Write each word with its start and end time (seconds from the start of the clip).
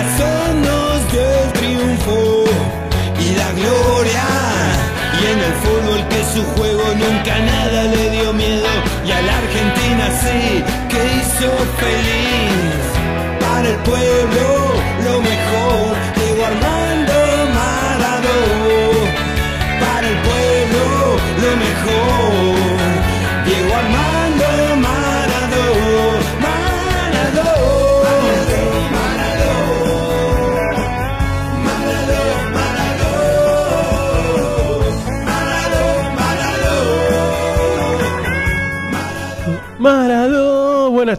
Corazón 0.00 0.62
nos 0.62 1.12
dio 1.12 1.20
el 1.44 1.52
triunfo 1.52 2.44
y 3.20 3.34
la 3.34 3.52
gloria. 3.52 4.26
Y 5.20 5.26
en 5.32 5.38
el 5.38 5.54
fútbol 5.62 6.08
que 6.08 6.20
su 6.32 6.42
juego 6.54 6.84
nunca 6.94 7.38
nada 7.38 7.82
le 7.84 8.10
dio 8.10 8.32
miedo. 8.32 8.72
Y 9.06 9.10
a 9.10 9.20
la 9.20 9.36
Argentina 9.36 10.04
sí 10.22 10.64
que 10.88 11.00
hizo 11.16 11.50
feliz. 11.82 12.80
Para 13.40 13.68
el 13.68 13.76
pueblo 13.90 14.46
lo 15.04 15.20
mejor, 15.20 15.88
Diego 16.16 16.46
Armando 16.46 17.16
Maradona. 17.58 18.80
Para 19.84 20.06
el 20.08 20.18
pueblo 20.28 20.84
lo 21.44 21.50
mejor, 21.66 22.59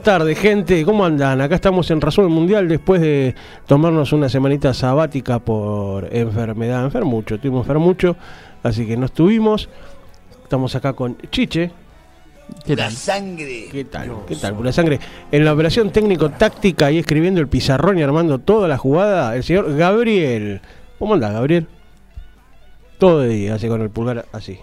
buenas 0.01 0.19
tardes, 0.19 0.39
gente. 0.39 0.83
¿Cómo 0.83 1.05
andan? 1.05 1.41
Acá 1.41 1.53
estamos 1.53 1.91
en 1.91 2.01
Razón 2.01 2.31
Mundial 2.31 2.67
después 2.67 2.99
de 3.01 3.35
tomarnos 3.67 4.11
una 4.13 4.29
semanita 4.29 4.73
sabática 4.73 5.37
por 5.37 6.09
enfermedad. 6.11 6.83
Enfermucho, 6.85 7.35
estuvimos 7.35 7.65
enfermucho, 7.65 8.15
así 8.63 8.87
que 8.87 8.97
no 8.97 9.05
estuvimos. 9.05 9.69
Estamos 10.41 10.73
acá 10.75 10.93
con 10.93 11.17
Chiche. 11.29 11.71
¿Qué 12.65 12.75
tal? 12.75 12.91
sangre. 12.91 13.67
¿Qué 13.71 13.85
tal? 13.85 14.11
¿Qué 14.27 14.35
tal? 14.37 14.55
Pura 14.55 14.71
sangre. 14.71 14.99
En 15.31 15.45
la 15.45 15.53
operación 15.53 15.91
técnico-táctica 15.91 16.89
y 16.91 16.97
escribiendo 16.97 17.39
el 17.39 17.47
pizarrón 17.47 17.99
y 17.99 18.01
armando 18.01 18.39
toda 18.39 18.67
la 18.67 18.79
jugada, 18.79 19.35
el 19.35 19.43
señor 19.43 19.75
Gabriel. 19.75 20.61
¿Cómo 20.97 21.13
anda, 21.13 21.31
Gabriel? 21.31 21.67
Todo 22.97 23.19
de 23.19 23.27
día, 23.27 23.53
así 23.53 23.67
con 23.67 23.81
el 23.81 23.91
pulgar 23.91 24.25
así. 24.31 24.57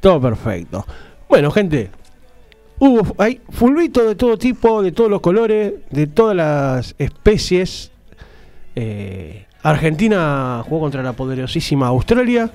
Todo 0.00 0.20
perfecto. 0.20 0.84
Bueno, 1.28 1.52
gente, 1.52 1.90
hubo 2.78 3.14
hay 3.18 3.40
fulbito 3.50 4.04
de 4.06 4.14
todo 4.14 4.36
tipo, 4.38 4.82
de 4.82 4.92
todos 4.92 5.10
los 5.10 5.20
colores, 5.20 5.74
de 5.90 6.06
todas 6.06 6.36
las 6.36 6.94
especies. 6.98 7.90
Eh, 8.74 9.46
Argentina 9.62 10.62
jugó 10.68 10.80
contra 10.82 11.02
la 11.02 11.12
poderosísima 11.12 11.88
Australia. 11.88 12.50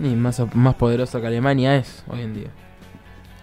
Y 0.00 0.08
más, 0.14 0.40
más 0.54 0.74
poderosa 0.76 1.20
que 1.20 1.26
Alemania 1.26 1.76
es 1.76 2.04
hoy 2.08 2.22
en 2.22 2.34
día. 2.34 2.48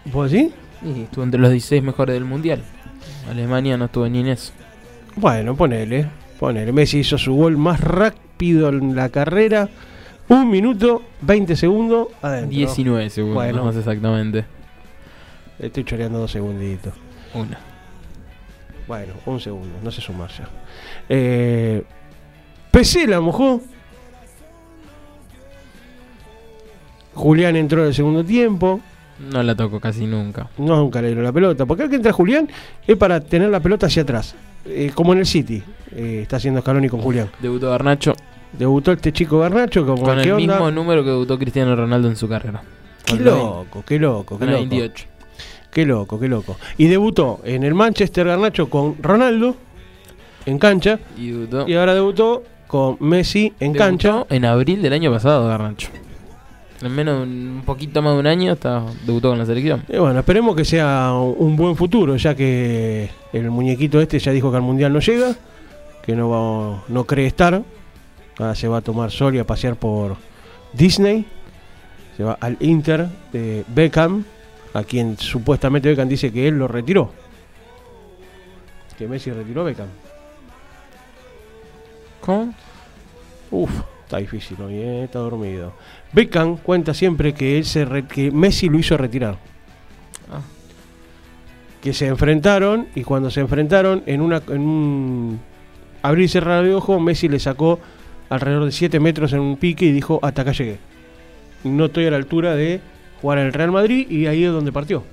¿Vos 0.06 0.32
decís? 0.32 0.54
Y 0.84 1.02
estuvo 1.02 1.24
entre 1.24 1.40
los 1.40 1.52
16 1.52 1.84
mejores 1.84 2.14
del 2.14 2.26
mundial. 2.26 2.64
Alemania 3.30 3.78
no 3.78 3.86
estuvo 3.86 4.08
ni 4.08 4.20
en 4.20 4.28
eso. 4.28 4.54
Bueno, 5.16 5.56
ponele, 5.56 6.08
ponele. 6.40 6.72
Messi 6.72 7.00
hizo 7.00 7.18
su 7.18 7.34
gol 7.36 7.58
más 7.58 7.82
rápido 7.82 8.70
en 8.70 8.96
la 8.96 9.10
carrera. 9.10 9.70
Un 10.28 10.50
minuto, 10.50 11.04
20 11.22 11.56
segundos, 11.56 12.08
adentro. 12.22 12.50
19 12.50 13.10
segundos, 13.10 13.36
Bueno. 13.36 13.66
más 13.66 13.76
exactamente. 13.76 14.46
Estoy 15.60 15.84
choreando 15.84 16.20
dos 16.20 16.32
segunditos. 16.32 16.94
Una. 17.34 17.58
Bueno, 18.88 19.14
un 19.26 19.40
segundo, 19.40 19.70
no 19.84 19.90
sé 19.92 20.02
sumar 20.02 20.30
ya. 20.30 20.48
Eh, 21.10 21.84
PC 22.72 23.08
la 23.08 23.20
mojó. 23.22 23.62
Julián 27.14 27.56
entró 27.56 27.82
en 27.82 27.88
el 27.88 27.94
segundo 27.94 28.24
tiempo. 28.24 28.82
No 29.32 29.42
la 29.42 29.56
toco 29.56 29.80
casi 29.80 30.06
nunca. 30.06 30.50
No, 30.58 30.76
nunca 30.78 31.02
le 31.02 31.08
dieron 31.08 31.24
la 31.24 31.32
pelota. 31.32 31.66
Porque 31.66 31.84
al 31.84 31.90
que 31.90 31.96
entra 31.96 32.12
Julián 32.12 32.50
es 32.86 32.98
para 32.98 33.22
tener 33.22 33.50
la 33.50 33.62
pelota 33.62 33.86
hacia 33.88 34.02
atrás. 34.04 34.36
Eh, 34.66 34.92
como 34.94 35.14
en 35.14 35.20
el 35.20 35.26
City. 35.26 35.64
eh, 35.92 36.20
está 36.24 36.36
haciendo 36.38 36.60
Scaloni 36.62 36.90
con 36.90 37.00
Julián. 37.02 37.30
Debutó 37.40 37.70
Garnacho 37.70 38.14
Debutó 38.52 38.92
este 38.92 39.14
chico 39.14 39.40
Garnacho. 39.40 39.86
Como, 39.86 40.04
con 40.04 40.18
¿qué 40.18 40.24
el 40.24 40.32
onda? 40.34 40.54
mismo 40.56 40.72
número 40.72 41.04
que 41.04 41.10
debutó 41.12 41.40
Cristiano 41.40 41.76
Ronaldo 41.76 42.10
en 42.10 42.16
su 42.18 42.28
carrera. 42.28 42.62
Qué 43.06 43.16
loco, 43.16 43.84
qué 43.86 44.00
loco, 44.00 44.38
qué 44.38 44.46
loco. 44.46 44.58
28. 44.58 45.06
Qué 45.76 45.86
loco, 45.86 46.18
qué 46.18 46.30
loco. 46.30 46.56
Y 46.78 46.88
debutó 46.88 47.42
en 47.44 47.64
el 47.64 47.74
Manchester 47.74 48.26
Garnacho 48.26 48.70
con 48.70 48.96
Ronaldo 49.04 49.58
en 50.46 50.58
cancha. 50.58 51.00
Y 51.18 51.32
debutó, 51.32 51.68
Y 51.68 51.74
ahora 51.76 51.94
debutó 51.94 52.44
con 52.66 52.96
Messi 53.02 53.52
en 53.60 53.74
debutó 53.74 53.80
cancha. 53.80 54.26
en 54.30 54.46
abril 54.46 54.82
del 54.82 54.94
año 54.94 55.12
pasado, 55.12 55.46
Garnacho. 55.50 55.90
En 56.82 56.96
menos 56.96 57.24
un 57.24 57.64
poquito 57.66 58.02
más 58.02 58.14
de 58.14 58.20
un 58.22 58.28
año 58.28 58.54
está, 58.54 58.86
debutó 59.06 59.32
con 59.32 59.38
la 59.38 59.46
selección. 59.46 59.84
Y 59.90 59.98
bueno, 59.98 60.18
esperemos 60.18 60.56
que 60.56 60.64
sea 60.64 61.12
un 61.12 61.36
un 61.40 61.58
buen 61.58 61.76
futuro, 61.76 62.16
ya 62.16 62.34
que 62.36 63.10
el 63.34 63.52
muñequito 63.52 64.00
este 64.00 64.18
ya 64.18 64.32
dijo 64.32 64.52
que 64.52 64.56
al 64.56 64.64
Mundial 64.64 64.94
no 64.94 65.00
llega, 65.02 65.36
que 66.06 66.16
no, 66.16 66.30
va, 66.30 66.84
no 66.88 67.04
cree 67.04 67.28
estar. 67.28 67.62
Ahora 68.40 68.56
se 68.56 68.70
va 68.70 68.78
a 68.78 68.82
tomar 68.82 69.12
sol 69.12 69.36
y 69.36 69.40
a 69.40 69.44
pasear 69.46 69.76
por 69.76 70.16
Disney. 70.72 71.26
Se 72.16 72.24
va 72.24 72.38
al 72.40 72.56
Inter 72.62 73.10
de 73.34 73.66
Beckham, 73.68 74.24
a 74.76 74.84
quien 74.84 75.18
supuestamente 75.18 75.90
Beckham 75.90 76.08
dice 76.10 76.32
que 76.32 76.48
él 76.48 76.60
lo 76.60 76.68
retiró. 76.68 77.12
Que 78.98 79.08
Messi 79.08 79.32
retiró 79.32 79.62
a 79.62 79.64
Beckham. 79.66 79.88
¿Cómo? 82.22 82.54
Uf, 83.52 83.72
está 84.04 84.18
difícil 84.18 84.58
hoy, 84.62 84.76
eh, 84.76 85.04
está 85.06 85.20
dormido. 85.20 85.74
Beckham 86.12 86.58
cuenta 86.58 86.94
siempre 86.94 87.34
que 87.34 87.58
él 87.58 87.66
se 87.66 87.86
re- 87.86 88.06
que 88.06 88.32
Messi 88.32 88.70
lo 88.70 88.78
hizo 88.80 88.98
retirar. 88.98 89.38
Ah. 90.32 90.42
Que 91.82 91.94
se 91.94 92.08
enfrentaron 92.08 92.88
y 92.96 93.04
cuando 93.04 93.30
se 93.32 93.42
enfrentaron 93.42 94.04
en 94.08 94.22
una 94.22 94.42
en 94.48 94.62
un 94.62 95.40
abrir 96.02 96.26
y 96.26 96.28
cerrar 96.28 96.64
de 96.66 96.74
ojo, 96.74 97.00
Messi 97.00 97.28
le 97.30 97.40
sacó 97.40 97.80
alrededor 98.30 98.66
de 98.66 98.72
7 98.72 99.00
metros 99.00 99.34
en 99.34 99.40
un 99.40 99.56
pique 99.58 99.86
y 99.86 99.92
dijo, 99.92 100.20
hasta 100.22 100.42
acá 100.42 100.52
llegué. 100.52 100.80
No 101.64 101.86
estoy 101.86 102.06
a 102.08 102.12
la 102.12 102.18
altura 102.18 102.56
de 102.56 102.82
jugar 103.26 103.40
en 103.40 103.48
el 103.48 103.54
Real 103.54 103.72
Madrid 103.72 104.06
y 104.08 104.28
ahí 104.28 104.44
es 104.44 104.52
donde 104.52 104.72
partió. 104.72 105.04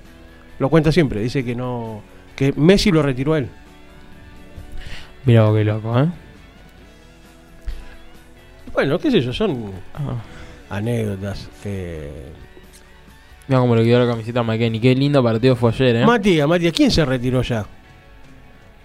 Lo 0.59 0.69
cuenta 0.69 0.93
siempre, 0.93 1.21
dice 1.23 1.43
que 1.43 1.55
no 1.55 2.03
que 2.37 2.53
Messi 2.53 2.91
lo 2.93 3.01
retiró 3.03 3.33
a 3.33 3.39
él. 3.39 3.49
Mira 5.25 5.49
qué 5.55 5.65
loco, 5.65 5.99
¿eh? 5.99 6.09
Bueno, 8.75 8.99
qué 8.99 9.11
sé 9.11 9.23
yo, 9.23 9.33
son 9.33 9.71
Ah. 9.95 10.17
anécdotas 10.77 11.49
que 11.63 12.11
Mira 13.49 13.61
cómo 13.61 13.75
le 13.77 13.83
quedó 13.85 13.99
la 14.05 14.11
camiseta 14.13 14.41
a 14.41 14.43
McKenny. 14.45 14.79
Qué 14.79 14.95
lindo 14.95 15.23
partido 15.23 15.57
fue 15.57 15.71
ayer, 15.71 15.97
¿eh? 15.97 16.07
Matías, 16.07 16.47
Matías, 16.47 16.73
¿quién 16.73 16.91
se 16.91 17.05
retiró 17.05 17.43
ya? 17.43 17.65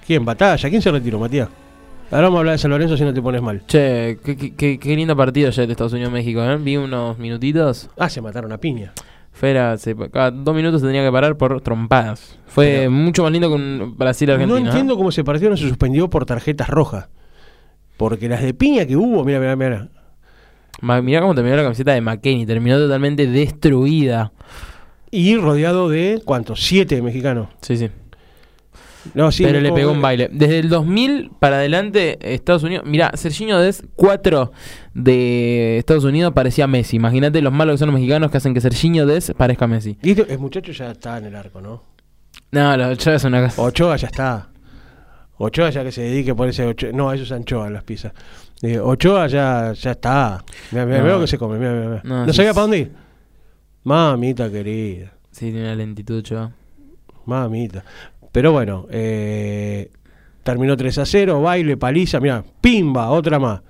¿Quién? 0.06 0.24
¿Batalla? 0.26 0.70
¿Quién 0.70 0.82
se 0.82 0.90
retiró, 0.92 1.20
Matías? 1.20 1.48
Ahora 2.10 2.24
vamos 2.24 2.38
a 2.38 2.40
hablar 2.40 2.54
de 2.54 2.58
San 2.60 2.72
Lorenzo 2.72 2.96
si 2.98 3.04
no 3.04 3.14
te 3.14 3.22
pones 3.22 3.42
mal. 3.42 3.62
Che, 3.68 4.18
qué, 4.24 4.36
qué- 4.38 4.56
qué- 4.56 4.80
qué 4.80 4.96
lindo 4.96 5.16
partido 5.16 5.50
ayer 5.50 5.68
de 5.68 5.74
Estados 5.74 5.92
Unidos-México, 5.94 6.42
¿eh? 6.44 6.56
Vi 6.58 6.76
unos 6.78 7.18
minutitos. 7.20 7.90
Ah, 7.98 8.10
se 8.10 8.22
mataron 8.22 8.52
a 8.54 8.58
piña. 8.58 8.94
Fera, 9.40 9.78
se- 9.78 9.96
cada 10.12 10.32
dos 10.32 10.56
minutos 10.56 10.82
se 10.82 10.88
tenía 10.88 11.04
que 11.06 11.12
parar 11.12 11.38
por 11.38 11.62
trompadas. 11.62 12.38
Fue 12.48 12.66
Pero- 12.80 12.92
mucho 12.92 13.24
más 13.24 13.32
lindo 13.32 13.50
que 13.50 13.56
un 13.56 13.96
Brasil-Argentina. 13.98 14.60
No 14.60 14.66
¿eh? 14.66 14.68
entiendo 14.70 14.98
cómo 14.98 15.10
ese 15.10 15.24
partido 15.24 15.52
no 15.52 15.58
se 15.58 15.68
suspendió 15.68 16.10
por 16.10 16.26
tarjetas 16.26 16.70
rojas. 16.70 17.08
Porque 17.98 18.28
las 18.30 18.42
de 18.42 18.54
piña 18.54 18.86
que 18.86 18.96
hubo, 18.96 19.24
mira, 19.24 19.40
mira, 19.40 19.56
mira. 19.56 19.90
Mirá 21.02 21.22
cómo 21.22 21.34
terminó 21.36 21.56
la 21.56 21.64
camiseta 21.64 21.94
de 21.94 22.02
McKenny. 22.02 22.46
Terminó 22.46 22.78
totalmente 22.78 23.26
destruida. 23.28 24.32
Y 25.12 25.38
rodeado 25.38 25.88
de, 25.90 26.22
¿cuántos? 26.26 26.64
Siete 26.64 27.02
mexicanos. 27.02 27.48
Sí, 27.62 27.78
sí. 27.78 27.90
No, 29.14 29.32
sí, 29.32 29.44
Pero 29.44 29.60
le 29.62 29.72
pegó 29.72 29.92
un 29.92 30.02
baile. 30.02 30.30
Desde 30.32 30.60
el 30.60 30.70
2000 30.70 31.32
para 31.40 31.58
adelante, 31.58 32.18
Estados 32.34 32.64
Unidos. 32.64 32.86
Mirá, 32.86 33.12
Serginho 33.16 33.60
Des, 33.60 33.84
4 33.96 34.52
de 34.94 35.78
Estados 35.78 36.04
Unidos 36.04 36.34
parecía 36.34 36.68
Messi. 36.68 36.96
Imagínate 36.96 37.42
los 37.42 37.54
malos 37.54 37.74
que 37.74 37.78
son 37.80 37.88
los 37.88 37.96
mexicanos 37.96 38.32
que 38.32 38.38
hacen 38.38 38.54
que 38.54 38.62
Serginho 38.62 39.06
Des 39.06 39.34
parezca 39.38 39.68
Messi. 39.68 39.98
Y 40.02 40.20
el 40.20 40.40
muchacho 40.40 40.72
ya 40.72 40.92
está 40.92 41.18
en 41.18 41.26
el 41.26 41.36
arco, 41.36 41.62
¿no? 41.62 41.84
No, 42.52 42.78
la 42.78 42.90
Ochoa 42.90 43.16
es 43.16 43.24
una 43.24 43.44
cosa. 43.44 43.62
Ochoa 43.62 43.96
ya 43.98 44.08
está. 44.08 44.50
Ochoa 45.40 45.70
ya 45.70 45.84
que 45.84 45.92
se 45.92 46.02
dedique 46.02 46.34
por 46.34 46.48
ese 46.48 46.66
Ochoa. 46.66 46.92
No, 46.94 47.12
eso 47.14 47.24
es 47.24 47.32
anchoa 47.32 47.70
las 47.70 47.84
pizzas. 47.84 48.14
Eh, 48.62 48.80
Ochoa 48.80 49.28
ya, 49.28 49.74
ya 49.74 49.92
está. 49.92 50.44
Mira, 50.72 50.86
mira, 50.86 51.00
No. 51.04 51.08
lo 51.10 51.20
que 51.22 51.28
se 51.28 51.38
come. 51.38 51.60
Mira, 51.60 51.72
mira, 51.74 51.90
mira. 51.90 52.02
No, 52.04 52.26
No, 52.26 52.32
sí, 52.32 52.38
sabía 52.38 52.52
sí. 52.52 52.56
para 52.56 52.62
dónde 52.64 52.78
ir. 52.80 52.92
Mamita 53.84 54.50
querida. 54.52 55.14
Sí, 55.32 55.52
tiene 55.52 55.64
una 55.64 55.76
lentitud, 55.76 56.24
chaval. 56.24 56.54
Mamita. 57.26 57.84
Pero 58.38 58.52
bueno, 58.52 58.86
eh, 58.92 59.90
terminó 60.44 60.78
3 60.78 61.00
a 61.00 61.06
0, 61.08 61.42
baile, 61.42 61.76
paliza, 61.76 62.20
mira, 62.20 62.46
pimba, 62.62 63.10
otra 63.10 63.40
más. 63.40 63.64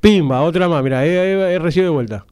Pimba, 0.00 0.42
otra 0.42 0.68
más, 0.68 0.82
mira, 0.82 1.06
he, 1.06 1.56
recibido 1.60 1.92
de 1.92 1.94
vuelta. 1.94 2.26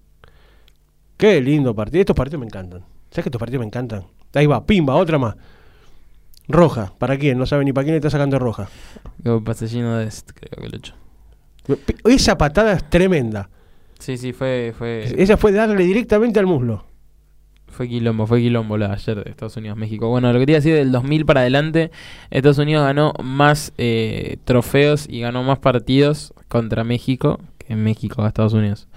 Qué 1.16 1.40
lindo 1.40 1.72
partido. 1.72 2.00
Estos 2.00 2.16
partidos 2.16 2.40
me 2.40 2.46
encantan. 2.46 2.80
¿Sabes 3.10 3.22
que 3.22 3.28
estos 3.28 3.38
partidos 3.38 3.60
me 3.60 3.66
encantan? 3.66 4.06
Ahí 4.34 4.46
va, 4.46 4.66
pimba, 4.66 4.96
otra 4.96 5.18
más. 5.18 5.36
Roja, 6.48 6.92
¿para 6.98 7.16
quién? 7.16 7.38
No 7.38 7.46
sabe 7.46 7.64
ni 7.64 7.72
para 7.72 7.84
quién 7.84 7.92
le 7.92 7.98
está 7.98 8.10
sacando 8.10 8.40
roja. 8.40 8.68
pase 9.44 9.68
lleno 9.68 9.98
de 9.98 10.06
este, 10.06 10.34
creo 10.34 10.64
que 10.64 10.68
lo 10.68 10.74
he 10.74 10.78
hecho. 10.78 10.94
Esa 12.06 12.36
patada 12.36 12.72
es 12.72 12.90
tremenda. 12.90 13.50
Sí, 14.00 14.18
sí, 14.18 14.32
fue, 14.32 14.74
fue. 14.76 15.14
Esa 15.16 15.36
fue 15.36 15.52
darle 15.52 15.84
directamente 15.84 16.40
al 16.40 16.46
muslo. 16.46 16.91
Fue 17.72 17.88
quilombo, 17.88 18.26
fue 18.26 18.40
quilombo 18.40 18.76
la 18.76 18.92
ayer 18.92 19.24
de 19.24 19.30
Estados 19.30 19.56
Unidos, 19.56 19.78
México. 19.78 20.08
Bueno, 20.08 20.28
lo 20.28 20.34
que 20.34 20.40
quería 20.40 20.56
decir 20.56 20.74
del 20.74 20.92
2000 20.92 21.24
para 21.24 21.40
adelante, 21.40 21.90
Estados 22.30 22.58
Unidos 22.58 22.84
ganó 22.84 23.14
más 23.22 23.72
eh, 23.78 24.36
trofeos 24.44 25.06
y 25.08 25.20
ganó 25.20 25.42
más 25.42 25.58
partidos 25.58 26.34
contra 26.48 26.84
México 26.84 27.40
que 27.58 27.74
México 27.74 28.22
a 28.22 28.28
Estados 28.28 28.52
Unidos. 28.52 28.88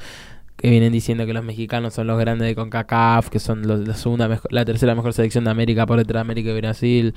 Que 0.57 0.69
vienen 0.69 0.91
diciendo 0.91 1.25
que 1.25 1.33
los 1.33 1.43
mexicanos 1.43 1.93
son 1.93 2.07
los 2.07 2.19
grandes 2.19 2.47
de 2.47 2.55
CONCACAF, 2.55 3.29
que 3.29 3.39
son 3.39 3.65
la 3.65 3.93
segunda 3.93 4.41
la 4.49 4.65
tercera 4.65 4.93
mejor 4.93 5.13
selección 5.13 5.45
de 5.45 5.51
América 5.51 5.85
por 5.85 5.97
detrás 5.97 6.19
de 6.19 6.21
América 6.21 6.49
y 6.49 6.57
Brasil. 6.57 7.13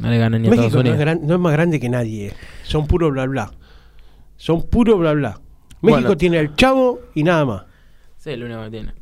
No, 0.00 0.10
le 0.10 0.18
ganan 0.18 0.40
ni 0.40 0.48
a 0.48 0.50
Estados 0.50 0.74
Unidos. 0.74 0.98
No 0.98 1.10
es, 1.10 1.20
no 1.20 1.34
es, 1.34 1.40
más 1.40 1.52
grande 1.52 1.78
que 1.78 1.88
nadie. 1.88 2.32
Son 2.62 2.86
puro 2.86 3.10
bla 3.10 3.26
bla. 3.26 3.52
Son 4.36 4.62
puro 4.62 4.96
bla 4.96 5.12
bla. 5.12 5.40
México 5.82 6.16
tiene 6.16 6.38
al 6.38 6.54
chavo 6.56 7.00
y 7.14 7.22
nada 7.22 7.44
más. 7.44 7.62
Sí, 8.16 8.36
lo 8.36 8.46
único 8.46 8.64
que 8.64 8.70
tiene. 8.70 8.99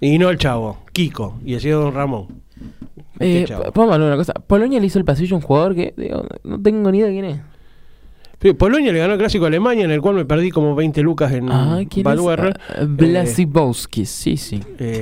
Y 0.00 0.18
no 0.18 0.30
el 0.30 0.38
chavo, 0.38 0.78
Kiko, 0.92 1.38
y 1.44 1.54
así 1.54 1.68
Don 1.68 1.94
Ramón. 1.94 2.28
Eh, 3.20 3.46
Vamos 3.74 3.94
a 3.94 3.96
una 3.96 4.16
cosa. 4.16 4.32
Polonia 4.34 4.80
le 4.80 4.86
hizo 4.86 4.98
el 4.98 5.04
pasillo 5.04 5.36
a 5.36 5.38
un 5.38 5.42
jugador 5.42 5.74
que 5.74 5.94
no 6.44 6.60
tengo 6.60 6.90
ni 6.90 6.98
idea 6.98 7.08
de 7.08 7.12
quién 7.12 7.24
es. 7.24 7.40
Polonia 8.58 8.92
le 8.92 8.98
ganó 8.98 9.12
el 9.12 9.20
clásico 9.20 9.44
a 9.44 9.48
Alemania, 9.48 9.84
en 9.84 9.92
el 9.92 10.00
cual 10.00 10.16
me 10.16 10.24
perdí 10.24 10.50
como 10.50 10.74
20 10.74 11.00
lucas 11.02 11.32
en 11.32 11.48
ah, 11.48 11.80
¿quién 11.88 12.04
es? 12.04 12.18
Ah, 12.18 12.52
Blasibowski, 12.84 14.04
sí, 14.04 14.36
sí. 14.36 14.60
Eh, 14.80 15.00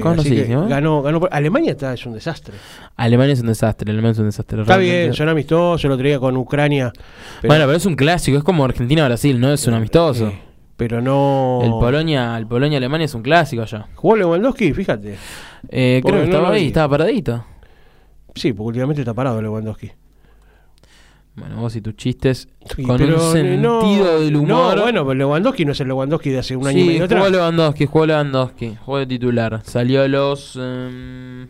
ganó, 0.68 1.00
ganó, 1.00 1.28
Alemania 1.30 1.70
está, 1.72 1.94
es 1.94 2.04
un 2.04 2.12
desastre. 2.12 2.54
Alemania 2.96 3.32
es 3.32 3.40
un 3.40 3.46
desastre, 3.46 3.90
Alemania 3.90 4.12
es 4.12 4.18
un 4.18 4.26
desastre. 4.26 4.60
Está 4.60 4.76
bien, 4.76 5.14
son 5.14 5.30
amistosos, 5.30 5.88
lo 5.88 5.96
traía 5.96 6.18
con 6.18 6.36
Ucrania. 6.36 6.92
Bueno, 7.42 7.64
pero 7.64 7.78
es 7.78 7.86
un 7.86 7.96
clásico, 7.96 8.36
es 8.36 8.44
como 8.44 8.62
Argentina-Brasil, 8.62 9.40
no 9.40 9.50
es 9.50 9.66
un 9.66 9.72
amistoso. 9.72 10.28
Eh, 10.28 10.49
pero 10.80 11.02
no. 11.02 11.60
El 11.62 11.72
Polonia, 11.72 12.38
el 12.38 12.46
Polonia 12.46 12.78
Alemania 12.78 13.04
es 13.04 13.14
un 13.14 13.20
clásico 13.20 13.62
ya. 13.66 13.86
¿Jugó 13.96 14.16
Lewandowski? 14.16 14.72
Fíjate. 14.72 15.18
Eh, 15.68 16.00
creo 16.02 16.20
que 16.20 16.24
estaba 16.24 16.52
ahí, 16.52 16.68
estaba 16.68 16.88
paradito. 16.88 17.44
Sí, 18.34 18.54
porque 18.54 18.68
últimamente 18.68 19.02
está 19.02 19.12
parado 19.12 19.42
Lewandowski. 19.42 19.92
Bueno, 21.34 21.60
vos 21.60 21.76
y 21.76 21.82
tus 21.82 21.96
chistes 21.96 22.48
con 22.86 23.02
un 23.02 23.20
sentido 23.20 24.20
del 24.20 24.36
humor. 24.36 24.74
No, 24.74 24.82
bueno, 24.84 25.02
pero 25.04 25.14
Lewandowski 25.16 25.66
no 25.66 25.72
es 25.72 25.80
el 25.80 25.88
Lewandowski 25.88 26.30
de 26.30 26.38
hace 26.38 26.56
un 26.56 26.66
año 26.66 26.78
y 26.78 26.86
medio 26.86 27.04
atrás. 27.04 27.24
Jugó 27.24 27.30
Lewandowski, 27.30 27.84
jugó 27.84 28.06
Lewandowski, 28.06 28.76
jugó 28.76 28.98
de 29.00 29.06
titular. 29.06 29.60
Salió 29.64 30.02
a 30.02 30.08
los. 30.08 30.56
Um, 30.56 31.46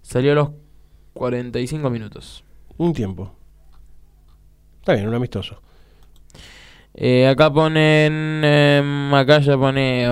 salió 0.00 0.30
a 0.30 0.34
los 0.36 0.50
45 1.14 1.90
minutos. 1.90 2.44
Un 2.76 2.92
tiempo. 2.92 3.34
Está 4.78 4.92
bien, 4.92 5.08
un 5.08 5.14
amistoso. 5.14 5.60
Eh, 6.94 7.28
acá 7.28 7.52
ponen 7.52 8.42
eh, 8.42 8.82
Macaya 8.84 9.56
pone 9.56 10.08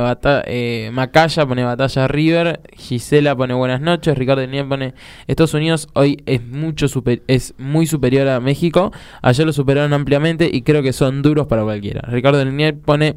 eh, 0.46 0.90
Macaya 0.92 1.44
pone 1.44 1.64
batalla 1.64 2.06
River, 2.06 2.60
Gisela 2.76 3.34
pone 3.34 3.52
buenas 3.52 3.80
noches, 3.80 4.16
Ricardo 4.16 4.46
Niel 4.46 4.68
pone 4.68 4.94
Estados 5.26 5.54
Unidos 5.54 5.88
hoy 5.94 6.22
es 6.24 6.46
mucho 6.46 6.86
super, 6.86 7.22
es 7.26 7.54
muy 7.58 7.86
superior 7.86 8.28
a 8.28 8.38
México, 8.38 8.92
ayer 9.22 9.44
lo 9.44 9.52
superaron 9.52 9.92
ampliamente 9.92 10.48
y 10.52 10.62
creo 10.62 10.80
que 10.80 10.92
son 10.92 11.20
duros 11.20 11.48
para 11.48 11.64
cualquiera. 11.64 12.02
Ricardo 12.02 12.44
Niel 12.44 12.76
pone 12.76 13.16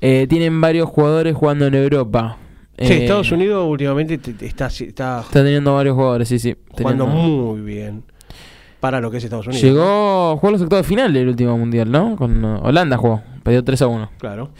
eh, 0.00 0.26
tienen 0.28 0.60
varios 0.60 0.88
jugadores 0.88 1.36
jugando 1.36 1.66
en 1.66 1.74
Europa. 1.74 2.38
Sí, 2.76 2.94
Estados 2.94 3.30
Unidos 3.30 3.68
últimamente 3.68 4.14
está, 4.14 4.66
está, 4.66 5.20
está 5.20 5.44
teniendo 5.44 5.74
varios 5.74 5.94
jugadores, 5.94 6.26
sí, 6.26 6.40
sí. 6.40 6.56
Jugando 6.72 7.06
muy 7.06 7.60
bien 7.60 8.09
para 8.80 9.00
lo 9.00 9.10
que 9.10 9.18
es 9.18 9.24
Estados 9.24 9.46
Unidos. 9.46 9.62
Llegó, 9.62 10.36
jugó 10.38 10.50
los 10.50 10.62
octavos 10.62 10.84
de 10.84 10.88
final 10.88 11.12
del 11.12 11.28
último 11.28 11.56
mundial, 11.56 11.90
¿no? 11.90 12.16
Con 12.16 12.44
uh, 12.44 12.60
Holanda 12.62 12.96
jugó, 12.96 13.22
perdió 13.42 13.62
3 13.62 13.82
a 13.82 13.86
1. 13.86 14.10
Claro. 14.18 14.50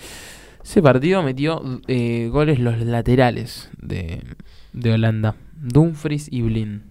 Ese 0.63 0.83
partido 0.83 1.23
metió 1.23 1.63
eh, 1.89 2.29
goles 2.31 2.61
los 2.61 2.79
laterales 2.81 3.71
de, 3.81 4.23
de 4.73 4.93
Holanda, 4.93 5.35
Dumfries 5.61 6.29
y 6.31 6.43
Blin. 6.43 6.83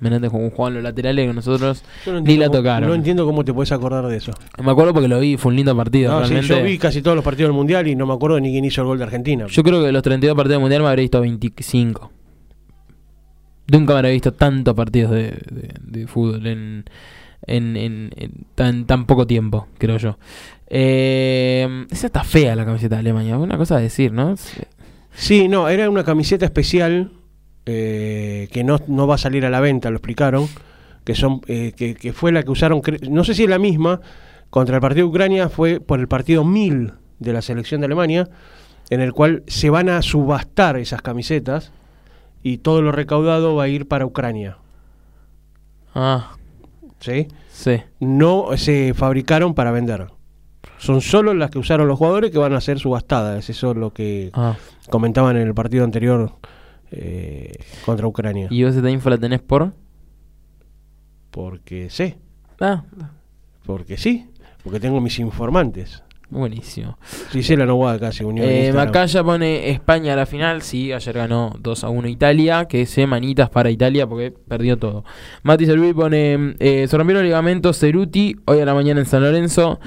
Menante 0.00 0.28
jugaban 0.28 0.74
los 0.74 0.82
laterales 0.82 1.28
que 1.28 1.32
nosotros 1.32 1.82
ni 2.22 2.36
la 2.36 2.50
tocaron. 2.50 2.88
No 2.88 2.94
entiendo 2.94 3.24
cómo 3.24 3.44
te 3.44 3.54
puedes 3.54 3.72
acordar 3.72 4.06
de 4.06 4.16
eso. 4.16 4.32
Me 4.62 4.70
acuerdo 4.70 4.92
porque 4.92 5.08
lo 5.08 5.18
vi, 5.20 5.38
fue 5.38 5.50
un 5.50 5.56
lindo 5.56 5.74
partido. 5.74 6.20
No, 6.20 6.26
sí, 6.26 6.38
yo 6.42 6.62
vi 6.62 6.76
casi 6.76 7.00
todos 7.00 7.14
los 7.14 7.24
partidos 7.24 7.48
del 7.48 7.56
Mundial 7.56 7.88
y 7.88 7.94
no 7.94 8.04
me 8.04 8.12
acuerdo 8.12 8.38
ni 8.38 8.50
quién 8.50 8.64
hizo 8.66 8.82
el 8.82 8.88
gol 8.88 8.98
de 8.98 9.04
Argentina. 9.04 9.46
Yo 9.46 9.62
creo 9.62 9.80
que 9.80 9.86
de 9.86 9.92
los 9.92 10.02
32 10.02 10.36
partidos 10.36 10.56
del 10.56 10.60
Mundial 10.60 10.82
me 10.82 10.88
habría 10.88 11.04
visto 11.04 11.20
25. 11.20 12.10
Nunca 13.66 13.94
me 13.94 14.00
había 14.00 14.10
visto 14.12 14.32
tantos 14.32 14.74
partidos 14.74 15.12
de, 15.12 16.06
fútbol 16.06 16.46
en, 16.46 16.84
en, 17.46 18.10
tan, 18.54 18.86
tan 18.86 19.06
poco 19.06 19.26
tiempo, 19.26 19.68
creo 19.78 19.96
yo. 19.96 20.18
Eh, 20.66 21.86
esa 21.90 22.06
está 22.06 22.24
fea 22.24 22.56
la 22.56 22.64
camiseta 22.64 22.96
de 22.96 23.00
Alemania, 23.00 23.38
una 23.38 23.56
cosa 23.56 23.76
a 23.76 23.80
decir, 23.80 24.12
¿no? 24.12 24.34
Sí, 25.14 25.48
no, 25.48 25.68
era 25.68 25.88
una 25.88 26.04
camiseta 26.04 26.44
especial 26.44 27.12
eh, 27.66 28.48
que 28.52 28.64
no, 28.64 28.78
no 28.88 29.06
va 29.06 29.14
a 29.14 29.18
salir 29.18 29.46
a 29.46 29.50
la 29.50 29.60
venta, 29.60 29.90
lo 29.90 29.96
explicaron, 29.96 30.46
que, 31.04 31.14
son, 31.14 31.40
eh, 31.46 31.72
que, 31.76 31.94
que, 31.94 32.12
fue 32.12 32.32
la 32.32 32.42
que 32.42 32.50
usaron, 32.50 32.82
no 33.08 33.24
sé 33.24 33.34
si 33.34 33.44
es 33.44 33.50
la 33.50 33.58
misma, 33.58 34.00
contra 34.50 34.76
el 34.76 34.80
partido 34.82 35.06
de 35.06 35.10
Ucrania, 35.10 35.48
fue 35.48 35.80
por 35.80 36.00
el 36.00 36.08
partido 36.08 36.44
1000 36.44 36.92
de 37.18 37.32
la 37.32 37.40
selección 37.40 37.80
de 37.80 37.86
Alemania, 37.86 38.28
en 38.90 39.00
el 39.00 39.12
cual 39.12 39.42
se 39.46 39.70
van 39.70 39.88
a 39.88 40.02
subastar 40.02 40.76
esas 40.76 41.00
camisetas 41.00 41.72
y 42.44 42.58
todo 42.58 42.82
lo 42.82 42.92
recaudado 42.92 43.56
va 43.56 43.64
a 43.64 43.68
ir 43.68 43.88
para 43.88 44.04
Ucrania. 44.04 44.58
Ah. 45.94 46.36
¿Sí? 47.00 47.26
Sí. 47.50 47.82
No 48.00 48.50
se 48.56 48.92
fabricaron 48.92 49.54
para 49.54 49.72
vender. 49.72 50.08
Son 50.76 51.00
solo 51.00 51.32
las 51.32 51.50
que 51.50 51.58
usaron 51.58 51.88
los 51.88 51.98
jugadores 51.98 52.30
que 52.30 52.38
van 52.38 52.52
a 52.52 52.60
ser 52.60 52.78
subastadas. 52.78 53.48
Eso 53.48 53.70
es 53.70 53.76
lo 53.78 53.94
que 53.94 54.30
ah. 54.34 54.56
comentaban 54.90 55.36
en 55.36 55.48
el 55.48 55.54
partido 55.54 55.84
anterior 55.84 56.32
eh, 56.90 57.54
contra 57.86 58.06
Ucrania. 58.06 58.48
¿Y 58.50 58.62
vos 58.62 58.76
esta 58.76 58.90
info 58.90 59.08
la 59.08 59.16
tenés 59.16 59.40
por? 59.40 59.72
Porque 61.30 61.88
sé. 61.88 62.18
Ah. 62.60 62.84
Porque 63.64 63.96
sí. 63.96 64.28
Porque 64.62 64.80
tengo 64.80 65.00
mis 65.00 65.18
informantes. 65.18 66.03
Buenísimo. 66.30 66.98
Gisela 67.30 67.66
Noguada 67.66 67.98
casi 67.98 68.24
unió. 68.24 68.44
Eh, 68.44 68.72
Macaya 68.72 69.22
pone 69.22 69.70
España 69.70 70.14
a 70.14 70.16
la 70.16 70.26
final. 70.26 70.62
Sí, 70.62 70.92
ayer 70.92 71.14
ganó 71.14 71.54
2 71.60 71.84
a 71.84 71.88
1 71.90 72.08
Italia. 72.08 72.66
Que 72.66 72.86
se 72.86 73.06
manitas 73.06 73.50
para 73.50 73.70
Italia 73.70 74.06
porque 74.06 74.32
perdió 74.32 74.78
todo. 74.78 75.04
Mati 75.42 75.66
Servi 75.66 75.92
pone: 75.92 76.56
eh, 76.58 76.86
Se 76.88 76.96
rompieron 76.96 77.22
los 77.22 77.28
ligamentos 77.28 77.78
Ceruti 77.78 78.36
hoy 78.46 78.60
a 78.60 78.64
la 78.64 78.74
mañana 78.74 79.00
en 79.00 79.06
San 79.06 79.22
Lorenzo. 79.22 79.78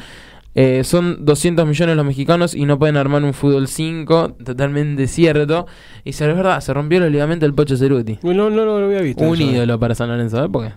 Eh, 0.60 0.84
son 0.84 1.24
200 1.24 1.68
millones 1.68 1.96
los 1.96 2.06
mexicanos 2.06 2.56
y 2.56 2.66
no 2.66 2.80
pueden 2.80 2.98
armar 2.98 3.24
un 3.24 3.36
fútbol 3.36 3.68
5, 3.68 4.38
totalmente 4.44 5.06
cierto. 5.08 5.68
Y 6.04 6.10
es 6.10 6.20
verdad, 6.20 6.62
se 6.62 6.74
rompió 6.74 7.00
los 7.00 7.12
ligamentos 7.12 7.46
del 7.46 7.54
Pocho 7.54 7.78
Ceruti. 7.78 8.18
No, 8.24 8.34
no, 8.34 8.50
no, 8.50 8.80
lo 8.80 8.86
había 8.88 9.02
visto. 9.02 9.24
Un 9.24 9.40
ídolo 9.40 9.80
para 9.80 9.94
San 9.94 10.10
Lorenzo, 10.10 10.44
¿eh? 10.44 10.50
Porque 10.52 10.74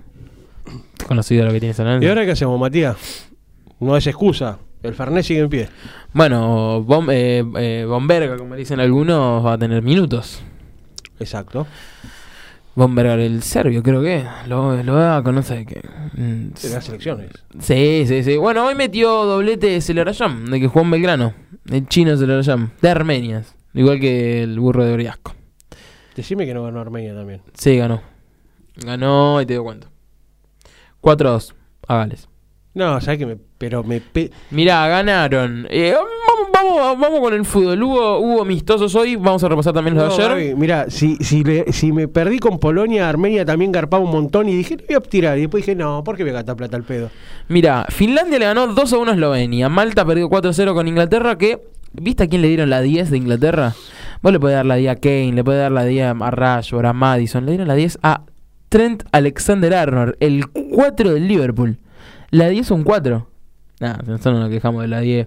conocido 1.06 1.46
lo 1.46 1.52
que 1.52 1.60
tiene 1.60 1.74
San 1.74 1.86
Lorenzo. 1.86 2.04
¿Y 2.04 2.08
ahora 2.10 2.26
qué 2.26 2.32
hacemos, 2.32 2.60
Matías? 2.60 3.30
No 3.78 3.96
es 3.96 4.06
excusa. 4.06 4.58
El 4.82 4.94
Farnés 4.94 5.26
sigue 5.26 5.40
en 5.40 5.48
pie. 5.50 5.68
Bueno, 6.12 6.84
eh, 7.10 7.44
eh, 7.58 7.84
Bomberga, 7.86 8.36
como 8.36 8.54
dicen 8.54 8.80
algunos, 8.80 9.44
va 9.44 9.54
a 9.54 9.58
tener 9.58 9.82
minutos. 9.82 10.42
Exacto. 11.18 11.66
Bomberga, 12.74 13.14
el 13.14 13.42
serbio, 13.42 13.82
creo 13.82 14.00
que. 14.00 14.24
Lo, 14.46 14.82
lo 14.82 14.94
va 14.94 15.18
a 15.18 15.22
conocer. 15.22 15.66
Que, 15.66 15.82
mm, 16.14 16.52
de 16.62 16.68
las 16.70 16.84
selecciones. 16.84 17.30
Sí, 17.58 18.04
sí, 18.06 18.22
sí. 18.22 18.36
Bueno, 18.38 18.66
hoy 18.66 18.74
metió 18.74 19.26
doblete 19.26 19.66
de 19.66 19.80
Celarayán, 19.82 20.46
de 20.46 20.60
que 20.60 20.68
jugó 20.68 20.84
en 20.84 20.90
Belgrano. 20.92 21.34
El 21.70 21.86
chino 21.86 22.16
Celarayán, 22.16 22.72
de 22.80 22.88
Armenia. 22.88 23.44
Igual 23.74 24.00
que 24.00 24.42
el 24.42 24.58
burro 24.58 24.84
de 24.84 24.94
Oriasco. 24.94 25.34
Decime 26.16 26.46
que 26.46 26.54
no 26.54 26.62
ganó 26.64 26.80
Armenia 26.80 27.14
también. 27.14 27.42
Sí, 27.54 27.76
ganó. 27.76 28.00
Ganó 28.76 29.42
y 29.42 29.46
te 29.46 29.54
doy 29.54 29.64
cuenta. 29.64 29.88
4-2 31.02 31.54
a 31.86 31.96
Gales. 31.96 32.29
No, 32.72 33.00
sabes 33.00 33.18
que 33.18 33.26
me. 33.26 33.36
Pero 33.58 33.82
me. 33.82 34.00
Mirá, 34.50 34.86
ganaron. 34.88 35.66
Eh, 35.70 35.94
vamos, 36.52 36.98
vamos, 36.98 37.20
con 37.20 37.34
el 37.34 37.44
fútbol. 37.44 37.82
Hubo, 37.82 38.18
hubo 38.18 38.42
amistosos 38.42 38.94
hoy. 38.94 39.16
Vamos 39.16 39.42
a 39.42 39.48
repasar 39.48 39.72
también 39.72 39.96
los 39.96 40.16
de 40.16 40.24
ayer. 40.24 40.56
mira, 40.56 40.88
si, 40.88 41.16
si, 41.16 41.42
si 41.72 41.92
me 41.92 42.06
perdí 42.06 42.38
con 42.38 42.58
Polonia, 42.58 43.08
Armenia 43.08 43.44
también 43.44 43.72
garpaba 43.72 44.04
un 44.04 44.10
montón. 44.10 44.48
Y 44.48 44.54
dije, 44.54 44.76
no 44.76 44.84
voy 44.86 44.96
a 44.96 45.00
tirar. 45.00 45.36
Y 45.38 45.42
después 45.42 45.66
dije, 45.66 45.74
no, 45.74 46.04
¿por 46.04 46.16
qué 46.16 46.22
voy 46.22 46.30
a 46.30 46.34
gastar 46.34 46.56
plata 46.56 46.76
al 46.76 46.84
pedo? 46.84 47.10
Mira, 47.48 47.86
Finlandia 47.88 48.38
le 48.38 48.44
ganó 48.44 48.68
2 48.68 48.92
a 48.92 48.98
1 48.98 49.10
a 49.10 49.14
Eslovenia. 49.14 49.68
Malta 49.68 50.04
perdió 50.04 50.28
4 50.28 50.50
a 50.50 50.54
0 50.54 50.74
con 50.74 50.86
Inglaterra. 50.86 51.36
Que 51.36 51.60
¿Viste 51.92 52.22
a 52.22 52.28
quién 52.28 52.42
le 52.42 52.48
dieron 52.48 52.70
la 52.70 52.80
10 52.80 53.10
de 53.10 53.16
Inglaterra? 53.16 53.74
Vos 54.22 54.32
le 54.32 54.38
podés 54.38 54.56
dar 54.56 54.66
la 54.66 54.76
10 54.76 54.92
a 54.92 54.96
Kane, 54.96 55.32
le 55.32 55.42
podés 55.42 55.60
dar 55.60 55.72
la 55.72 55.84
10 55.84 56.14
a 56.20 56.30
Rashford, 56.30 56.86
a 56.86 56.92
Madison. 56.92 57.44
Le 57.44 57.52
dieron 57.52 57.66
la 57.66 57.74
10 57.74 57.98
a 58.02 58.22
Trent 58.68 59.02
Alexander 59.10 59.74
Arnold, 59.74 60.14
el 60.20 60.46
4 60.46 61.14
del 61.14 61.26
Liverpool. 61.26 61.78
La 62.30 62.48
10 62.48 62.66
es 62.66 62.70
un 62.70 62.84
4. 62.84 63.26
Nah, 63.80 63.96
nosotros 64.06 64.34
no 64.34 64.40
nos 64.40 64.50
quejamos 64.50 64.82
de 64.82 64.88
la 64.88 65.00
10. 65.00 65.26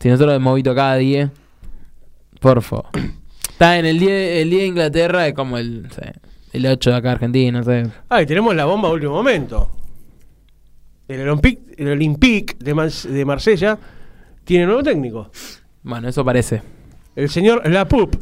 Si 0.00 0.08
nosotros 0.08 0.36
hemos 0.36 0.54
visto 0.54 0.74
cada 0.74 0.96
10, 0.96 1.30
por 2.40 2.62
favor. 2.62 2.86
Está 3.50 3.78
en 3.78 3.86
el 3.86 3.98
10, 3.98 4.42
el 4.42 4.50
10 4.50 4.62
de 4.62 4.66
Inglaterra, 4.68 5.26
es 5.26 5.34
como 5.34 5.58
el, 5.58 5.88
el 6.52 6.66
8 6.66 6.90
de 6.90 6.96
acá 6.96 7.12
Argentina, 7.12 7.58
no 7.58 7.64
sé. 7.64 7.86
Ah, 8.08 8.22
y 8.22 8.26
tenemos 8.26 8.54
la 8.54 8.64
bomba 8.66 8.88
a 8.88 8.92
último 8.92 9.12
momento. 9.14 9.70
El 11.08 11.22
Olympique, 11.28 11.74
el 11.78 11.88
Olympique 11.88 12.56
de, 12.60 12.74
de 13.10 13.24
Marsella 13.24 13.78
tiene 14.44 14.66
nuevo 14.66 14.82
técnico. 14.82 15.30
Bueno, 15.82 16.08
eso 16.08 16.24
parece. 16.24 16.62
El 17.16 17.28
señor 17.30 17.68
Lapup. 17.68 18.14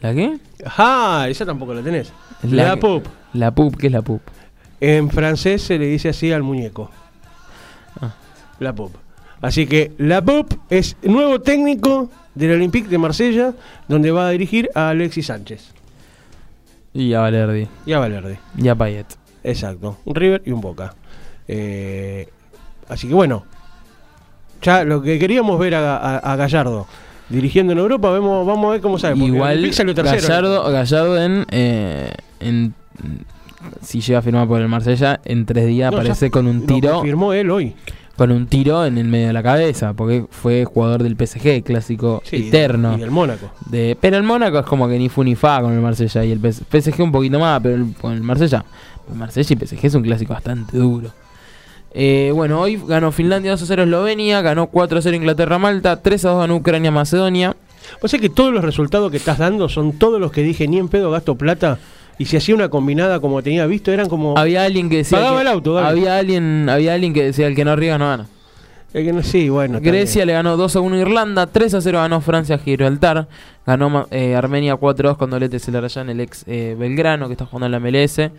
¿La 0.00 0.12
qué? 0.14 0.36
Ah, 0.76 1.26
esa 1.30 1.46
tampoco 1.46 1.72
la 1.72 1.82
tenés. 1.82 2.12
La- 2.42 2.64
Lapup. 2.74 3.06
La 3.32 3.54
pup, 3.54 3.76
¿qué 3.76 3.86
es 3.86 3.92
la 3.92 4.02
pup? 4.02 4.20
En 4.80 5.10
francés 5.10 5.62
se 5.62 5.78
le 5.78 5.86
dice 5.86 6.10
así 6.10 6.32
al 6.32 6.42
muñeco. 6.42 6.90
Ah. 8.00 8.14
La 8.58 8.74
Pop. 8.74 8.92
Así 9.40 9.66
que 9.66 9.92
la 9.98 10.22
Pop 10.22 10.52
es 10.70 10.96
nuevo 11.02 11.40
técnico 11.40 12.10
del 12.34 12.52
Olympique 12.52 12.88
de 12.88 12.98
Marsella, 12.98 13.54
donde 13.88 14.10
va 14.10 14.28
a 14.28 14.30
dirigir 14.30 14.68
a 14.74 14.90
Alexis 14.90 15.26
Sánchez 15.26 15.72
Y 16.92 17.14
a 17.14 17.20
Valerdi. 17.20 17.68
y 17.86 17.92
a 17.92 17.98
Valverde. 17.98 18.38
Y 18.58 18.68
a 18.68 18.74
Payet. 18.74 19.06
Exacto. 19.44 19.98
Un 20.04 20.14
River 20.14 20.42
y 20.44 20.50
un 20.52 20.60
Boca. 20.60 20.94
Eh, 21.48 22.28
así 22.88 23.08
que 23.08 23.14
bueno, 23.14 23.44
ya 24.62 24.84
lo 24.84 25.00
que 25.00 25.18
queríamos 25.18 25.58
ver 25.58 25.74
a, 25.76 25.96
a- 25.96 26.18
a 26.18 26.36
Gallardo 26.36 26.86
dirigiendo 27.28 27.72
en 27.72 27.78
Europa, 27.78 28.10
vemos, 28.10 28.46
vamos 28.46 28.66
a 28.68 28.72
ver 28.72 28.80
cómo 28.80 28.98
sale. 28.98 29.22
Igual. 29.24 29.70
Gallardo, 29.94 30.70
Gallardo 30.70 31.22
en, 31.22 31.46
eh, 31.50 32.12
en 32.40 32.74
si 33.82 34.00
llega 34.00 34.18
a 34.18 34.22
firmar 34.22 34.46
por 34.48 34.60
el 34.60 34.68
Marsella 34.68 35.20
en 35.24 35.46
tres 35.46 35.66
días 35.66 35.90
No, 35.90 35.98
ya 35.98 36.02
aparece 36.02 36.30
con 36.30 36.46
un 36.46 36.66
tiro 36.66 36.94
confirmó 36.94 37.32
él 37.32 37.50
hoy. 37.50 37.74
con 38.16 38.30
un 38.32 38.46
tiro 38.46 38.84
en 38.86 38.96
el 38.98 39.06
medio 39.08 39.26
de 39.28 39.32
la 39.32 39.42
cabeza 39.42 39.92
porque 39.92 40.24
fue 40.30 40.64
jugador 40.64 41.02
del 41.02 41.16
PSG 41.16 41.62
clásico 41.62 42.22
Sí, 42.24 42.48
eterno 42.48 42.96
Y 42.96 43.00
del 43.00 43.10
Mónaco. 43.10 43.50
de 43.68 43.96
pero 44.00 44.16
el 44.16 44.22
Mónaco 44.22 44.58
es 44.60 44.66
como 44.66 44.88
que 44.88 44.98
ni 44.98 45.08
fu 45.08 45.22
ni 45.24 45.34
fa 45.34 45.60
con 45.60 45.72
el 45.72 45.80
Marsella 45.80 46.24
y 46.24 46.32
el 46.32 46.38
PS 46.40 46.64
PSG 46.70 47.02
un 47.02 47.12
poquito 47.12 47.38
más 47.38 47.60
pero 47.62 47.74
el- 47.76 47.94
con 48.00 48.12
el 48.12 48.22
Marsella 48.22 48.64
el 49.10 49.16
Marsella 49.18 49.48
y 49.54 49.56
PSG 49.66 49.84
es 49.86 49.94
un 49.94 50.02
clásico 50.02 50.32
bastante 50.32 50.76
duro 50.78 51.10
Eh, 51.98 52.30
bueno, 52.34 52.60
hoy 52.60 52.78
ganó 52.86 53.10
Finlandia 53.10 53.52
2 53.52 53.62
a 53.62 53.66
0 53.66 53.84
Eslovenia, 53.84 54.42
ganó 54.42 54.66
4 54.66 54.98
a 54.98 55.02
0 55.02 55.16
Inglaterra 55.16 55.58
Malta, 55.58 56.02
3 56.02 56.24
a 56.26 56.30
2 56.30 56.40
ganó 56.40 56.56
Ucrania 56.56 56.90
Macedonia. 56.90 57.56
O 58.02 58.08
sea 58.08 58.18
que 58.20 58.28
todos 58.28 58.52
los 58.52 58.62
resultados 58.62 59.10
que 59.10 59.16
estás 59.16 59.38
dando 59.38 59.70
son 59.70 59.92
todos 59.92 60.20
los 60.20 60.30
que 60.30 60.42
dije, 60.42 60.68
ni 60.68 60.76
en 60.78 60.88
pedo 60.88 61.10
gasto 61.10 61.36
plata. 61.36 61.78
Y 62.18 62.24
si 62.24 62.36
hacía 62.36 62.54
una 62.54 62.68
combinada 62.70 63.20
como 63.20 63.42
tenía 63.42 63.66
visto, 63.66 63.92
eran 63.92 64.08
como. 64.08 64.36
Había 64.38 64.64
alguien 64.64 64.88
que 64.88 64.98
decía 64.98 65.18
Pagaba 65.18 65.36
que- 65.36 65.42
el 65.42 65.48
auto, 65.48 65.74
dale. 65.74 65.88
había 65.88 66.16
alguien, 66.18 66.68
había 66.68 66.94
alguien 66.94 67.12
que 67.12 67.22
decía 67.24 67.46
el 67.46 67.54
que 67.54 67.64
no 67.64 67.72
arriesga 67.72 67.98
no 67.98 68.06
gana. 68.08 68.26
Eh, 68.98 69.22
sí, 69.22 69.48
bueno. 69.50 69.78
Grecia 69.82 70.20
bien. 70.20 70.26
le 70.28 70.32
ganó 70.32 70.56
2 70.56 70.76
a 70.76 70.80
1 70.80 70.96
a 70.96 70.98
Irlanda, 71.00 71.46
3 71.46 71.74
a 71.74 71.80
0 71.82 71.98
ganó 71.98 72.20
Francia 72.22 72.54
a 72.56 72.58
Gibraltar, 72.58 73.28
ganó 73.66 74.06
eh, 74.10 74.34
Armenia 74.34 74.74
4 74.76 75.08
a 75.08 75.10
2 75.10 75.18
con 75.18 75.28
doblete 75.30 75.58
Celarayán, 75.58 76.08
el 76.08 76.20
ex 76.20 76.44
eh, 76.46 76.74
Belgrano 76.78 77.26
que 77.26 77.32
está 77.34 77.44
jugando 77.44 77.66
en 77.66 77.72
la 77.72 77.78
MLS. 77.80 78.30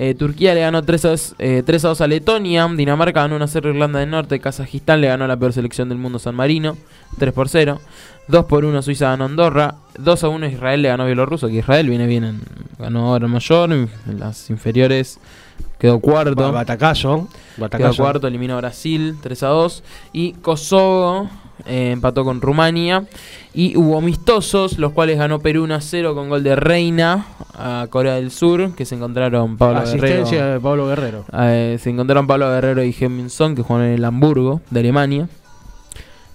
Eh, 0.00 0.14
Turquía 0.14 0.54
le 0.54 0.60
ganó 0.60 0.82
3 0.82 1.04
a, 1.04 1.08
2, 1.10 1.34
eh, 1.40 1.62
3 1.66 1.84
a 1.84 1.88
2 1.88 2.00
a 2.00 2.06
Letonia, 2.06 2.66
Dinamarca 2.74 3.20
ganó 3.22 3.36
1 3.36 3.44
a 3.44 3.48
0 3.48 3.68
a 3.68 3.72
Irlanda 3.72 3.98
del 4.00 4.10
Norte, 4.10 4.38
Kazajistán 4.40 5.00
le 5.02 5.08
ganó 5.08 5.24
a 5.24 5.28
la 5.28 5.36
peor 5.36 5.52
selección 5.52 5.88
del 5.90 5.98
mundo 5.98 6.18
San 6.18 6.34
Marino, 6.34 6.78
3 7.18 7.32
por 7.34 7.48
0. 7.50 7.78
2 8.28 8.44
por 8.44 8.64
1 8.64 8.82
Suiza 8.82 9.10
ganó 9.10 9.24
a 9.24 9.26
Andorra, 9.26 9.74
2 9.98 10.24
a 10.24 10.28
1 10.28 10.46
Israel 10.48 10.82
le 10.82 10.88
ganó 10.88 11.02
a 11.02 11.06
Bielorruso, 11.06 11.48
que 11.48 11.54
Israel 11.56 11.88
viene 11.88 12.06
bien, 12.06 12.24
en- 12.24 12.40
ganó 12.78 13.08
ahora 13.08 13.26
mayor, 13.26 13.72
en 13.72 13.88
las 14.18 14.48
inferiores 14.50 15.18
quedó 15.78 16.00
cuarto. 16.00 16.34
Ba- 16.36 16.50
Batacazo. 16.50 17.28
Quedó 17.56 18.02
cuarto, 18.04 18.26
eliminó 18.28 18.54
a 18.54 18.58
Brasil 18.58 19.16
3 19.22 19.42
a 19.42 19.46
2. 19.48 19.82
Y 20.12 20.32
Kosovo 20.34 21.28
eh, 21.66 21.90
empató 21.92 22.24
con 22.24 22.40
Rumania. 22.40 23.04
Y 23.54 23.76
hubo 23.76 23.98
amistosos, 23.98 24.78
los 24.78 24.92
cuales 24.92 25.18
ganó 25.18 25.40
Perú 25.40 25.64
1 25.64 25.74
a 25.74 25.80
0 25.80 26.14
con 26.14 26.28
gol 26.28 26.44
de 26.44 26.54
Reina 26.54 27.26
a 27.54 27.86
Corea 27.90 28.14
del 28.14 28.30
Sur, 28.30 28.74
que 28.76 28.84
se 28.84 28.94
encontraron 28.94 29.56
Pablo 29.56 29.80
Asistencia 29.80 30.38
Guerrero. 30.38 30.52
de 30.54 30.60
Pablo 30.60 30.86
Guerrero. 30.86 31.24
eh, 31.32 31.76
se 31.82 31.90
encontraron 31.90 32.26
Pablo 32.28 32.48
Guerrero 32.50 32.84
y 32.84 32.92
Son 33.28 33.56
que 33.56 33.62
jugaron 33.62 33.88
en 33.88 33.94
el 33.94 34.04
Hamburgo 34.04 34.60
de 34.70 34.80
Alemania. 34.80 35.28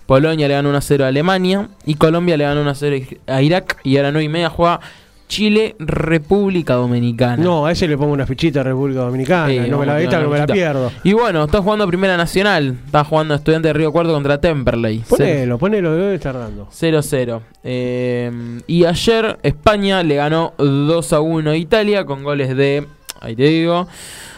Polonia 0.06 0.48
le 0.50 0.54
ganó 0.54 0.70
1 0.70 0.78
a 0.78 0.82
0 0.82 1.06
a 1.06 1.08
Alemania. 1.08 1.70
Y 1.86 1.96
Colombia 1.96 2.36
le 2.36 2.44
ganó 2.44 2.62
1 2.62 2.70
a 2.70 2.76
0 2.76 2.98
a 3.28 3.42
Irak. 3.42 3.78
Y 3.84 3.96
a 3.98 4.04
las 4.04 4.12
9 4.12 4.26
y 4.26 4.30
media 4.30 4.50
juega 4.50 4.82
Chile, 5.28 5.76
República 5.80 6.76
Dominicana. 6.76 7.44
No, 7.44 7.66
a 7.66 7.72
ese 7.72 7.88
le 7.88 7.98
pongo 7.98 8.14
una 8.14 8.26
fichita 8.26 8.60
a 8.60 8.64
República 8.64 9.02
Dominicana. 9.02 9.68
No 9.68 9.80
me 9.80 9.86
la 9.86 9.94
a 9.94 10.02
esta, 10.02 10.18
poner 10.18 10.24
no 10.24 10.30
me 10.30 10.40
la 10.40 10.48
pierdo. 10.48 10.92
Y 11.04 11.14
bueno, 11.14 11.44
está 11.46 11.62
jugando 11.62 11.88
Primera 11.88 12.18
Nacional. 12.18 12.78
Está 12.86 13.04
jugando 13.04 13.34
Estudiante 13.34 13.70
de 13.70 13.74
Río 13.74 13.92
Cuarto 13.92 14.14
contra 14.14 14.40
Temperley. 14.40 15.00
Ponelo, 15.00 15.58
ponelo, 15.58 15.94
debe 15.94 16.16
estar 16.16 16.38
dando. 16.38 16.68
0-0. 16.68 17.42
Eh, 17.64 18.62
y 18.68 18.86
ayer 18.86 19.40
España 19.44 20.04
le 20.04 20.16
ganó 20.16 20.54
2 20.58 21.14
a 21.14 21.20
1 21.20 21.50
a 21.52 21.58
Italia 21.58 22.06
con 22.06 22.24
goles 22.24 22.56
de. 22.56 22.86
Ahí 23.20 23.36
te 23.36 23.44
digo. 23.44 23.88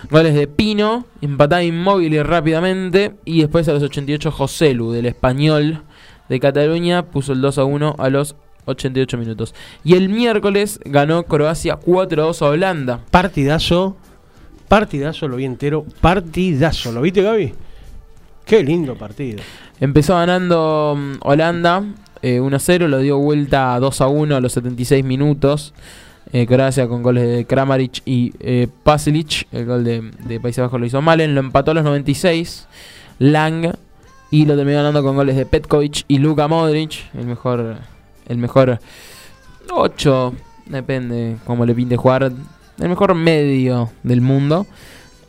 Goles 0.10 0.36
de 0.36 0.48
Pino, 0.48 1.06
empataba 1.22 1.64
inmóvil 1.64 2.14
y 2.14 2.22
rápidamente. 2.22 3.16
Y 3.26 3.42
después 3.42 3.68
a 3.68 3.74
los 3.74 3.84
88 3.84 4.32
Joselu, 4.32 4.92
del 4.92 5.08
español 5.08 5.82
de 6.30 6.40
Cataluña, 6.40 7.04
puso 7.08 7.34
el 7.34 7.42
2 7.42 7.58
a 7.58 7.64
1 7.64 7.96
a 7.98 8.10
los 8.10 8.36
88 8.66 9.18
minutos. 9.18 9.56
Y 9.84 9.96
el 9.96 10.10
miércoles 10.10 10.80
ganó 10.84 11.24
Croacia 11.24 11.76
4 11.78 12.22
a 12.22 12.26
2 12.26 12.42
a 12.42 12.46
Holanda. 12.46 13.00
Partidazo. 13.12 13.96
Partidazo, 14.68 15.28
lo 15.28 15.38
vi 15.38 15.46
entero. 15.46 15.86
Partidazo. 16.02 16.92
¿Lo 16.92 17.02
viste, 17.02 17.22
Gaby? 17.22 17.54
Qué 18.46 18.64
lindo 18.64 18.96
partido. 18.96 19.40
Empezó 19.80 20.16
ganando 20.16 20.96
mm, 20.98 21.14
Holanda 21.22 21.84
eh, 22.22 22.40
1 22.40 22.56
a 22.56 22.60
0, 22.60 22.88
lo 22.88 23.00
dio 23.00 23.18
vuelta 23.18 23.78
2 23.80 24.02
a 24.02 24.08
1 24.08 24.36
a 24.36 24.40
los 24.40 24.54
76 24.54 25.04
minutos. 25.04 25.74
Eh, 26.34 26.48
Croacia 26.48 26.88
con 26.88 27.04
goles 27.04 27.28
de 27.28 27.46
Kramaric 27.46 28.02
y 28.06 28.34
eh, 28.40 28.68
Pasilic. 28.84 29.48
El 29.52 29.66
gol 29.66 29.84
de, 29.84 30.12
de 30.26 30.40
Países 30.40 30.64
Bajos 30.64 30.80
lo 30.80 30.86
hizo 30.86 31.02
Malen. 31.02 31.36
Lo 31.36 31.42
empató 31.42 31.72
a 31.72 31.74
los 31.76 31.84
96. 31.84 32.68
Lang. 33.20 33.76
Y 34.32 34.46
lo 34.46 34.56
terminó 34.56 34.78
ganando 34.78 35.04
con 35.04 35.16
goles 35.16 35.36
de 35.36 35.46
Petkovic 35.46 36.04
y 36.08 36.18
Luka 36.18 36.48
Modric. 36.48 37.14
El 37.14 37.28
mejor. 37.28 37.78
El 38.28 38.38
mejor 38.38 38.80
8. 39.72 40.34
Depende 40.68 41.38
cómo 41.46 41.66
le 41.66 41.76
pinte 41.76 41.98
jugar. 41.98 42.32
El 42.80 42.90
mejor 42.90 43.16
medio 43.16 43.92
del 44.04 44.22
mundo. 44.22 44.66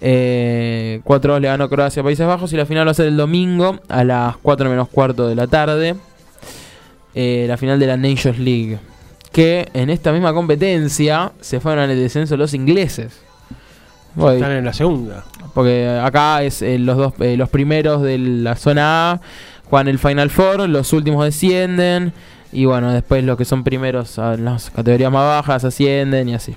Eh, 0.01 1.01
4-2 1.05 1.41
le 1.41 1.49
ganó 1.49 1.69
Croacia 1.69 2.01
a 2.01 2.05
Países 2.05 2.27
Bajos. 2.27 2.53
Y 2.53 2.57
la 2.57 2.67
final 2.67 2.87
va 2.87 2.91
a 2.93 2.95
ser 2.95 3.07
el 3.07 3.17
domingo 3.17 3.79
a 3.89 4.05
las 4.05 4.37
4 4.39 4.69
menos 4.69 4.89
cuarto 4.89 5.29
de 5.29 5.35
la 5.35 5.47
tarde. 5.47 5.97
Eh, 7.15 7.47
la 7.49 7.57
final 7.57 7.79
de 7.79 7.87
la 7.87 7.97
Nations 7.97 8.39
League. 8.39 8.79
Que 9.33 9.69
en 9.75 9.91
esta 9.91 10.13
misma 10.13 10.33
competencia 10.33 11.33
se 11.41 11.61
fueron 11.61 11.91
al 11.91 11.97
descenso 11.97 12.37
los 12.37 12.55
ingleses. 12.55 13.21
Voy. 14.15 14.37
Están 14.37 14.53
en 14.53 14.65
la 14.65 14.73
segunda. 14.73 15.25
Porque 15.55 15.89
acá 15.89 16.43
es 16.43 16.63
eh, 16.63 16.79
los 16.79 16.97
dos 16.97 17.15
eh, 17.21 17.37
los 17.37 17.49
primeros 17.49 18.03
de 18.03 18.19
la 18.19 18.57
zona 18.57 19.13
A 19.13 19.21
juegan 19.65 19.89
el 19.89 19.99
Final 19.99 20.31
Four, 20.31 20.69
los 20.69 20.93
últimos 20.93 21.25
descienden 21.25 22.13
y 22.57 22.65
bueno, 22.65 22.91
después 22.93 23.23
los 23.23 23.37
que 23.37 23.45
son 23.45 23.63
primeros 23.63 24.19
a 24.19 24.37
las 24.37 24.71
categorías 24.71 25.13
más 25.13 25.25
bajas 25.25 25.65
ascienden 25.65 26.31
y 26.31 26.35
así. 26.35 26.55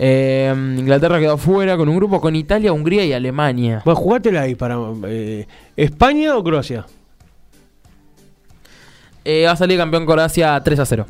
Eh, 0.00 0.52
Inglaterra 0.76 1.20
quedó 1.20 1.38
fuera 1.38 1.76
con 1.76 1.88
un 1.88 1.96
grupo 1.96 2.20
con 2.20 2.34
Italia, 2.34 2.72
Hungría 2.72 3.04
y 3.04 3.12
Alemania. 3.12 3.82
Bueno, 3.84 4.00
jugátela 4.00 4.42
ahí 4.42 4.54
para. 4.56 4.76
eh, 5.06 5.46
¿España 5.76 6.36
o 6.36 6.42
Croacia? 6.42 6.84
Eh, 9.24 9.44
va 9.46 9.52
a 9.52 9.56
salir 9.56 9.78
campeón 9.78 10.04
Croacia 10.04 10.60
3 10.60 10.78
a 10.80 10.86
0. 10.86 11.06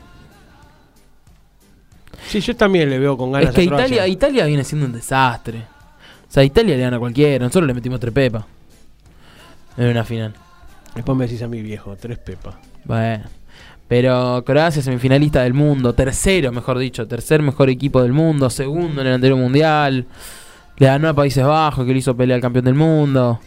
Sí, 2.26 2.40
yo 2.40 2.54
también 2.56 2.90
le 2.90 2.98
veo 2.98 3.16
con 3.16 3.32
ganas 3.32 3.50
Es 3.50 3.54
que 3.54 3.62
a 3.62 3.66
Croacia. 3.68 3.86
Italia, 3.86 4.06
Italia 4.08 4.44
viene 4.46 4.64
siendo 4.64 4.86
un 4.86 4.92
desastre. 4.92 5.60
O 6.28 6.30
sea, 6.30 6.44
Italia 6.44 6.76
le 6.76 6.82
gana 6.82 6.96
a 6.98 7.00
cualquiera. 7.00 7.44
Nosotros 7.44 7.66
le 7.66 7.74
metimos 7.74 7.98
tres 8.00 8.12
pepas. 8.12 8.44
En 9.78 9.86
una 9.88 10.04
final. 10.04 10.34
Después 10.94 11.16
me 11.16 11.26
decís 11.26 11.42
a 11.42 11.48
mi 11.48 11.62
viejo, 11.62 11.96
tres 11.96 12.18
pepas. 12.18 12.56
Bueno. 12.84 13.24
Pero 13.88 14.44
Croacia 14.44 14.82
semifinalista 14.82 15.42
del 15.42 15.54
mundo, 15.54 15.94
tercero, 15.94 16.52
mejor 16.52 16.78
dicho, 16.78 17.08
tercer 17.08 17.40
mejor 17.40 17.70
equipo 17.70 18.02
del 18.02 18.12
mundo, 18.12 18.50
segundo 18.50 19.00
en 19.00 19.06
el 19.06 19.14
anterior 19.14 19.38
mundial. 19.38 20.06
Le 20.76 20.86
ganó 20.86 21.08
a 21.08 21.14
Países 21.14 21.44
Bajos, 21.44 21.86
que 21.86 21.92
le 21.92 21.98
hizo 21.98 22.14
pelea 22.14 22.36
al 22.36 22.42
campeón 22.42 22.66
del 22.66 22.74
mundo. 22.74 23.40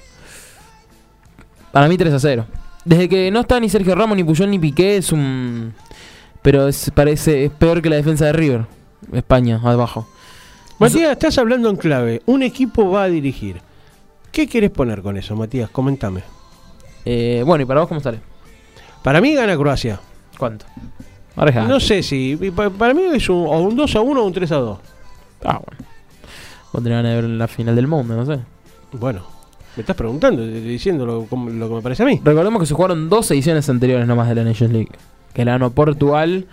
Para 1.72 1.88
mí 1.88 1.96
3 1.96 2.14
a 2.14 2.20
0. 2.20 2.46
Desde 2.84 3.08
que 3.08 3.30
no 3.30 3.42
está 3.42 3.60
ni 3.60 3.70
Sergio 3.70 3.94
Ramos, 3.94 4.18
ni 4.18 4.24
Puyol, 4.24 4.50
ni 4.50 4.58
Piqué, 4.58 4.98
es 4.98 5.12
un... 5.12 5.74
Pero 6.42 6.68
es, 6.68 6.92
parece, 6.94 7.46
es 7.46 7.52
peor 7.52 7.82
que 7.82 7.90
la 7.90 7.96
defensa 7.98 8.26
de 8.26 8.34
River. 8.34 8.66
España, 9.14 9.62
abajo. 9.64 10.08
Matías, 10.80 11.12
estás 11.12 11.38
hablando 11.38 11.70
en 11.70 11.76
clave. 11.76 12.24
Un 12.26 12.42
equipo 12.42 12.90
va 12.90 13.04
a 13.04 13.08
dirigir. 13.08 13.62
¿Qué 14.32 14.48
quieres 14.48 14.72
poner 14.72 15.04
con 15.04 15.16
eso, 15.16 15.36
Matías? 15.36 15.70
Coméntame. 15.70 16.24
Eh, 17.06 17.44
bueno, 17.46 17.62
¿y 17.62 17.66
para 17.66 17.82
vos 17.82 17.90
cómo 17.90 18.02
sale? 18.02 18.20
Para 19.04 19.22
mí 19.22 19.36
gana 19.36 19.56
Croacia. 19.56 20.00
¿Cuánto? 20.42 20.66
No 21.68 21.80
sé 21.80 22.02
si. 22.02 22.36
pa- 22.56 22.72
Para 22.72 22.96
mí 22.96 23.04
es 23.14 23.30
un, 23.30 23.46
o 23.48 23.60
un 23.62 23.76
2 23.76 23.96
a 23.96 24.02
1 24.02 24.20
o 24.22 24.26
un 24.26 24.34
3 24.34 24.52
a 24.52 24.56
2. 24.56 24.80
Ah, 25.46 25.62
bueno. 26.74 26.90
Ganas 26.90 27.04
de 27.12 27.22
ver 27.22 27.24
la 27.26 27.48
final 27.48 27.76
del 27.76 27.86
mundo, 27.88 28.16
no 28.16 28.26
sé. 28.26 28.40
Bueno, 28.94 29.22
me 29.76 29.82
estás 29.82 29.96
preguntando, 29.96 30.44
diciendo 30.46 31.06
lo, 31.06 31.28
lo 31.30 31.70
que 31.70 31.76
me 31.76 31.82
parece 31.84 32.02
a 32.02 32.06
mí. 32.08 32.20
Recordemos 32.24 32.60
que 32.60 32.66
se 32.66 32.74
jugaron 32.74 33.08
dos 33.08 33.30
ediciones 33.30 33.70
anteriores 33.70 34.08
nomás 34.08 34.28
de 34.30 34.36
la 34.36 34.44
Nations 34.44 34.74
League. 34.74 34.90
Que 35.34 35.46
la 35.46 35.52
ganó 35.52 35.70
Portugal 35.70 36.48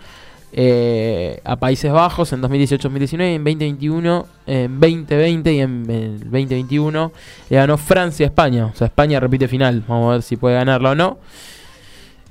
eh, 0.53 1.41
a 1.43 1.55
Países 1.55 1.91
Bajos 1.91 2.31
en 2.33 2.41
2018-2019, 2.41 3.21
en 3.35 3.43
2021, 3.43 4.25
en 4.45 4.79
2020 4.79 5.53
y 5.53 5.59
en 5.61 5.89
el 5.89 6.19
2021 6.19 7.11
le 7.49 7.57
ganó 7.57 7.77
Francia 7.77 8.25
a 8.25 8.29
España. 8.29 8.65
O 8.67 8.75
sea, 8.75 8.87
España 8.87 9.19
repite 9.19 9.47
final. 9.47 9.83
Vamos 9.87 10.09
a 10.09 10.11
ver 10.13 10.21
si 10.21 10.37
puede 10.37 10.55
ganarla 10.55 10.91
o 10.91 10.95
no. 10.95 11.17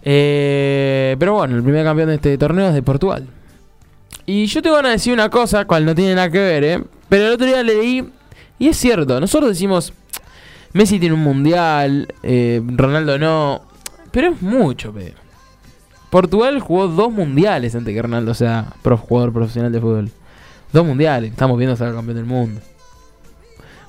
Eh, 0.02 1.16
pero 1.18 1.34
bueno, 1.34 1.56
el 1.56 1.62
primer 1.62 1.84
campeón 1.84 2.08
de 2.08 2.14
este 2.16 2.38
torneo 2.38 2.68
es 2.68 2.74
de 2.74 2.82
Portugal. 2.82 3.26
Y 4.26 4.46
yo 4.46 4.60
te 4.62 4.70
van 4.70 4.86
a 4.86 4.90
decir 4.90 5.12
una 5.12 5.30
cosa, 5.30 5.64
cual 5.64 5.84
no 5.84 5.94
tiene 5.94 6.14
nada 6.14 6.30
que 6.30 6.38
ver, 6.38 6.64
¿eh? 6.64 6.84
Pero 7.08 7.26
el 7.26 7.32
otro 7.32 7.46
día 7.46 7.62
leí, 7.62 8.08
y 8.58 8.68
es 8.68 8.76
cierto, 8.76 9.18
nosotros 9.20 9.50
decimos, 9.50 9.92
Messi 10.74 10.98
tiene 11.00 11.14
un 11.14 11.22
mundial, 11.22 12.08
eh, 12.22 12.62
Ronaldo 12.76 13.18
no, 13.18 13.62
pero 14.10 14.32
es 14.32 14.42
mucho, 14.42 14.92
pe. 14.92 15.14
Portugal 16.10 16.60
jugó 16.60 16.88
dos 16.88 17.12
mundiales 17.12 17.74
antes 17.74 17.94
que 17.94 18.00
Ronaldo 18.02 18.34
sea 18.34 18.66
pro- 18.82 18.96
jugador 18.96 19.32
profesional 19.32 19.72
de 19.72 19.80
fútbol. 19.80 20.10
Dos 20.72 20.86
mundiales, 20.86 21.30
estamos 21.30 21.56
viendo 21.58 21.76
ser 21.76 21.94
campeón 21.94 22.16
del 22.16 22.26
mundo. 22.26 22.60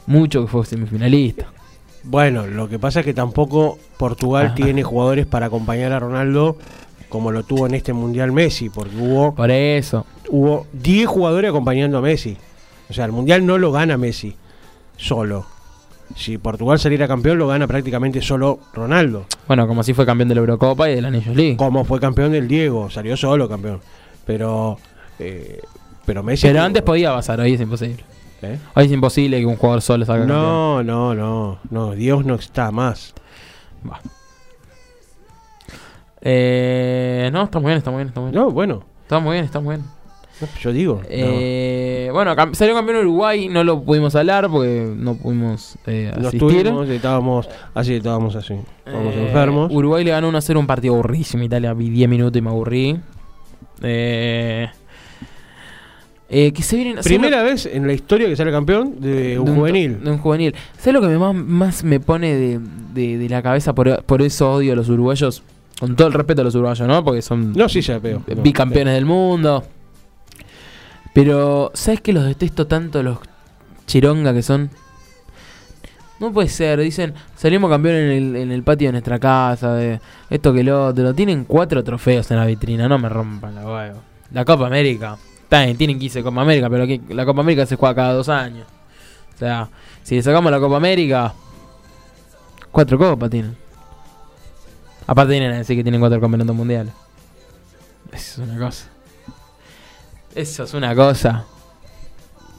Mucho 0.06 0.42
que 0.42 0.48
fue 0.48 0.66
semifinalista. 0.66 1.48
Bueno, 2.04 2.48
lo 2.48 2.70
que 2.70 2.80
pasa 2.80 3.02
es 3.02 3.06
que 3.06 3.14
tampoco 3.14 3.78
Portugal 3.98 4.48
Ajá. 4.48 4.56
tiene 4.56 4.84
jugadores 4.84 5.26
para 5.26 5.48
acompañar 5.48 5.92
a 5.92 6.00
Ronaldo 6.00 6.58
como 7.10 7.32
lo 7.32 7.44
tuvo 7.44 7.66
en 7.66 7.74
este 7.74 7.92
Mundial 7.92 8.32
Messi, 8.32 8.70
porque 8.70 8.96
hubo 8.96 9.34
Por 9.34 9.50
eso. 9.52 10.06
hubo 10.30 10.68
10 10.74 11.08
jugadores 11.08 11.50
acompañando 11.50 11.98
a 11.98 12.02
Messi. 12.02 12.38
O 12.90 12.94
sea, 12.94 13.06
el 13.06 13.12
Mundial 13.12 13.46
no 13.46 13.58
lo 13.58 13.72
gana 13.72 13.98
Messi 13.98 14.36
solo. 14.96 15.46
Si 16.16 16.38
Portugal 16.38 16.80
saliera 16.80 17.08
campeón, 17.08 17.38
lo 17.38 17.48
gana 17.48 17.68
prácticamente 17.68 18.22
solo 18.22 18.60
Ronaldo. 18.74 19.26
Bueno, 19.48 19.68
como 19.68 19.84
si 19.84 19.94
fue 19.94 20.06
campeón 20.06 20.30
de 20.30 20.36
la 20.36 20.42
Eurocopa 20.42 20.90
y 20.90 20.96
de 20.96 21.02
la 21.02 21.12
Nations 21.12 21.36
League. 21.36 21.58
Como 21.58 21.84
fue 21.84 22.00
campeón 22.00 22.32
del 22.32 22.48
Diego, 22.48 22.90
salió 22.90 23.16
solo 23.18 23.48
campeón. 23.50 23.80
Pero 24.26 24.78
eh, 25.20 25.60
pero 26.06 26.24
Messi 26.24 26.48
Pero 26.48 26.62
antes 26.62 26.82
podía 26.82 27.14
pasar, 27.14 27.40
hoy 27.40 27.54
es 27.54 27.62
imposible. 27.62 28.04
¿Eh? 28.42 28.58
Hoy 28.76 28.86
es 28.86 28.92
imposible 28.92 29.40
que 29.40 29.46
un 29.46 29.56
jugador 29.58 29.82
solo 29.82 30.06
salga 30.06 30.22
campeón. 30.26 30.40
No, 30.42 30.84
no, 30.84 31.14
no, 31.16 31.60
no, 31.70 31.92
Dios 31.92 32.26
no 32.26 32.36
está 32.36 32.72
más. 32.72 33.14
Va. 33.90 34.00
Eh, 36.22 37.30
no, 37.32 37.44
está 37.44 37.60
muy 37.60 37.70
bien, 37.70 37.78
está 37.78 37.92
muy 37.92 38.00
bien, 38.00 38.08
está 38.10 38.22
muy 38.22 38.32
bien. 38.32 38.42
No, 38.42 38.52
bueno, 38.52 38.84
Está 39.04 39.20
muy 39.20 39.34
bien, 39.34 39.46
está 39.46 39.60
muy 39.60 39.76
bien. 39.78 39.88
no, 40.42 40.48
yo 40.62 40.72
digo. 40.72 40.96
no. 40.98 41.08
Eh, 41.10 42.10
Bueno, 42.14 42.36
cam- 42.36 42.54
salió 42.54 42.76
campeón 42.76 42.98
Uruguay, 43.00 43.48
no 43.50 43.64
lo 43.64 43.82
pudimos 43.84 44.16
hablar 44.16 44.50
porque 44.50 44.94
no 44.96 45.16
pudimos 45.16 45.78
eh, 45.88 46.12
Nos 46.16 46.28
asistir. 46.28 46.64
tuvimos, 46.64 46.90
estábamos 46.90 47.50
así, 47.74 47.96
estábamos 47.96 48.36
así, 48.36 48.54
estábamos 48.86 49.16
Eh, 49.16 49.28
enfermos. 49.28 49.72
Uruguay 49.74 50.04
le 50.04 50.12
ganó 50.12 50.30
1 50.30 50.38
a 50.38 50.42
0 50.42 50.60
un 50.60 50.68
partido 50.68 50.94
aburrísimo. 50.94 51.44
Italia 51.44 51.74
vi 51.74 51.90
10 51.90 52.08
minutos 52.10 52.38
y 52.38 52.42
me 52.42 52.50
aburrí. 52.50 53.00
Eh, 53.82 54.68
eh, 56.30 56.52
que 56.52 56.62
se 56.62 56.76
vienen 56.76 56.94
¿sabes 56.96 57.08
Primera 57.08 57.42
vez 57.44 57.66
en 57.66 57.88
la 57.88 57.94
historia 57.94 58.28
que 58.28 58.36
sale 58.36 58.52
campeón 58.52 59.00
de 59.02 59.40
un 59.40 59.46
de 59.46 59.52
juvenil. 59.54 60.04
De 60.04 60.12
un 60.12 60.18
juvenil. 60.20 60.56
¿Sabes 60.78 60.94
lo 60.94 61.02
que 61.02 61.08
me 61.08 61.18
más, 61.18 61.34
más 61.36 61.84
me 61.84 62.00
pone 62.00 62.36
de, 62.36 62.60
de- 62.94 63.18
de 63.18 63.30
la 63.30 63.42
cabeza? 63.42 63.74
Por, 63.74 64.04
por 64.04 64.22
eso 64.22 64.52
odio 64.54 64.74
a 64.74 64.76
los 64.76 64.90
uruguayos. 64.90 65.42
Con 65.80 65.96
todo 65.96 66.08
el 66.08 66.14
respeto 66.14 66.42
a 66.42 66.44
los 66.44 66.54
uruguayos, 66.56 66.88
¿no? 66.88 67.04
Porque 67.04 67.22
son 67.22 67.54
No, 67.54 67.68
sí, 67.70 67.82
ya 67.82 68.00
veo. 68.00 68.22
no. 68.28 68.42
bicampeones 68.42 68.94
del 68.94 69.06
mundo. 69.06 69.64
Pero, 71.14 71.72
¿sabes 71.74 72.02
que 72.02 72.14
los 72.14 72.26
detesto 72.26 72.68
tanto 72.68 73.02
los 73.02 73.18
chironga 73.88 74.34
que 74.34 74.42
son? 74.42 74.70
No 76.20 76.34
puede 76.34 76.50
ser, 76.50 76.80
dicen, 76.82 77.14
salimos 77.36 77.70
campeones 77.70 78.02
en 78.04 78.12
el, 78.12 78.36
en 78.36 78.52
el 78.52 78.62
patio 78.64 78.90
de 78.90 78.92
nuestra 78.94 79.20
casa, 79.20 79.74
de 79.76 80.00
esto 80.30 80.54
que 80.54 80.64
lo 80.64 80.88
otro. 80.88 81.14
Tienen 81.14 81.46
cuatro 81.46 81.84
trofeos 81.84 82.30
en 82.30 82.38
la 82.38 82.46
vitrina, 82.46 82.88
no 82.90 83.00
me 83.00 83.08
rompan 83.08 83.56
la 83.56 83.66
huevo. 83.66 84.02
La 84.34 84.44
Copa 84.46 84.68
América, 84.68 85.18
está 85.50 85.78
tienen 85.78 85.98
15 85.98 86.22
Copa 86.22 86.42
América, 86.42 86.70
pero 86.70 86.86
que 86.86 87.02
la 87.10 87.26
Copa 87.26 87.42
América 87.42 87.66
se 87.66 87.76
juega 87.76 87.96
cada 87.96 88.14
dos 88.14 88.30
años. 88.30 88.68
O 89.34 89.38
sea, 89.40 89.70
si 90.04 90.16
le 90.16 90.22
sacamos 90.22 90.52
la 90.52 90.60
Copa 90.60 90.78
América, 90.78 91.34
cuatro 92.72 92.98
copas 93.00 93.30
tienen. 93.30 93.58
Aparte 95.08 95.32
vienen 95.32 95.54
a 95.54 95.58
decir 95.58 95.76
que 95.76 95.82
tienen 95.82 96.00
cuatro 96.00 96.22
campeonatos 96.22 96.56
mundiales. 96.56 96.94
Eso 98.12 98.44
es 98.44 98.50
una 98.50 98.60
cosa. 98.60 98.86
Eso 100.36 100.64
es 100.64 100.74
una 100.76 100.94
cosa. 100.94 101.46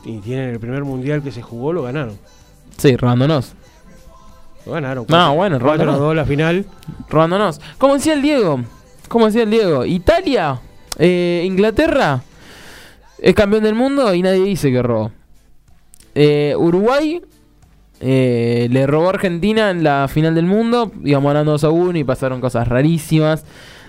Y 0.05 0.18
tienen 0.18 0.48
el 0.48 0.59
primer 0.59 0.83
mundial 0.83 1.22
que 1.22 1.31
se 1.31 1.42
jugó, 1.42 1.72
lo 1.72 1.83
ganaron. 1.83 2.18
Sí, 2.76 2.96
robándonos. 2.96 3.53
Lo 4.66 4.72
ganaron. 4.72 5.07
No, 5.09 5.35
bueno, 5.37 5.59
4 5.61 5.70
a 5.70 5.76
robándonos. 5.76 6.00
2 6.00 6.16
la 6.16 6.24
final. 6.24 6.66
Robándonos. 7.09 7.61
Como 7.79 7.94
decía 7.94 8.14
el 8.14 8.22
Diego. 8.22 8.61
Como 9.09 9.26
decía 9.26 9.42
el 9.42 9.50
Diego. 9.50 9.85
Italia, 9.85 10.61
eh, 10.98 11.42
Inglaterra 11.44 12.22
es 13.20 13.35
campeón 13.35 13.62
del 13.62 13.74
mundo 13.74 14.12
y 14.14 14.22
nadie 14.22 14.44
dice 14.44 14.70
que 14.70 14.83
robó. 14.83 15.11
Eh, 16.14 16.54
Uruguay 16.56 17.20
eh, 18.00 18.68
le 18.70 18.87
robó 18.87 19.06
a 19.09 19.11
Argentina 19.11 19.70
en 19.70 19.85
la 19.85 20.09
final 20.09 20.35
del 20.35 20.46
mundo. 20.46 20.90
Íbamos 21.04 21.30
ganando 21.30 21.52
2 21.52 21.64
a 21.64 21.70
1 21.70 21.98
y 21.98 22.04
pasaron 22.04 22.40
cosas 22.40 22.66
rarísimas. 22.66 23.44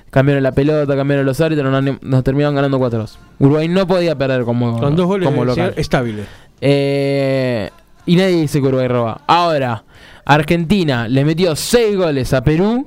Cambiaron 0.09 0.43
la 0.43 0.51
pelota, 0.51 0.95
cambiaron 0.95 1.25
los 1.25 1.39
árbitros, 1.39 1.71
nos, 1.71 2.01
nos 2.03 2.23
terminaron 2.23 2.53
ganando 2.55 2.77
4 2.77 2.99
2. 2.99 3.19
Uruguay 3.39 3.67
no 3.69 3.87
podía 3.87 4.17
perder 4.17 4.43
como, 4.43 4.77
Con 4.77 4.95
dos 4.95 5.07
goles 5.07 5.29
como 5.29 5.45
local. 5.45 5.73
estables. 5.77 6.27
Eh, 6.59 7.69
y 8.05 8.15
nadie 8.17 8.41
dice 8.41 8.59
que 8.59 8.67
Uruguay 8.67 8.89
roba. 8.89 9.21
Ahora, 9.25 9.85
Argentina 10.25 11.07
le 11.07 11.23
metió 11.23 11.55
6 11.55 11.95
goles 11.95 12.33
a 12.33 12.43
Perú. 12.43 12.85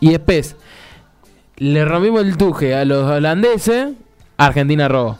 Y 0.00 0.10
después 0.10 0.54
le 1.56 1.84
rompimos 1.84 2.22
el 2.22 2.36
tuje 2.36 2.74
a 2.74 2.84
los 2.84 3.10
holandeses. 3.10 3.88
Argentina 4.36 4.86
robó. 4.88 5.18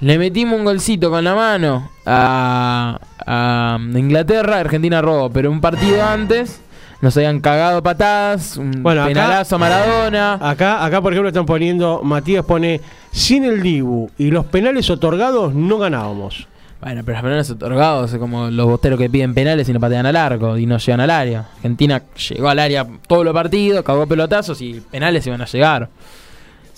Le 0.00 0.18
metimos 0.18 0.58
un 0.58 0.64
golcito 0.64 1.10
con 1.10 1.22
la 1.24 1.34
mano 1.34 1.90
a, 2.06 2.98
a 3.26 3.78
Inglaterra. 3.94 4.58
Argentina 4.60 5.02
robó. 5.02 5.30
Pero 5.30 5.50
un 5.50 5.60
partido 5.60 6.02
antes 6.02 6.60
nos 7.02 7.16
habían 7.16 7.40
cagado 7.40 7.82
patadas. 7.82 8.56
Un 8.56 8.82
Bueno, 8.82 9.02
acá- 9.02 9.08
penalazo 9.08 9.56
a 9.56 9.58
Maradona. 9.58 10.32
Acá, 10.40 10.84
acá, 10.84 11.00
por 11.02 11.12
ejemplo, 11.12 11.28
están 11.28 11.44
poniendo, 11.46 12.00
Matías 12.02 12.44
pone, 12.44 12.80
sin 13.10 13.44
el 13.44 13.62
Dibu 13.62 14.10
y 14.16 14.30
los 14.30 14.46
penales 14.46 14.88
otorgados 14.88 15.54
no 15.54 15.78
ganábamos. 15.78 16.46
Bueno, 16.80 17.02
pero 17.04 17.16
los 17.18 17.22
penales 17.24 17.50
otorgados 17.50 18.10
es 18.10 18.18
como 18.18 18.48
los 18.48 18.66
bosteros 18.66 18.98
que 18.98 19.10
piden 19.10 19.34
penales 19.34 19.68
y 19.68 19.72
no 19.74 19.80
patean 19.80 20.06
al 20.06 20.16
arco 20.16 20.56
y 20.56 20.64
no 20.64 20.78
llegan 20.78 21.00
al 21.00 21.10
área. 21.10 21.46
Argentina 21.56 22.00
llegó 22.30 22.48
al 22.48 22.58
área 22.58 22.86
todos 23.06 23.22
los 23.22 23.34
partidos, 23.34 23.84
cagó 23.84 24.06
pelotazos 24.06 24.62
y 24.62 24.80
penales 24.90 25.26
iban 25.26 25.42
a 25.42 25.44
llegar. 25.44 25.90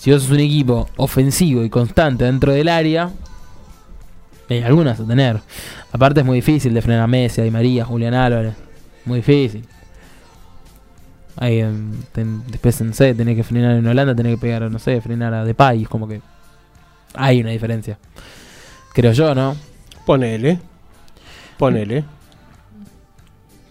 Si 0.03 0.11
vos 0.11 0.21
sos 0.23 0.31
un 0.31 0.41
equipo 0.41 0.89
ofensivo 0.97 1.63
y 1.63 1.69
constante 1.69 2.25
dentro 2.25 2.51
del 2.51 2.67
área, 2.67 3.09
hay 4.49 4.61
algunas 4.61 4.99
a 4.99 5.07
tener. 5.07 5.39
Aparte 5.93 6.19
es 6.19 6.25
muy 6.25 6.39
difícil 6.39 6.73
de 6.73 6.81
frenar 6.81 7.03
a 7.03 7.07
Messi, 7.07 7.39
a 7.39 7.45
Di 7.45 7.51
María, 7.51 7.83
a 7.83 7.85
Julián 7.85 8.13
Álvarez. 8.13 8.53
Muy 9.05 9.19
difícil. 9.19 9.65
Ahí, 11.37 11.61
em, 11.61 11.93
ten- 12.11 12.43
después 12.49 12.81
en 12.81 12.93
C 12.93 13.13
tenés 13.15 13.37
que 13.37 13.43
frenar 13.45 13.77
en 13.77 13.87
Holanda, 13.87 14.13
tenés 14.13 14.35
que 14.35 14.41
pegar, 14.41 14.69
no 14.69 14.77
sé, 14.77 14.99
frenar 14.99 15.33
a 15.33 15.45
Depay. 15.45 15.83
Es 15.83 15.87
como 15.87 16.05
que 16.05 16.19
hay 17.13 17.39
una 17.39 17.51
diferencia. 17.51 17.97
Creo 18.93 19.13
yo, 19.13 19.33
¿no? 19.33 19.55
Ponele. 20.05 20.59
Ponele. 21.57 22.03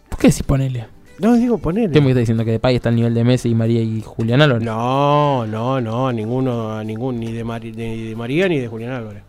¿Por 0.08 0.18
qué 0.18 0.32
si 0.32 0.42
ponele? 0.44 0.86
No, 1.22 1.34
digo 1.36 1.56
ponele. 1.58 1.90
¿Qué 1.92 2.00
me 2.00 2.08
está 2.08 2.18
diciendo 2.20 2.44
que 2.44 2.50
Depay 2.50 2.76
está 2.76 2.88
al 2.88 2.96
nivel 2.96 3.14
de 3.14 3.22
Messi 3.24 3.48
y 3.48 3.54
María 3.54 3.80
y 3.80 4.02
Julián 4.02 4.42
Álvarez? 4.42 4.64
No, 4.64 5.46
no, 5.46 5.80
no, 5.80 6.12
ninguno, 6.12 6.82
ningún, 6.82 7.20
ni 7.20 7.32
de, 7.32 7.44
Mari- 7.44 7.72
ni 7.72 8.08
de 8.08 8.16
María 8.16 8.48
ni 8.48 8.58
de 8.58 8.66
Julián 8.68 8.92
Álvarez. 8.92 9.22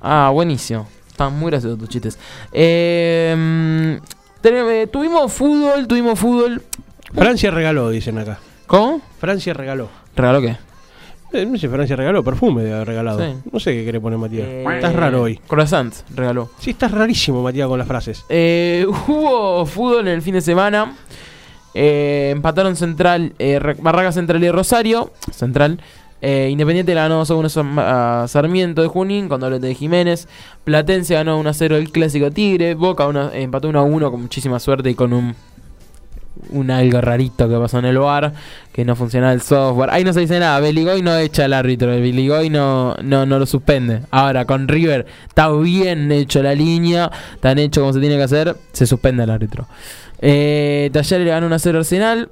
Ah, 0.00 0.30
buenísimo. 0.32 0.88
Están 1.06 1.38
muy 1.38 1.50
graciosos 1.50 1.78
tus 1.78 1.88
chistes. 1.88 2.18
Tenemos- 2.50 4.00
eh, 4.72 4.88
tuvimos 4.92 5.32
fútbol, 5.32 5.86
tuvimos 5.86 6.18
fútbol. 6.18 6.60
Francia 7.14 7.50
regaló, 7.52 7.90
dicen 7.90 8.18
acá. 8.18 8.38
¿Cómo? 8.66 9.00
Francia 9.18 9.54
regaló. 9.54 9.88
¿Regaló 10.16 10.40
qué? 10.40 10.56
Eh, 11.34 11.46
no 11.46 11.58
sé, 11.58 11.68
Francia 11.68 11.96
regaló, 11.96 12.22
perfume 12.22 12.62
de 12.62 12.72
haber 12.72 12.86
regalado. 12.88 13.18
Sí. 13.18 13.34
No 13.52 13.58
sé 13.60 13.72
qué 13.74 13.82
quiere 13.82 14.00
poner 14.00 14.18
Matías. 14.18 14.46
Eh, 14.48 14.64
Estás 14.76 14.94
raro 14.94 15.22
hoy. 15.22 15.36
Croissant, 15.48 15.92
regaló. 16.14 16.48
Sí, 16.60 16.70
estás 16.70 16.90
rarísimo, 16.92 17.42
Matías, 17.42 17.66
con 17.68 17.78
las 17.78 17.88
frases. 17.88 18.24
Eh, 18.28 18.86
hubo 19.08 19.66
fútbol 19.66 20.06
en 20.08 20.14
el 20.14 20.22
fin 20.22 20.34
de 20.34 20.40
semana. 20.40 20.94
Eh, 21.74 22.30
empataron 22.32 22.76
Central, 22.76 23.32
eh, 23.38 23.58
Barraca 23.80 24.12
Central 24.12 24.42
y 24.44 24.50
Rosario. 24.50 25.10
Central. 25.32 25.80
Eh, 26.22 26.48
Independiente 26.50 26.94
ganó 26.94 27.16
2 27.18 27.30
a 27.30 27.34
1 27.34 27.48
Sam- 27.50 27.78
a 27.78 28.26
Sarmiento 28.28 28.80
de 28.80 28.88
Junín 28.88 29.28
con 29.28 29.40
doblete 29.40 29.66
de 29.66 29.74
Jiménez. 29.74 30.26
Platense 30.64 31.14
ganó 31.14 31.38
1 31.38 31.50
a 31.50 31.52
0 31.52 31.76
el 31.76 31.90
clásico 31.90 32.30
Tigre. 32.30 32.74
Boca 32.74 33.06
una- 33.06 33.30
empató 33.34 33.68
1 33.68 33.78
a 33.78 33.82
1 33.82 34.10
con 34.10 34.22
muchísima 34.22 34.58
suerte 34.60 34.88
y 34.90 34.94
con 34.94 35.12
un 35.12 35.34
un 36.50 36.70
algo 36.70 37.00
rarito 37.00 37.48
que 37.48 37.56
pasó 37.56 37.78
en 37.78 37.86
el 37.86 37.98
bar, 37.98 38.32
que 38.72 38.84
no 38.84 38.96
funcionaba 38.96 39.32
el 39.32 39.40
software. 39.40 39.90
Ahí 39.90 40.04
no 40.04 40.12
se 40.12 40.20
dice 40.20 40.38
nada, 40.38 40.60
Beligoy 40.60 41.02
no 41.02 41.16
echa 41.16 41.44
al 41.44 41.52
árbitro, 41.52 41.92
el 41.92 42.02
Beligoy 42.02 42.50
no, 42.50 42.94
no, 43.02 43.26
no 43.26 43.38
lo 43.38 43.46
suspende. 43.46 44.02
Ahora, 44.10 44.44
con 44.44 44.68
River, 44.68 45.06
está 45.28 45.50
bien 45.52 46.10
hecho 46.12 46.42
la 46.42 46.54
línea, 46.54 47.10
tan 47.40 47.58
hecho 47.58 47.80
como 47.80 47.92
se 47.92 48.00
tiene 48.00 48.16
que 48.16 48.24
hacer, 48.24 48.56
se 48.72 48.86
suspende 48.86 49.22
al 49.22 49.30
árbitro. 49.30 49.66
Eh, 50.20 50.90
Talleres 50.92 51.24
le 51.24 51.30
ganó 51.30 51.48
1-0 51.48 51.76
Arsenal, 51.76 52.30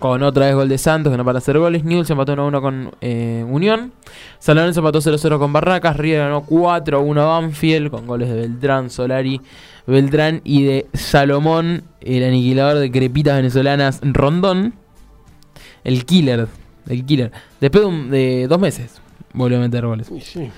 con 0.00 0.22
otra 0.24 0.46
vez 0.46 0.54
gol 0.56 0.68
de 0.68 0.78
Santos, 0.78 1.12
que 1.12 1.16
no 1.16 1.24
para 1.24 1.38
hacer 1.38 1.56
goles. 1.58 1.84
Newell's 1.84 2.10
empató 2.10 2.34
1-1 2.34 2.60
con 2.60 2.90
eh, 3.00 3.44
Unión. 3.48 3.92
San 4.40 4.56
Lorenzo 4.56 4.80
empató 4.80 4.98
0-0 5.00 5.38
con 5.38 5.52
Barracas. 5.52 5.96
River 5.96 6.18
ganó 6.20 6.44
4-1 6.44 7.20
a 7.20 7.24
Banfield, 7.40 7.90
con 7.90 8.06
goles 8.08 8.28
de 8.28 8.34
Beltrán, 8.34 8.90
Solari, 8.90 9.40
Beltrán 9.86 10.40
y 10.42 10.64
de 10.64 10.86
Salomón, 10.94 11.84
el 12.00 12.24
aniquilador 12.24 12.78
de 12.78 12.90
crepitas 12.90 13.36
venezolanas, 13.36 14.00
Rondón. 14.02 14.74
El 15.84 16.04
killer, 16.04 16.48
el 16.88 17.04
killer. 17.06 17.30
Después 17.60 17.82
de, 17.84 17.88
un- 17.88 18.10
de 18.10 18.46
dos 18.48 18.58
meses, 18.58 19.00
volvió 19.32 19.58
a 19.58 19.60
meter 19.60 19.86
goles. 19.86 20.10
Sí. 20.22 20.50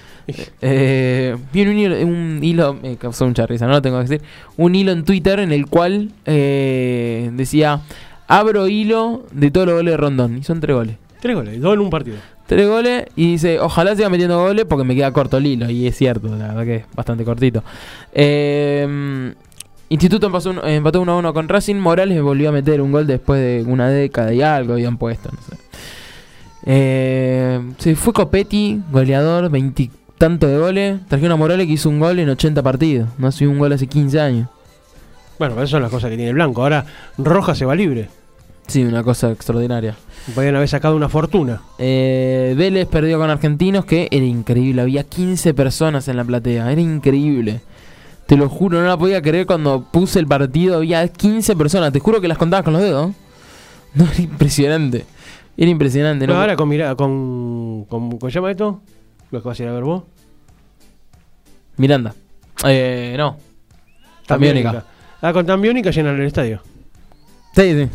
Eh, 0.60 1.36
vi 1.52 1.62
un 1.62 1.76
hilo, 1.78 1.96
un 2.06 2.38
hilo, 2.42 2.74
me 2.74 2.96
causó 2.96 3.26
mucha 3.26 3.44
risa, 3.46 3.66
no 3.66 3.72
lo 3.72 3.82
tengo 3.82 3.98
que 3.98 4.08
decir. 4.08 4.22
Un 4.56 4.74
hilo 4.76 4.92
en 4.92 5.04
Twitter 5.04 5.40
en 5.40 5.50
el 5.52 5.66
cual 5.66 6.10
eh, 6.26 7.30
decía: 7.34 7.80
Abro 8.28 8.68
hilo 8.68 9.24
de 9.32 9.50
todos 9.50 9.66
los 9.66 9.76
goles 9.76 9.92
de 9.92 9.96
Rondón. 9.96 10.38
Y 10.38 10.42
son 10.44 10.60
tres 10.60 10.74
goles. 10.76 10.96
Tres 11.20 11.36
goles, 11.36 11.60
dos 11.60 11.74
en 11.74 11.80
un 11.80 11.90
partido. 11.90 12.16
Tres 12.46 12.66
goles 12.68 13.06
y 13.16 13.32
dice: 13.32 13.60
Ojalá 13.60 13.94
siga 13.94 14.08
metiendo 14.08 14.38
goles 14.40 14.64
porque 14.68 14.84
me 14.84 14.94
queda 14.94 15.12
corto 15.12 15.36
el 15.36 15.46
hilo. 15.46 15.70
Y 15.70 15.86
es 15.86 15.96
cierto, 15.96 16.28
la 16.36 16.48
verdad 16.48 16.64
que 16.64 16.76
es 16.76 16.84
bastante 16.94 17.24
cortito. 17.24 17.62
Eh, 18.12 19.32
Instituto 19.88 20.26
empató 20.26 20.50
un- 20.50 20.60
empató 20.66 21.02
1-1 21.02 21.32
con 21.34 21.48
Racing. 21.48 21.76
Morales 21.76 22.20
volvió 22.22 22.48
a 22.48 22.52
meter 22.52 22.80
un 22.80 22.92
gol 22.92 23.06
después 23.06 23.40
de 23.40 23.62
una 23.70 23.88
década 23.90 24.32
y 24.32 24.40
algo 24.40 24.72
habían 24.72 24.96
puesto, 24.96 25.28
no 25.30 25.38
sé. 25.42 25.56
Eh, 26.64 27.60
se 27.78 27.94
fue 27.96 28.12
Copetti, 28.12 28.80
goleador, 28.90 29.50
veintitantos 29.50 30.50
de 30.50 30.58
goles. 30.58 31.00
Trajeron 31.08 31.32
a 31.32 31.36
Morales 31.36 31.66
que 31.66 31.72
hizo 31.74 31.88
un 31.88 32.00
gol 32.00 32.18
en 32.18 32.28
80 32.30 32.62
partidos. 32.62 33.08
No 33.18 33.26
ha 33.26 33.32
sido 33.32 33.50
un 33.50 33.58
gol 33.58 33.72
hace 33.72 33.86
15 33.86 34.20
años. 34.20 34.48
Bueno, 35.38 35.54
esas 35.56 35.70
son 35.70 35.82
las 35.82 35.90
cosas 35.90 36.10
que 36.10 36.16
tiene 36.16 36.30
el 36.30 36.34
blanco. 36.34 36.62
Ahora 36.62 36.84
Roja 37.18 37.54
se 37.54 37.64
va 37.64 37.74
libre. 37.74 38.08
Sí, 38.66 38.84
una 38.84 39.02
cosa 39.02 39.30
extraordinaria. 39.32 39.96
Podrían 40.34 40.54
haber 40.56 40.68
sacado 40.68 40.94
una 40.94 41.08
fortuna. 41.08 41.62
Eh, 41.78 42.54
Vélez 42.56 42.86
perdió 42.86 43.18
con 43.18 43.28
Argentinos, 43.28 43.84
que 43.84 44.08
era 44.10 44.24
increíble. 44.24 44.82
Había 44.82 45.02
15 45.04 45.52
personas 45.52 46.06
en 46.08 46.16
la 46.16 46.24
platea. 46.24 46.70
Era 46.70 46.80
increíble. 46.80 47.60
Te 48.26 48.36
lo 48.36 48.48
juro, 48.48 48.80
no 48.80 48.86
la 48.86 48.96
podía 48.96 49.20
creer 49.20 49.46
cuando 49.46 49.84
puse 49.90 50.20
el 50.20 50.28
partido. 50.28 50.76
Había 50.76 51.06
15 51.08 51.56
personas. 51.56 51.92
Te 51.92 51.98
juro 51.98 52.20
que 52.20 52.28
las 52.28 52.38
contabas 52.38 52.64
con 52.64 52.72
los 52.74 52.82
dedos. 52.82 53.10
No, 53.94 54.04
era 54.04 54.22
impresionante. 54.22 55.04
Era 55.54 55.70
impresionante. 55.70 56.26
No, 56.26 56.32
no- 56.32 56.40
ahora 56.40 56.56
con, 56.56 56.66
mira, 56.66 56.94
con, 56.94 57.84
con. 57.90 58.16
¿Cómo 58.16 58.30
se 58.30 58.34
llama 58.36 58.50
esto? 58.50 58.80
Lo 59.30 59.42
que 59.42 59.48
vas 59.48 59.60
a 59.60 59.62
ir 59.64 59.68
a 59.68 59.72
ver 59.72 59.82
vos. 59.84 60.04
Miranda. 61.76 62.14
Eh, 62.64 63.14
no. 63.18 63.36
Tambiónica. 64.26 64.84
Ah, 65.22 65.32
con 65.32 65.46
Tambiónica 65.46 65.90
llenan 65.90 66.16
el 66.20 66.26
estadio. 66.26 66.60
Sí, 67.54 67.62
sí. 67.72 67.88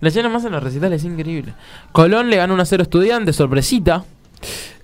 La 0.00 0.10
llena 0.10 0.28
más 0.28 0.44
en 0.44 0.52
los 0.52 0.62
recitales, 0.62 1.00
es 1.02 1.04
increíble. 1.06 1.54
Colón 1.92 2.30
le 2.30 2.36
ganó 2.36 2.54
1-0 2.54 2.80
a 2.80 2.82
Estudiantes, 2.82 3.36
sorpresita. 3.36 4.04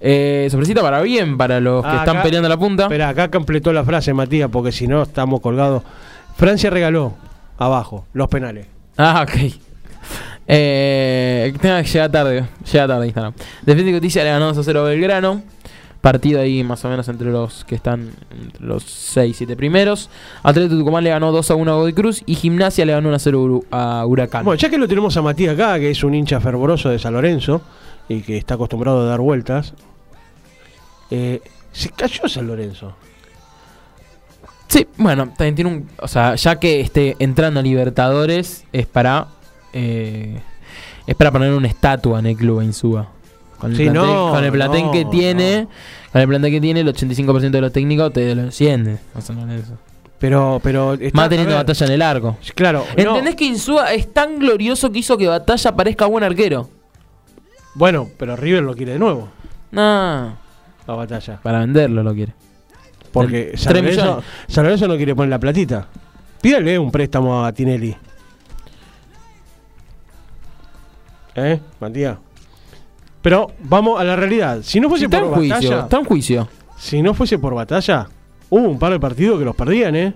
Eh, 0.01 0.49
sorpresita 0.51 0.81
para 0.81 1.03
bien, 1.03 1.37
para 1.37 1.61
los 1.61 1.83
que 1.83 1.89
Ah, 1.91 1.97
están 1.99 2.17
acá- 2.17 2.23
peleando 2.25 2.49
la 2.49 2.57
punta. 2.57 2.85
Espera, 2.85 3.11
acá 3.11 3.31
completó 3.31 3.73
la 3.73 3.85
frase, 3.85 4.13
Matías, 4.15 4.49
porque 4.51 4.73
si 4.73 4.87
no 4.89 5.03
estamos 5.03 5.41
colgados. 5.41 5.83
Francia 6.37 6.71
regaló 6.71 7.15
abajo 7.59 8.07
los 8.15 8.29
penales. 8.29 8.67
Ah, 8.97 9.27
ok. 9.29 9.53
Eh, 10.53 11.53
llegar 11.63 12.11
tarde. 12.11 12.45
Llega 12.73 12.87
tarde 12.89 13.07
Instagram. 13.07 13.35
Defensa 13.63 13.91
y 13.91 13.93
Justicia 13.93 14.25
le 14.25 14.31
ganó 14.31 14.47
2 14.47 14.59
a 14.59 14.63
0 14.65 14.81
a 14.81 14.85
Belgrano. 14.89 15.43
Partido 16.01 16.41
ahí 16.41 16.65
más 16.65 16.83
o 16.85 16.89
menos 16.89 17.09
entre 17.09 17.31
los 17.31 17.65
que 17.67 17.75
están 17.75 18.11
entre 18.31 18.65
los 18.65 18.85
6 18.85 19.37
7 19.37 19.55
primeros. 19.57 20.09
Atlético 20.43 20.79
Tucumán 20.79 21.05
le 21.05 21.11
ganó 21.11 21.31
2 21.31 21.51
a 21.51 21.55
1 21.55 21.71
a 21.71 21.75
Godoy 21.75 21.93
Cruz. 21.93 22.23
Y 22.27 22.35
Gimnasia 22.37 22.87
le 22.87 22.93
ganó 22.93 23.09
1 23.09 23.17
a 23.17 23.19
0 23.19 23.65
a 23.71 24.07
Huracán. 24.07 24.45
Bueno, 24.45 24.59
ya 24.59 24.71
que 24.71 24.79
lo 24.79 24.89
tenemos 24.89 25.17
a 25.17 25.23
Matías 25.23 25.55
acá, 25.55 25.79
que 25.79 25.91
es 25.91 26.03
un 26.03 26.15
hincha 26.15 26.41
fervoroso 26.41 26.89
de 26.89 26.99
San 26.99 27.13
Lorenzo 27.13 27.61
y 28.09 28.23
que 28.23 28.39
está 28.39 28.55
acostumbrado 28.55 29.03
a 29.03 29.05
dar 29.05 29.21
vueltas, 29.21 29.75
eh, 31.11 31.43
se 31.73 31.91
cayó 31.91 32.29
San 32.29 32.47
Lorenzo. 32.47 32.95
Sí, 34.69 34.87
bueno, 34.97 35.27
también 35.37 35.55
tiene 35.55 35.71
un. 35.71 35.89
O 36.01 36.09
sea, 36.09 36.35
ya 36.37 36.57
que 36.57 36.81
esté 36.81 37.17
entrando 37.19 37.61
a 37.61 37.63
Libertadores, 37.63 38.65
es 38.73 38.87
para. 38.87 39.27
eh, 39.73 40.41
es 41.07 41.17
para 41.17 41.33
poner 41.33 41.53
una 41.53 41.67
estatua 41.67 42.21
en 42.21 42.27
el 42.27 42.37
club 42.37 42.63
Insúa. 42.63 43.09
Con 43.61 43.71
el 43.73 43.77
Sí, 43.77 43.85
plantel, 43.85 44.03
no, 44.03 44.31
con 44.33 44.45
el 44.45 44.53
plantel 44.53 44.83
no, 44.87 44.91
que 44.93 45.05
tiene. 45.05 45.63
no. 45.63 45.69
Con 46.13 46.21
el 46.23 46.27
plantel 46.29 46.51
que 46.51 46.61
tiene, 46.61 46.81
el 46.81 46.89
85% 46.89 47.51
de 47.51 47.61
los 47.61 47.73
técnicos 47.73 48.13
te 48.13 48.35
lo 48.35 48.43
enciende. 48.43 48.99
O 49.15 49.19
eso. 49.19 49.79
Pero, 50.19 50.61
pero. 50.63 50.95
está- 50.95 51.17
Más 51.17 51.29
teniendo 51.29 51.55
batalla 51.55 51.87
en 51.87 51.93
el 51.93 52.03
arco. 52.03 52.37
Claro. 52.55 52.85
¿Entendés 52.97 53.37
que 53.37 53.45
Insúa 53.45 53.93
es 53.95 54.13
tan 54.13 54.39
glorioso 54.39 54.91
que 54.91 54.99
hizo 54.99 55.17
que 55.17 55.29
Batalla 55.29 55.77
parezca 55.77 56.07
buen 56.07 56.25
arquero? 56.25 56.69
Bueno, 57.75 58.09
pero 58.19 58.35
River 58.37 58.63
lo 58.65 58.75
quiere 58.75 58.93
de 58.95 58.99
nuevo, 58.99 59.29
No, 59.71 60.37
la 60.87 60.95
batalla. 60.95 61.39
para 61.43 61.61
venderlo 61.61 62.03
lo 62.03 62.13
quiere. 62.13 62.35
Porque 63.13 63.53
San 63.57 63.75
Lorenzo, 63.75 64.01
millones. 64.03 64.25
San 64.49 64.65
Lorenzo 64.65 64.89
no 64.89 64.97
quiere 64.97 65.15
poner 65.15 65.31
la 65.31 65.39
platita. 65.39 65.87
Pídale 66.43 66.79
un 66.79 66.91
préstamo 66.91 67.45
a 67.45 67.53
Tinelli. 67.53 67.95
¿Eh, 71.35 71.61
Matías? 71.81 72.17
Pero 73.23 73.53
vamos 73.61 74.01
a 74.01 74.05
la 74.05 74.17
realidad. 74.17 74.61
Si 74.63 74.81
no 74.81 74.89
fuese 74.89 75.05
está 75.05 75.21
por 75.21 75.29
en 75.29 75.35
juicio, 75.35 75.55
batalla, 75.57 75.83
está 75.83 75.99
en 75.99 76.05
juicio. 76.05 76.49
si 76.79 77.03
no 77.03 77.15
fuese 77.15 77.39
por 77.39 77.55
batalla, 77.55 78.09
hubo 78.49 78.69
un 78.69 78.79
par 78.79 78.93
de 78.93 79.01
partidos 79.01 79.39
que 79.39 79.45
los 79.45 79.55
perdían, 79.55 79.95
¿eh? 79.97 80.15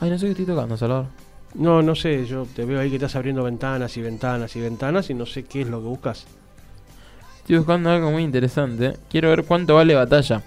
Ay, 0.00 0.10
no 0.10 0.18
sé 0.18 0.26
qué 0.26 0.32
estoy 0.32 0.46
tocando, 0.46 0.76
Salvador. 0.76 1.06
No, 1.54 1.82
no 1.82 1.94
sé, 1.94 2.26
yo 2.26 2.46
te 2.54 2.64
veo 2.64 2.80
ahí 2.80 2.90
que 2.90 2.96
estás 2.96 3.14
abriendo 3.14 3.44
ventanas 3.44 3.96
y 3.96 4.02
ventanas 4.02 4.54
y 4.56 4.60
ventanas 4.60 5.08
y 5.10 5.14
no 5.14 5.24
sé 5.24 5.44
qué 5.44 5.62
es 5.62 5.68
lo 5.68 5.80
que 5.80 5.86
buscas. 5.86 6.26
Estoy 7.38 7.58
buscando 7.58 7.90
algo 7.90 8.10
muy 8.10 8.24
interesante. 8.24 8.96
Quiero 9.08 9.28
ver 9.28 9.44
cuánto 9.44 9.76
vale 9.76 9.94
Batalla. 9.94 10.42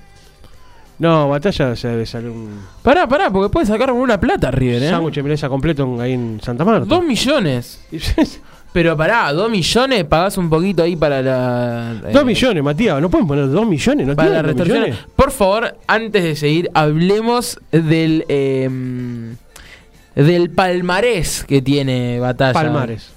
No, 0.99 1.29
batalla 1.29 1.75
se 1.75 1.87
debe 1.89 2.07
salir 2.07 2.29
un 2.29 2.59
Pará, 2.81 3.07
pará, 3.07 3.29
porque 3.29 3.51
puede 3.51 3.67
sacar 3.67 3.91
una 3.91 4.19
plata 4.19 4.49
River, 4.49 4.81
¿eh? 4.81 4.89
sándwich 4.89 5.21
de 5.21 5.49
completo 5.49 6.01
ahí 6.01 6.13
en 6.13 6.41
Santa 6.41 6.65
Marta. 6.65 6.85
Dos 6.85 7.03
millones. 7.03 7.85
Pero 8.73 8.95
pará, 8.95 9.31
dos 9.33 9.49
millones 9.49 10.03
pagás 10.05 10.37
un 10.37 10.49
poquito 10.49 10.83
ahí 10.83 10.95
para 10.95 11.21
la. 11.21 11.95
eh, 12.05 12.11
Dos 12.13 12.25
millones, 12.25 12.63
Matías, 12.63 13.01
¿no 13.01 13.09
pueden 13.09 13.27
poner 13.27 13.49
dos 13.49 13.65
millones? 13.65 14.05
¿No 14.07 14.15
Para 14.15 14.41
la 14.43 14.53
millones? 14.53 14.97
Por 15.15 15.31
favor, 15.31 15.75
antes 15.87 16.23
de 16.23 16.35
seguir, 16.35 16.69
hablemos 16.73 17.59
del. 17.71 18.25
eh, 18.29 18.69
del 20.15 20.49
palmarés 20.49 21.43
que 21.47 21.61
tiene 21.61 22.19
Batalla. 22.19 22.53
Palmares. 22.53 23.11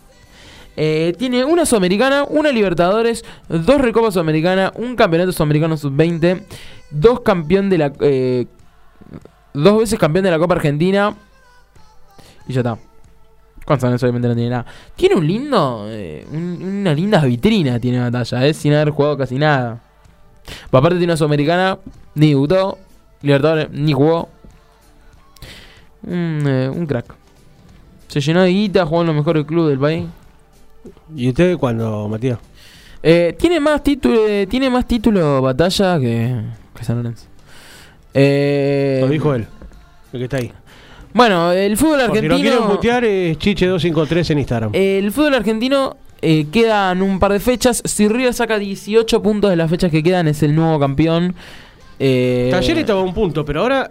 Eh, 0.76 1.14
tiene 1.18 1.44
una 1.44 1.66
Sudamericana, 1.66 2.24
una 2.28 2.52
Libertadores, 2.52 3.24
dos 3.48 3.80
Recopas 3.80 4.14
Sudamericana, 4.14 4.72
un 4.76 4.96
Campeonato 4.96 5.32
Sudamericano 5.32 5.76
Sub-20, 5.76 6.42
dos 6.90 7.20
campeón 7.20 7.68
de 7.70 7.78
la. 7.78 7.92
eh, 8.00 8.46
dos 9.52 9.78
veces 9.80 9.98
campeón 9.98 10.24
de 10.24 10.30
la 10.30 10.38
Copa 10.38 10.54
Argentina. 10.54 11.14
Y 12.46 12.52
ya 12.52 12.60
está. 12.60 12.78
Cuántos 13.64 13.88
años 13.88 14.02
obviamente 14.02 14.28
no 14.28 14.34
tiene 14.34 14.50
nada. 14.50 14.66
Tiene 14.96 15.14
un 15.14 15.26
lindo. 15.26 15.86
eh, 15.88 16.26
un- 16.32 16.60
una 16.80 16.92
linda 16.94 17.20
vitrina 17.24 17.78
tiene 17.78 18.00
batalla, 18.00 18.46
eh, 18.46 18.54
sin 18.54 18.72
haber 18.74 18.90
jugado 18.90 19.16
casi 19.16 19.36
nada. 19.36 19.80
Pero 20.44 20.78
aparte 20.78 20.96
tiene 20.98 21.12
una 21.12 21.16
Sudamericana, 21.16 21.78
ni 22.14 22.30
debutó. 22.30 22.78
Libertadores, 23.22 23.70
ni 23.70 23.92
jugó. 23.92 24.28
Un, 26.02 26.42
eh, 26.46 26.68
un 26.68 26.86
crack. 26.86 27.14
Se 28.08 28.20
llenó 28.20 28.42
de 28.42 28.48
guita, 28.50 28.86
jugó 28.86 29.02
en 29.02 29.08
los 29.08 29.16
mejores 29.16 29.44
clubes 29.44 29.70
del 29.70 29.78
país. 29.78 30.06
¿Y 31.14 31.28
usted 31.28 31.56
cuándo, 31.58 32.08
Matías? 32.08 32.38
Eh, 33.02 33.36
tiene 33.38 33.60
más 33.60 33.82
título, 33.82 34.22
tiene 34.48 34.68
más 34.70 34.86
título 34.86 35.40
batalla 35.42 35.98
que, 36.00 36.40
que 36.74 36.84
San 36.84 36.96
Lorenzo. 36.96 37.26
Eh, 38.14 38.98
Lo 39.02 39.08
dijo 39.08 39.34
él, 39.34 39.46
el 40.12 40.18
que 40.18 40.24
está 40.24 40.38
ahí. 40.38 40.52
Bueno, 41.12 41.52
el 41.52 41.76
fútbol 41.76 42.06
Por 42.06 42.18
si 42.18 42.26
lo 42.26 42.34
quieren 42.36 42.52
argentino. 42.52 42.76
putear, 42.76 43.04
es 43.04 43.38
Chiche253 43.38 44.30
en 44.30 44.38
Instagram. 44.38 44.70
el 44.74 45.10
fútbol 45.12 45.34
argentino 45.34 45.96
eh, 46.22 46.46
quedan 46.52 47.02
un 47.02 47.18
par 47.18 47.32
de 47.32 47.40
fechas. 47.40 47.82
Si 47.84 48.08
River 48.08 48.32
saca 48.34 48.58
18 48.58 49.22
puntos 49.22 49.50
de 49.50 49.56
las 49.56 49.70
fechas 49.70 49.90
que 49.90 50.02
quedan, 50.02 50.28
es 50.28 50.42
el 50.42 50.54
nuevo 50.54 50.78
campeón. 50.78 51.34
Eh, 51.98 52.48
Taller 52.50 52.78
estaba 52.78 53.00
a 53.00 53.04
un 53.04 53.14
punto, 53.14 53.44
pero 53.44 53.62
ahora. 53.62 53.90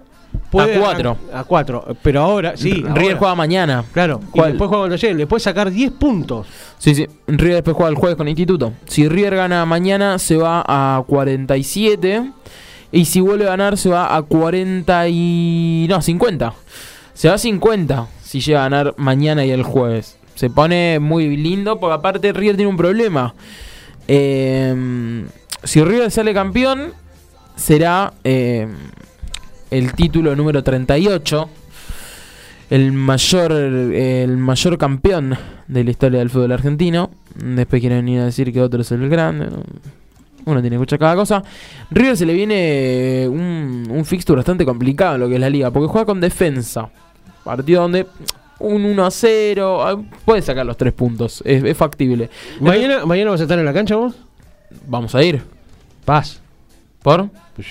puede 0.49 0.75
A 0.75 0.79
cuatro. 0.79 1.17
A 1.33 1.43
cuatro. 1.43 1.97
Pero 2.01 2.21
ahora, 2.21 2.55
sí. 2.55 2.71
River 2.71 2.89
ahora. 3.03 3.17
juega 3.17 3.35
mañana. 3.35 3.83
Claro, 3.91 4.21
y 4.33 4.41
después 4.41 4.69
juega 4.69 4.83
con 4.83 4.89
Taller. 4.91 5.15
Le 5.15 5.27
puede 5.27 5.39
sacar 5.41 5.71
10 5.71 5.91
puntos. 5.91 6.47
Sí, 6.77 6.95
sí. 6.95 7.05
River 7.27 7.55
después 7.55 7.75
juega 7.75 7.89
el 7.89 7.95
jueves 7.95 8.15
con 8.15 8.27
Instituto. 8.27 8.73
Si 8.85 9.07
River 9.09 9.35
gana 9.35 9.65
mañana, 9.65 10.17
se 10.19 10.37
va 10.37 10.63
a 10.65 11.03
47. 11.05 12.31
Y 12.91 13.05
si 13.05 13.19
vuelve 13.21 13.45
a 13.45 13.49
ganar, 13.49 13.77
se 13.77 13.89
va 13.89 14.15
a 14.15 14.21
40 14.21 15.07
y. 15.09 15.85
No, 15.89 16.01
50. 16.01 16.53
Se 17.19 17.27
va 17.27 17.33
a 17.33 17.37
50. 17.37 18.07
si 18.23 18.39
llega 18.39 18.61
a 18.61 18.69
ganar 18.69 18.93
mañana 18.95 19.45
y 19.45 19.51
el 19.51 19.61
jueves. 19.61 20.15
Se 20.35 20.49
pone 20.49 20.99
muy 21.01 21.35
lindo 21.35 21.77
porque 21.77 21.95
aparte 21.95 22.31
River 22.31 22.55
tiene 22.55 22.69
un 22.69 22.77
problema. 22.77 23.35
Eh, 24.07 25.25
si 25.65 25.83
River 25.83 26.11
sale 26.11 26.33
campeón, 26.33 26.93
será 27.57 28.13
eh, 28.23 28.69
el 29.69 29.91
título 29.95 30.33
número 30.33 30.63
38. 30.63 31.49
El 32.69 32.93
mayor, 32.93 33.51
el 33.51 34.37
mayor 34.37 34.77
campeón 34.77 35.37
de 35.67 35.83
la 35.83 35.91
historia 35.91 36.19
del 36.19 36.29
fútbol 36.29 36.53
argentino. 36.53 37.11
Después 37.35 37.81
quieren 37.81 38.05
venir 38.05 38.21
a 38.21 38.25
decir 38.25 38.53
que 38.53 38.61
otro 38.61 38.79
es 38.79 38.93
el 38.93 39.09
grande. 39.09 39.47
Uno 40.45 40.61
tiene 40.61 40.69
que 40.69 40.75
escuchar 40.75 40.99
cada 40.99 41.15
cosa. 41.17 41.43
River 41.91 42.15
se 42.15 42.25
le 42.25 42.33
viene 42.33 43.27
un, 43.27 43.87
un 43.89 44.05
fixture 44.05 44.37
bastante 44.37 44.63
complicado 44.63 45.15
en 45.15 45.19
lo 45.19 45.27
que 45.27 45.33
es 45.33 45.41
la 45.41 45.49
liga. 45.49 45.69
Porque 45.69 45.89
juega 45.89 46.05
con 46.05 46.21
defensa. 46.21 46.89
Partido 47.43 47.81
donde 47.83 48.07
un 48.59 48.85
1 48.85 49.05
a 49.05 49.11
0. 49.11 49.81
ah, 49.87 50.01
Puede 50.25 50.41
sacar 50.41 50.65
los 50.65 50.77
tres 50.77 50.93
puntos. 50.93 51.41
Es, 51.45 51.63
es 51.63 51.77
factible. 51.77 52.29
¿Mañana, 52.59 53.05
¿Mañana 53.05 53.31
vas 53.31 53.39
a 53.39 53.43
estar 53.43 53.57
en 53.59 53.65
la 53.65 53.73
cancha 53.73 53.95
vos? 53.95 54.15
Vamos 54.87 55.15
a 55.15 55.23
ir. 55.23 55.41
Paz. 56.05 56.41
¿Por? 57.01 57.29
Pues, 57.55 57.67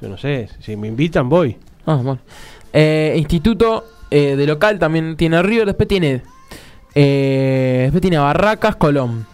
yo 0.00 0.08
no 0.08 0.18
sé, 0.18 0.48
si 0.60 0.76
me 0.76 0.88
invitan 0.88 1.28
voy. 1.28 1.56
Ah, 1.86 1.94
bueno. 1.96 2.18
Eh, 2.72 3.14
instituto 3.16 3.84
eh, 4.10 4.36
de 4.36 4.46
local 4.46 4.78
también 4.78 5.16
tiene 5.16 5.42
River. 5.42 5.66
Después 5.66 5.88
tiene. 5.88 6.22
eh, 6.94 7.80
después 7.84 8.00
tiene 8.02 8.18
Barracas, 8.18 8.76
Colón. 8.76 9.26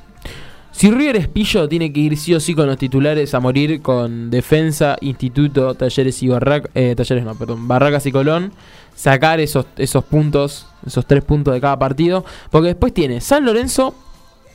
Si 0.79 0.93
River 0.93 1.17
es 1.17 1.27
pillo, 1.27 1.69
tiene 1.69 1.93
que 1.93 1.99
ir 1.99 2.17
sí 2.17 2.33
o 2.35 2.38
sí 2.38 2.55
con 2.55 2.69
los 2.69 2.79
titulares 2.79 3.35
a 3.35 3.41
morir 3.41 3.83
con 3.83 4.31
Defensa, 4.31 4.97
Instituto, 5.01 5.75
Talleres 5.75 6.23
y 6.23 6.29
Barracas. 6.29 6.71
talleres 6.73 7.25
no, 7.25 7.35
perdón. 7.35 7.67
Barracas 7.67 8.07
y 8.07 8.12
Colón. 8.12 8.53
Sacar 8.95 9.41
esos, 9.41 9.67
esos 9.77 10.05
puntos, 10.05 10.69
esos 10.87 11.05
tres 11.05 11.25
puntos 11.25 11.53
de 11.53 11.61
cada 11.61 11.77
partido. 11.77 12.25
Porque 12.53 12.69
después 12.69 12.95
tiene 12.95 13.21
San 13.21 13.45
Lorenzo, 13.45 13.93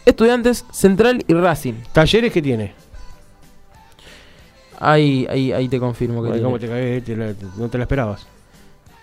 Estudiantes, 0.06 0.64
Central 0.72 1.26
y 1.28 1.34
Racing. 1.34 1.74
¿Talleres 1.92 2.32
qué 2.32 2.42
tiene? 2.42 2.74
Ahí, 4.80 5.28
ahí, 5.30 5.52
ahí 5.52 5.68
te 5.68 5.78
confirmo 5.78 6.22
que 6.24 6.28
Ay, 6.30 6.34
tiene. 6.36 6.46
¿Cómo 6.46 6.58
te 6.60 6.68
cagué? 6.70 7.02
Te 7.02 7.18
la- 7.18 7.34
te- 7.34 7.46
no 7.58 7.68
te 7.68 7.78
la 7.78 7.84
esperabas. 7.84 8.26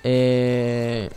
Eh, 0.04 1.10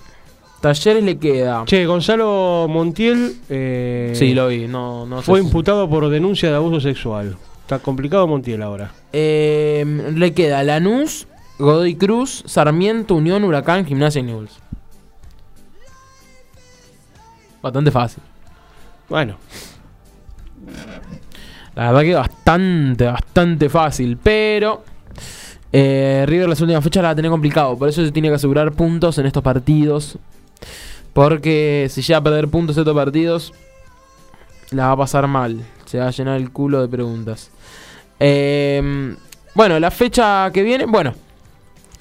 Talleres 0.64 1.04
le 1.04 1.18
queda. 1.18 1.64
Che, 1.66 1.86
Gonzalo 1.86 2.68
Montiel 2.70 3.36
eh, 3.50 4.14
Sí, 4.16 4.34
lo 4.34 4.48
vi. 4.48 4.66
No, 4.66 5.06
no 5.06 5.18
sé 5.20 5.26
fue 5.26 5.42
si- 5.42 5.46
imputado 5.46 5.90
por 5.90 6.08
denuncia 6.08 6.50
de 6.50 6.56
abuso 6.56 6.80
sexual. 6.80 7.36
Está 7.64 7.80
complicado 7.80 8.26
Montiel 8.28 8.62
ahora. 8.62 8.94
Eh, 9.12 9.84
le 10.16 10.34
queda 10.34 10.64
Lanús, 10.64 11.28
Godoy 11.60 11.96
Cruz, 11.96 12.44
Sarmiento, 12.46 13.14
Unión, 13.16 13.44
Huracán, 13.44 13.86
Gimnasia 13.86 14.22
y 14.22 14.24
Newell's. 14.24 14.58
Bastante 17.62 17.92
fácil. 17.92 18.24
Bueno, 19.10 19.36
La 21.76 21.88
verdad 21.92 22.02
que 22.04 22.16
bastante, 22.16 23.06
bastante 23.06 23.70
fácil. 23.70 24.18
Pero 24.22 24.86
eh, 25.74 26.24
River 26.26 26.48
las 26.48 26.62
últimas 26.62 26.84
fechas 26.84 27.02
la 27.04 27.10
va 27.10 27.12
a 27.12 27.16
tener 27.16 27.32
complicado. 27.32 27.78
Por 27.78 27.90
eso 27.90 28.06
se 28.06 28.14
tiene 28.14 28.30
que 28.30 28.36
asegurar 28.36 28.72
puntos 28.72 29.18
en 29.18 29.26
estos 29.26 29.44
partidos. 29.44 30.18
Porque 31.14 31.88
si 31.90 32.02
llega 32.02 32.18
a 32.18 32.24
perder 32.24 32.48
puntos 32.48 32.78
estos 32.78 32.96
partidos, 32.96 33.54
la 34.72 34.88
va 34.88 34.92
a 34.94 34.98
pasar 34.98 35.28
mal. 35.28 35.64
Se 35.86 36.00
va 36.00 36.08
a 36.08 36.12
llenar 36.12 36.38
el 36.38 36.52
culo 36.52 36.82
de 36.82 36.88
preguntas. 36.88 37.52
Eh, 38.20 39.16
bueno, 39.54 39.80
la 39.80 39.92
fecha 39.92 40.50
que 40.52 40.64
viene. 40.64 40.86
Bueno, 40.86 41.14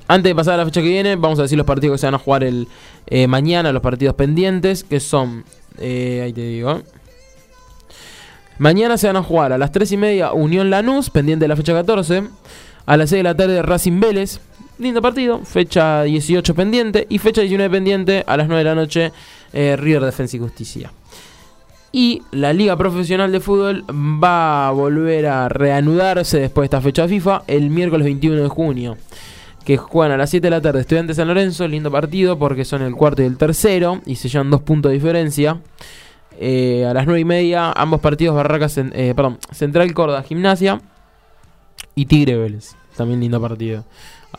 antes 0.08 0.30
de 0.30 0.34
pasar 0.34 0.54
a 0.54 0.58
la 0.58 0.64
fecha 0.64 0.80
que 0.80 0.88
viene, 0.88 1.16
vamos 1.16 1.38
a 1.38 1.42
decir 1.42 1.58
los 1.58 1.66
partidos 1.66 1.94
que 1.94 1.98
se 1.98 2.06
van 2.06 2.14
a 2.14 2.18
jugar 2.18 2.44
el 2.44 2.68
eh, 3.06 3.26
mañana, 3.26 3.72
los 3.72 3.82
partidos 3.82 4.14
pendientes, 4.14 4.84
que 4.84 5.00
son. 5.00 5.44
eh, 5.78 6.22
ahí 6.24 6.32
te 6.32 6.42
digo. 6.42 6.82
Mañana 8.58 8.96
se 8.96 9.06
van 9.08 9.16
a 9.16 9.22
jugar 9.22 9.52
a 9.52 9.58
las 9.58 9.72
3 9.72 9.92
y 9.92 9.96
media 9.96 10.32
Unión 10.32 10.70
Lanús, 10.70 11.10
pendiente 11.10 11.44
de 11.44 11.48
la 11.48 11.56
fecha 11.56 11.72
14. 11.72 12.24
A 12.86 12.96
las 12.96 13.10
6 13.10 13.18
de 13.20 13.22
la 13.24 13.34
tarde 13.36 13.62
Racing 13.62 14.00
Vélez. 14.00 14.40
Lindo 14.82 15.00
partido. 15.00 15.38
Fecha 15.44 16.02
18 16.02 16.54
pendiente. 16.56 17.06
Y 17.08 17.18
fecha 17.18 17.40
19 17.40 17.70
pendiente 17.70 18.24
a 18.26 18.36
las 18.36 18.48
9 18.48 18.58
de 18.58 18.64
la 18.64 18.74
noche 18.74 19.12
eh, 19.52 19.76
River 19.76 20.02
Defensa 20.02 20.36
y 20.36 20.40
Justicia. 20.40 20.92
Y 21.92 22.22
la 22.32 22.52
Liga 22.52 22.76
Profesional 22.76 23.30
de 23.30 23.38
Fútbol 23.38 23.84
va 23.88 24.66
a 24.66 24.70
volver 24.72 25.26
a 25.26 25.48
reanudarse 25.48 26.40
después 26.40 26.62
de 26.62 26.76
esta 26.76 26.80
fecha 26.80 27.06
FIFA 27.06 27.44
el 27.46 27.70
miércoles 27.70 28.04
21 28.06 28.42
de 28.42 28.48
junio. 28.48 28.96
Que 29.64 29.76
juegan 29.76 30.10
a 30.10 30.16
las 30.16 30.30
7 30.30 30.44
de 30.44 30.50
la 30.50 30.60
tarde 30.60 30.80
Estudiantes 30.80 31.16
San 31.16 31.28
Lorenzo. 31.28 31.68
Lindo 31.68 31.92
partido 31.92 32.36
porque 32.36 32.64
son 32.64 32.82
el 32.82 32.96
cuarto 32.96 33.22
y 33.22 33.26
el 33.26 33.36
tercero. 33.36 34.00
Y 34.04 34.16
se 34.16 34.28
llevan 34.28 34.50
dos 34.50 34.62
puntos 34.62 34.90
de 34.90 34.94
diferencia. 34.94 35.60
Eh, 36.40 36.84
a 36.86 36.92
las 36.92 37.06
9 37.06 37.20
y 37.20 37.24
media, 37.24 37.70
ambos 37.70 38.00
partidos 38.00 38.34
Barracas, 38.34 38.76
eh, 38.78 39.12
perdón, 39.14 39.38
Central 39.52 39.94
Córdoba, 39.94 40.24
Gimnasia 40.24 40.80
y 41.94 42.06
Tigre 42.06 42.36
Vélez. 42.36 42.74
También 42.96 43.20
lindo 43.20 43.40
partido. 43.40 43.84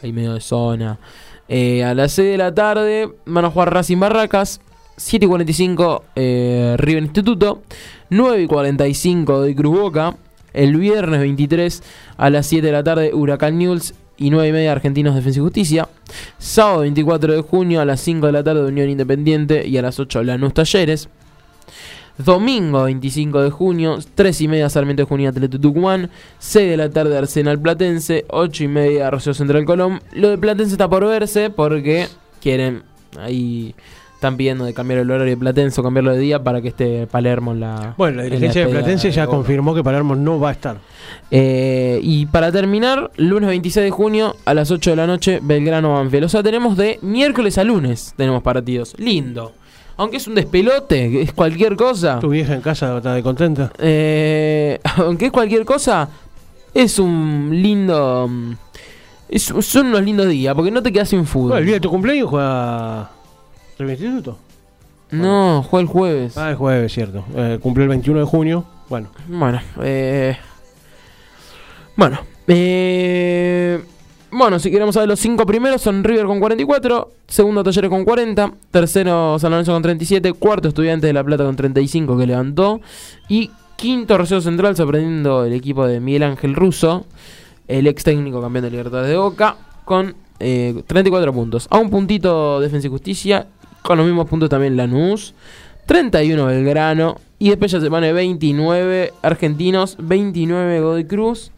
Ahí 0.01 0.12
medio 0.12 0.34
de 0.34 0.41
zona. 0.41 0.99
Eh, 1.47 1.84
a 1.84 1.93
las 1.93 2.13
6 2.13 2.32
de 2.32 2.38
la 2.38 2.53
tarde 2.53 3.10
van 3.25 3.45
a 3.45 3.51
jugar 3.51 3.73
Racing 3.73 3.99
Barracas. 3.99 4.62
7 4.95 5.25
y 5.25 5.29
45 5.29 6.03
eh, 6.15 6.75
River 6.77 7.03
Instituto. 7.03 7.62
9 8.10 8.43
y 8.43 8.47
45 8.47 9.41
de 9.41 9.56
Cruz 9.56 9.79
Boca. 9.79 10.15
El 10.53 10.77
viernes 10.77 11.19
23 11.19 11.84
a 12.17 12.29
las 12.29 12.45
7 12.47 12.67
de 12.67 12.73
la 12.73 12.84
tarde 12.84 13.13
Huracán 13.13 13.58
News 13.58 13.95
y 14.17 14.29
9 14.29 14.49
y 14.49 14.51
media 14.51 14.71
Argentinos 14.71 15.15
Defensa 15.15 15.39
y 15.39 15.43
Justicia. 15.43 15.89
Sábado 16.38 16.82
24 16.82 17.34
de 17.34 17.41
junio 17.41 17.82
a 17.82 17.86
las 17.86 18.01
5 18.01 18.27
de 18.27 18.32
la 18.32 18.43
tarde 18.43 18.63
Unión 18.63 18.89
Independiente 18.89 19.67
y 19.67 19.77
a 19.77 19.82
las 19.82 19.99
8 19.99 20.23
Lanús 20.23 20.53
Talleres. 20.53 21.10
Domingo 22.17 22.84
25 22.84 23.41
de 23.41 23.49
junio, 23.49 23.97
3 24.15 24.41
y 24.41 24.47
media 24.47 24.69
Sarmiento 24.69 25.02
de 25.02 25.08
Junín 25.08 25.28
Atlético 25.28 25.62
Tucumán, 25.62 26.10
6 26.39 26.69
de 26.69 26.78
la 26.78 26.89
tarde 26.89 27.17
Arsenal 27.17 27.60
Platense, 27.60 28.26
8 28.30 28.63
y 28.63 28.67
media 28.67 29.10
Rosario 29.10 29.34
Central 29.34 29.65
Colón. 29.65 29.99
Lo 30.13 30.30
de 30.30 30.38
Platense 30.38 30.73
está 30.73 30.88
por 30.88 31.06
verse 31.06 31.49
porque 31.49 32.08
quieren, 32.39 32.84
ahí 33.19 33.73
están 34.23 34.38
pidiendo 34.38 34.63
de 34.63 34.73
cambiar 34.73 35.02
el 35.02 35.12
horario 35.12 35.32
de 35.32 35.38
Platense 35.38 35.82
o 35.82 35.84
cambiarlo 35.84 36.13
de 36.13 36.19
día 36.19 36.41
para 36.41 36.62
que 36.62 36.69
esté 36.69 37.08
Palermo 37.08 37.52
en 37.52 37.60
la... 37.60 37.93
bueno, 37.97 38.17
la 38.17 38.23
en 38.23 38.30
dirigencia 38.30 38.65
de 38.65 38.71
Platense 38.71 39.12
ya 39.12 39.28
confirmó 39.28 39.76
que 39.76 39.84
Palermo 39.84 40.15
no 40.15 40.39
va 40.39 40.49
a 40.49 40.52
estar. 40.54 40.78
Eh, 41.30 41.99
y 42.02 42.28
para 42.28 42.52
terminar, 42.52 43.12
lunes 43.17 43.49
26 43.49 43.84
de 43.84 43.91
junio 43.91 44.36
a 44.45 44.54
las 44.54 44.71
8 44.71 44.91
de 44.91 44.95
la 44.95 45.08
noche, 45.08 45.39
Belgrano 45.41 45.93
Banfield. 45.93 46.26
O 46.26 46.30
sea, 46.30 46.41
tenemos 46.41 46.78
de 46.78 46.99
miércoles 47.02 47.58
a 47.58 47.65
lunes, 47.65 48.13
tenemos 48.15 48.41
partidos. 48.43 48.95
Lindo. 48.97 49.52
Aunque 49.97 50.17
es 50.17 50.27
un 50.27 50.36
despelote, 50.36 51.21
es 51.21 51.34
cualquier 51.34 51.75
cosa. 51.75 52.19
Tu 52.19 52.29
vieja 52.29 52.53
en 52.56 52.62
casa 52.62 52.97
está 52.97 53.13
de 53.13 53.21
contenta. 53.23 53.71
Eh, 53.77 54.79
aunque 54.97 55.27
es 55.27 55.32
cualquier 55.32 55.65
cosa, 55.65 56.10
es 56.73 56.97
un 56.99 57.49
lindo. 57.51 58.27
mm, 58.29 58.53
es- 59.29 59.43
son 59.62 59.88
unos 59.88 60.01
lindos 60.03 60.27
días, 60.29 60.56
porque 60.56 60.71
no 60.71 60.82
te 60.82 60.91
quedas 60.91 61.10
sin 61.10 61.19
Bueno, 61.19 61.27
el 61.27 61.32
fútbol. 61.32 61.65
día 61.65 61.73
de 61.75 61.79
tu 61.79 61.89
cumpleaños 61.89 62.29
juega 62.29 63.10
el 63.79 63.89
instituto. 63.89 64.38
No, 65.12 65.62
juega 65.69 65.82
el 65.84 65.88
jueves. 65.88 66.38
Ah, 66.38 66.49
el 66.49 66.56
jueves, 66.56 66.91
cierto. 66.91 67.23
Eh, 67.36 67.60
cumplió 67.62 67.84
el 67.84 67.89
21 67.89 68.19
de 68.19 68.25
junio. 68.25 68.65
Bueno, 68.89 69.10
Bueno, 69.27 69.62
eh. 69.82 70.36
Bueno, 71.95 72.19
eh. 72.47 73.79
Bueno, 74.36 74.58
si 74.58 74.72
queremos 74.72 74.96
saber 74.96 75.08
los 75.08 75.19
cinco 75.19 75.46
primeros 75.46 75.80
son 75.84 76.04
River 76.04 76.26
con 76.26 76.39
44, 76.39 77.12
segundo 77.28 77.63
Talleres 77.63 77.91
con 77.91 78.04
40, 78.04 78.52
tercero 78.72 79.38
San 79.38 79.52
Lorenzo 79.52 79.74
con 79.74 79.84
37, 79.84 80.34
cuarto 80.34 80.69
Estudiantes 80.69 81.08
de 81.08 81.13
La 81.13 81.24
Plata 81.24 81.43
con 81.43 81.56
35 81.56 82.17
que 82.17 82.26
levantó 82.26 82.82
y 83.30 83.52
quinto 83.76 84.17
Rosario 84.17 84.41
Central 84.41 84.76
sorprendiendo 84.76 85.46
el 85.46 85.54
equipo 85.54 85.86
de 85.86 86.00
Miguel 86.00 86.24
Ángel 86.24 86.56
Russo, 86.56 87.06
el 87.67 87.86
ex 87.86 88.04
técnico 88.04 88.41
campeón 88.41 88.63
de 88.63 88.72
Libertadores 88.72 89.12
de 89.12 89.17
Boca, 89.17 89.56
con 89.86 90.15
eh, 90.39 90.82
34 90.88 91.32
puntos. 91.32 91.67
A 91.69 91.78
un 91.78 91.91
puntito 91.91 92.60
Defensa 92.60 92.88
y 92.88 92.89
Justicia, 92.89 93.46
con 93.84 94.00
los 94.00 94.08
mismos 94.08 94.28
puntos 94.28 94.50
también 94.50 94.76
Lanús, 94.76 95.36
31 95.86 96.43
Belgrano 96.48 97.17
y 97.38 97.50
después 97.50 97.72
ya 97.72 97.80
se 97.80 97.88
pone 97.88 98.12
29 98.12 99.13
Argentinos, 99.22 99.96
29 100.00 100.82
Godoy 100.82 101.06
Cruz. 101.06 101.52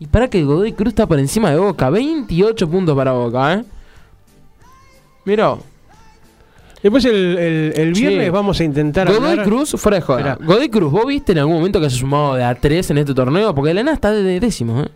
Y 0.00 0.06
para 0.06 0.28
que 0.28 0.44
Godoy 0.44 0.72
Cruz 0.72 0.88
está 0.90 1.06
por 1.06 1.18
encima 1.18 1.50
de 1.50 1.58
Boca, 1.58 1.90
28 1.90 2.68
puntos 2.70 2.96
para 2.96 3.12
Boca, 3.12 3.54
¿eh? 3.54 3.64
Mira, 5.24 5.56
después 6.82 7.04
el, 7.04 7.36
el- 7.38 7.72
el 7.76 7.92
viernes 7.92 8.30
vamos 8.32 8.60
a 8.60 8.64
intentar 8.64 9.08
Godoy 9.12 9.30
hablar- 9.30 9.44
Cruz, 9.46 9.72
fuera 9.76 9.96
de 9.96 10.02
joda. 10.02 10.18
Esperá. 10.32 10.38
Godoy 10.46 10.68
Cruz, 10.68 10.92
¿vos 10.92 11.06
viste 11.06 11.32
en 11.32 11.38
algún 11.38 11.56
momento 11.56 11.80
que 11.80 11.90
se 11.90 11.96
sumado 11.96 12.34
de 12.34 12.44
A3 12.44 12.90
en 12.90 12.98
este 12.98 13.14
torneo? 13.14 13.54
Porque 13.54 13.74
la 13.74 13.82
nada 13.82 13.94
está 13.94 14.10
de 14.12 14.40
décimo, 14.40 14.82
¿eh? 14.82 14.88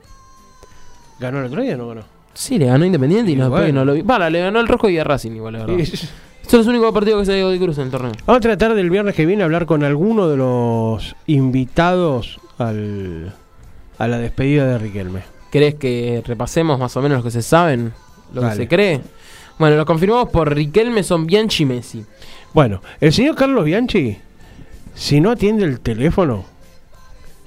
¿Ganó 1.18 1.40
el 1.40 1.46
otro 1.46 1.62
día 1.62 1.74
o 1.74 1.78
no 1.78 1.88
ganó? 1.88 2.02
Sí, 2.34 2.58
le 2.58 2.66
ganó 2.66 2.84
Independiente 2.86 3.30
y, 3.30 3.34
Y 3.34 3.36
no, 3.36 3.44
después 3.44 3.62
bueno. 3.64 3.80
no 3.80 3.84
lo 3.84 3.92
vi. 3.94 4.02
Vale, 4.02 4.30
le 4.30 4.40
ganó 4.40 4.60
el 4.60 4.68
Rojo 4.68 4.88
y 4.88 4.98
a 4.98 5.04
Racing 5.04 5.32
igual, 5.32 5.52
la 5.54 5.58
verdad. 5.66 5.76
Y- 5.78 5.82
Estos 5.82 6.08
son 6.48 6.58
los 6.60 6.66
únicos 6.68 6.92
partidos 6.92 7.20
que 7.20 7.26
se 7.26 7.34
dio 7.34 7.44
Godoy 7.44 7.58
Cruz 7.58 7.78
en 7.78 7.84
el 7.84 7.90
torneo. 7.90 8.12
Vamos 8.26 8.38
a 8.38 8.40
tratar 8.40 8.74
del 8.74 8.88
viernes 8.88 9.14
que 9.14 9.26
viene 9.26 9.42
a 9.42 9.44
hablar 9.46 9.66
con 9.66 9.84
alguno 9.84 10.28
de 10.28 10.36
los 10.36 11.14
invitados 11.26 12.40
al, 12.58 13.32
a 14.02 14.08
la 14.08 14.18
despedida 14.18 14.66
de 14.66 14.78
Riquelme. 14.78 15.22
¿Querés 15.52 15.76
que 15.76 16.24
repasemos 16.26 16.76
más 16.76 16.96
o 16.96 17.02
menos 17.02 17.18
lo 17.18 17.24
que 17.24 17.30
se 17.30 17.40
saben? 17.40 17.92
Lo 18.34 18.42
que 18.42 18.56
se 18.56 18.66
cree. 18.66 19.00
Bueno, 19.60 19.76
los 19.76 19.86
confirmamos 19.86 20.28
por 20.30 20.52
Riquelme, 20.52 21.04
son 21.04 21.24
Bianchi 21.24 21.62
y 21.62 21.66
Messi. 21.66 22.04
Bueno, 22.52 22.82
el 23.00 23.12
señor 23.12 23.36
Carlos 23.36 23.64
Bianchi, 23.64 24.18
si 24.92 25.20
no 25.20 25.30
atiende 25.30 25.62
el 25.62 25.78
teléfono, 25.78 26.44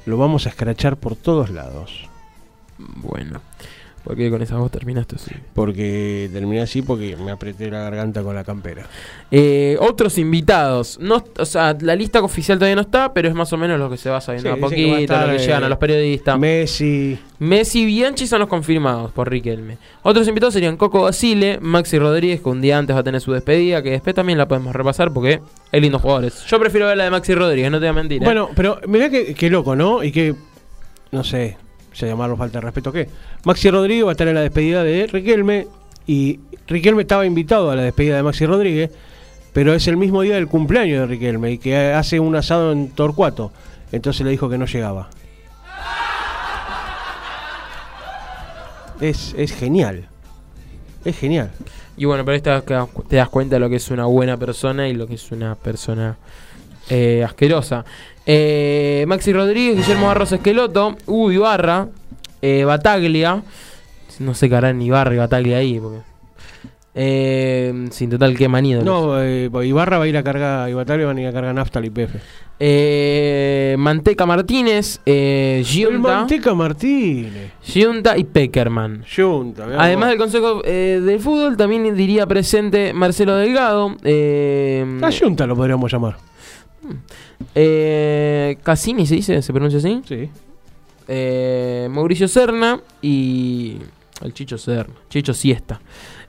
lo 0.06 0.18
vamos 0.18 0.46
a 0.46 0.50
escrachar 0.50 0.96
por 0.96 1.18
todos 1.18 1.50
lados. 1.50 2.08
Bueno, 2.78 3.42
¿por 4.06 4.16
qué 4.16 4.30
con 4.30 4.42
esa 4.42 4.58
voz 4.58 4.72
terminaste 4.72 5.16
así? 5.16 5.32
Porque 5.54 6.30
terminé 6.32 6.62
así 6.62 6.84
porque 6.84 7.18
me 7.18 7.32
apreté 7.32 7.72
la 7.72 7.80
garganta 7.80 8.22
con 8.22 8.36
la 8.36 8.44
campera. 8.44 8.88
Eh, 9.32 9.78
otros 9.80 10.20
invitados. 10.20 11.00
No, 11.02 11.24
o 11.38 11.46
sea, 11.46 11.76
la 11.82 11.96
lista 11.96 12.22
oficial 12.22 12.60
todavía 12.60 12.76
no 12.76 12.84
está, 12.84 13.14
pero 13.14 13.28
es 13.28 13.34
más 13.34 13.52
o 13.52 13.58
menos 13.58 13.80
lo 13.80 13.90
que 13.90 13.98
se 13.98 14.10
va 14.12 14.22
sabiendo 14.22 14.50
Sí, 14.50 14.52
a 14.52 14.56
que 14.56 14.62
poquito, 14.62 14.98
estar, 14.98 15.28
lo 15.28 15.34
que 15.34 15.40
llegan 15.40 15.64
eh, 15.64 15.66
a 15.66 15.70
los 15.70 15.78
periodistas. 15.80 16.40
Messi, 16.40 17.18
Messi 17.40 17.82
y 17.82 17.86
Bianchi 17.88 18.28
son 18.28 18.40
los 18.40 18.48
confirmados 18.48 19.12
por 19.12 19.30
Riquelme. 19.30 19.80
Otros 20.04 20.28
invitados 20.28 20.54
serían 20.54 20.78
Coco 20.78 21.02
Basile, 21.02 21.58
Maxi 21.60 21.98
Rodríguez, 21.98 22.42
que 22.42 22.50
un 22.50 22.62
día 22.62 22.78
antes 22.78 22.96
va 22.96 23.00
a 23.00 23.04
tener 23.04 23.22
su 23.22 23.32
despedida, 23.34 23.82
que 23.82 23.90
después 23.90 24.14
también 24.16 24.38
la 24.38 24.48
podemos 24.48 24.76
repasar 24.76 25.12
porque 25.12 25.42
hay 25.72 25.82
lindos 25.82 26.04
jugadores. 26.04 26.46
Yo 26.46 26.60
prefiero 26.60 26.86
ver 26.86 26.98
la 26.98 27.06
de 27.06 27.10
Maxi 27.10 27.34
Rodríguez, 27.34 27.72
no 27.72 27.80
te 27.80 27.86
voy 27.86 27.90
a 27.90 27.94
mentir. 27.94 28.22
¿eh? 28.22 28.26
Bueno, 28.26 28.50
pero 28.56 28.80
mirá 28.88 29.10
que, 29.10 29.34
que 29.34 29.50
loco, 29.50 29.76
¿no? 29.76 30.04
Y 30.04 30.12
que, 30.12 30.36
no 31.12 31.24
sé, 31.24 31.58
se 31.96 32.08
llamarlo 32.08 32.36
falta 32.36 32.60
de 32.60 32.66
respeto, 32.66 32.92
¿qué? 32.92 33.08
Maxi 33.46 33.70
Rodríguez 33.72 34.06
va 34.06 34.10
a 34.10 34.12
estar 34.12 34.28
en 34.28 34.36
la 34.36 34.42
despedida 34.42 34.84
de 34.84 35.08
Riquelme 35.08 35.68
y 36.06 36.40
Riquelme 36.68 37.04
estaba 37.04 37.26
invitado 37.26 37.72
a 37.72 37.76
la 37.76 37.84
despedida 37.84 38.18
de 38.18 38.24
Maxi 38.24 38.46
Rodríguez, 38.46 38.92
pero 39.54 39.74
es 39.74 39.88
el 39.88 39.96
mismo 39.96 40.22
día 40.22 40.36
del 40.36 40.48
cumpleaños 40.48 41.00
de 41.00 41.06
Riquelme 41.08 41.54
y 41.54 41.58
que 41.58 41.94
hace 41.94 42.20
un 42.20 42.36
asado 42.36 42.74
en 42.74 42.90
Torcuato. 42.90 43.52
Entonces 43.94 44.26
le 44.26 44.32
dijo 44.32 44.50
que 44.50 44.58
no 44.58 44.66
llegaba. 44.66 45.10
Es, 49.00 49.34
es 49.38 49.54
genial. 49.54 50.10
Es 51.06 51.18
genial. 51.18 51.52
Y 51.96 52.04
bueno, 52.04 52.26
pero 52.26 52.40
das, 52.42 52.64
te 53.08 53.16
das 53.16 53.30
cuenta 53.30 53.56
de 53.56 53.62
lo 53.62 53.70
que 53.70 53.78
es 53.78 53.90
una 53.90 54.06
buena 54.06 54.36
persona 54.36 54.90
y 54.90 54.94
lo 54.94 55.08
que 55.08 55.16
es 55.16 55.32
una 55.32 55.56
persona 55.56 56.18
eh, 56.90 57.24
asquerosa. 57.24 57.86
Eh, 58.26 59.06
Maxi 59.08 59.34
Rodríguez, 59.34 59.78
Guillermo 59.78 60.08
Barros 60.08 60.32
Esqueloto, 60.32 60.96
Hugo 61.06 61.32
Ibarra, 61.32 61.88
eh, 62.42 62.64
Bataglia. 62.64 63.42
No 64.20 64.34
sé 64.34 64.50
qué 64.50 64.56
harán 64.56 64.82
Ibarra 64.82 65.14
y 65.14 65.18
Bataglia 65.18 65.58
ahí. 65.58 65.80
Porque, 65.80 66.00
eh, 66.96 67.88
sin 67.92 68.10
total, 68.10 68.36
qué 68.38 68.48
manido. 68.48 68.82
No, 68.84 69.22
Ibarra 69.64 69.98
va 69.98 70.06
a 70.06 70.08
ir 70.08 70.18
a 70.18 70.24
cargar, 70.24 70.70
Ibataglia 70.70 71.06
van 71.06 71.18
a 71.18 71.22
ir 71.22 71.28
a 71.28 71.34
cargar 71.34 71.54
nafta 71.54 71.80
al 71.80 71.86
IPF. 71.86 72.16
Eh, 72.58 73.76
Manteca 73.78 74.26
Martínez, 74.26 75.02
eh, 75.06 75.58
El 75.60 75.66
Giunta, 75.66 76.20
Manteca 76.20 76.54
Martínez. 76.54 77.52
Giunta 77.62 78.18
y 78.18 78.24
Peckerman. 78.24 79.00
Mi 79.00 79.74
Además 79.78 80.10
del 80.10 80.18
Consejo 80.18 80.62
eh, 80.64 81.02
del 81.04 81.20
Fútbol, 81.20 81.58
también 81.58 81.94
diría 81.96 82.26
presente 82.26 82.94
Marcelo 82.94 83.36
Delgado. 83.36 83.98
Eh, 84.04 84.86
La 85.02 85.12
Junta 85.12 85.46
lo 85.46 85.56
podríamos 85.58 85.92
llamar. 85.92 86.16
Eh, 87.54 88.58
Cassini 88.64 89.06
se 89.06 89.16
dice, 89.16 89.42
se 89.42 89.54
pronuncia 89.54 89.80
así. 89.80 90.02
Sí. 90.08 90.30
Eh, 91.08 91.88
Mauricio 91.92 92.28
Serna 92.28 92.80
y. 93.02 93.78
El 94.22 94.34
Chicho 94.34 94.58
Serna, 94.58 94.96
Chicho 95.10 95.34
Siesta. 95.34 95.82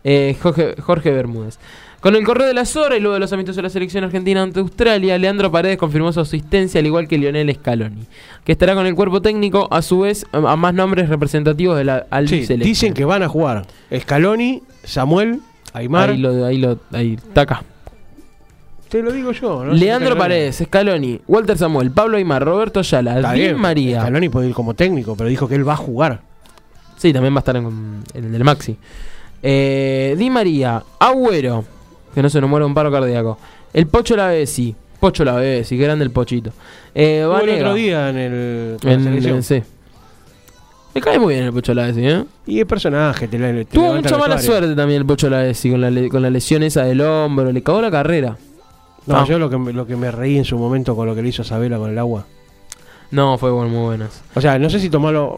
Eh, 0.03 0.37
Jorge, 0.40 0.75
Jorge 0.81 1.11
Bermúdez. 1.12 1.59
Con 2.01 2.14
el 2.14 2.25
correo 2.25 2.47
de 2.47 2.55
las 2.55 2.77
horas 2.77 2.99
y 2.99 3.01
luego 3.01 3.14
de 3.14 3.21
los 3.21 3.33
amistosos 3.33 3.57
de 3.57 3.62
la 3.62 3.71
selección 3.71 4.05
argentina 4.05 4.42
ante 4.42 4.61
Australia, 4.61 5.19
Leandro 5.19 5.51
Paredes 5.51 5.79
confirmó 5.79 6.12
su 6.12 6.21
asistencia, 6.21 6.79
al 6.79 6.87
igual 6.87 7.09
que 7.09 7.19
Lionel 7.19 7.53
Scaloni, 7.53 8.07
que 8.45 8.53
estará 8.53 8.75
con 8.75 8.87
el 8.87 8.95
cuerpo 8.95 9.23
técnico, 9.23 9.66
a 9.73 9.83
su 9.83 10.01
vez, 10.01 10.27
a 10.33 10.37
a 10.38 10.57
más 10.57 10.75
nombres 10.75 11.09
representativos 11.09 11.77
de 11.77 11.85
la 11.85 12.07
al 12.11 12.29
Sí, 12.29 12.47
dicen 12.59 12.92
que 12.95 13.05
van 13.05 13.23
a 13.23 13.29
jugar 13.29 13.66
Scaloni, 13.92 14.62
Samuel, 14.85 15.40
Aymar. 15.73 16.11
Ahí 16.11 16.19
lo, 16.19 16.45
ahí 16.45 16.59
lo, 16.59 16.79
ahí, 16.92 17.19
taca. 17.33 17.64
Te 18.88 19.03
lo 19.03 19.12
digo 19.12 19.33
yo. 19.33 19.64
¿no? 19.64 19.72
Leandro 19.72 20.11
Scaloni. 20.11 20.20
Paredes, 20.20 20.62
Scaloni, 20.64 21.20
Walter 21.27 21.59
Samuel, 21.59 21.90
Pablo 21.90 22.16
Aymar, 22.16 22.44
Roberto 22.44 22.81
Ayala, 22.81 23.33
bien, 23.33 23.59
María. 23.59 24.01
Scaloni 24.01 24.29
puede 24.29 24.49
ir 24.49 24.55
como 24.55 24.75
técnico, 24.75 25.16
pero 25.16 25.29
dijo 25.29 25.49
que 25.49 25.55
él 25.57 25.68
va 25.68 25.72
a 25.72 25.77
jugar. 25.77 26.20
Sí, 26.96 27.12
también 27.12 27.35
va 27.35 27.38
a 27.38 27.40
estar 27.40 27.57
en, 27.57 28.03
en 28.14 28.25
el 28.25 28.33
del 28.33 28.44
Maxi. 28.44 28.77
Eh, 29.42 30.14
Di 30.16 30.31
María, 30.31 30.83
Agüero, 30.99 31.64
que 32.14 32.22
no 32.22 32.31
se 32.31 32.40
nos 32.40 32.49
muera 32.49 32.64
un 32.64 32.75
paro 32.75 32.90
cardíaco. 32.90 33.38
El 33.72 33.87
Pocho 33.87 34.16
Lavesi, 34.16 34.75
Pocho 34.99 35.25
Lavesi, 35.25 35.77
qué 35.77 35.85
grande 35.85 36.05
el 36.05 36.11
Pochito. 36.11 36.53
Eh, 36.94 37.20
el 37.20 37.51
otro 37.51 37.75
día 37.75 38.09
en 38.09 38.16
el. 38.16 38.77
la 38.83 38.92
en, 38.92 39.27
en 39.27 39.42
C. 39.42 39.62
Me 40.94 41.03
cae 41.03 41.18
muy 41.18 41.35
bien 41.35 41.46
el 41.46 41.53
Pocho 41.53 41.75
Lavesi, 41.75 42.07
¿eh? 42.07 42.25
Y 42.46 42.61
el 42.61 42.66
personaje, 42.66 43.29
te, 43.29 43.38
te 43.38 43.64
Tuvo 43.66 43.92
mucha 43.94 44.16
mala 44.16 44.38
suerte 44.38 44.75
también 44.75 45.01
el 45.03 45.07
Pocho 45.07 45.29
Lavesi 45.29 45.70
con 45.70 45.81
la, 45.83 46.09
con 46.09 46.22
la 46.22 46.31
lesión 46.31 46.62
esa 46.62 46.85
del 46.85 47.03
hombro, 47.03 47.53
le 47.53 47.62
cagó 47.62 47.83
la 47.83 47.90
carrera. 47.90 48.38
No, 49.07 49.25
yo 49.27 49.38
lo 49.38 49.49
que, 49.51 49.59
me- 49.59 49.73
lo 49.73 49.87
que 49.87 49.97
me 49.97 50.11
reí 50.11 50.37
en 50.37 50.45
su 50.45 50.59
momento 50.59 50.97
con 50.97 51.07
lo 51.07 51.14
que 51.14 51.23
le 51.23 51.29
hizo 51.29 51.45
Sabela 51.45 51.79
con 51.79 51.90
el 51.90 51.99
agua. 51.99 52.27
No, 53.12 53.38
fue 53.38 53.53
muy 53.53 53.69
buenas. 53.69 54.23
O 54.35 54.40
sea, 54.40 54.59
no 54.59 54.69
sé 54.69 54.81
si 54.81 54.90
tomarlo. 54.90 55.37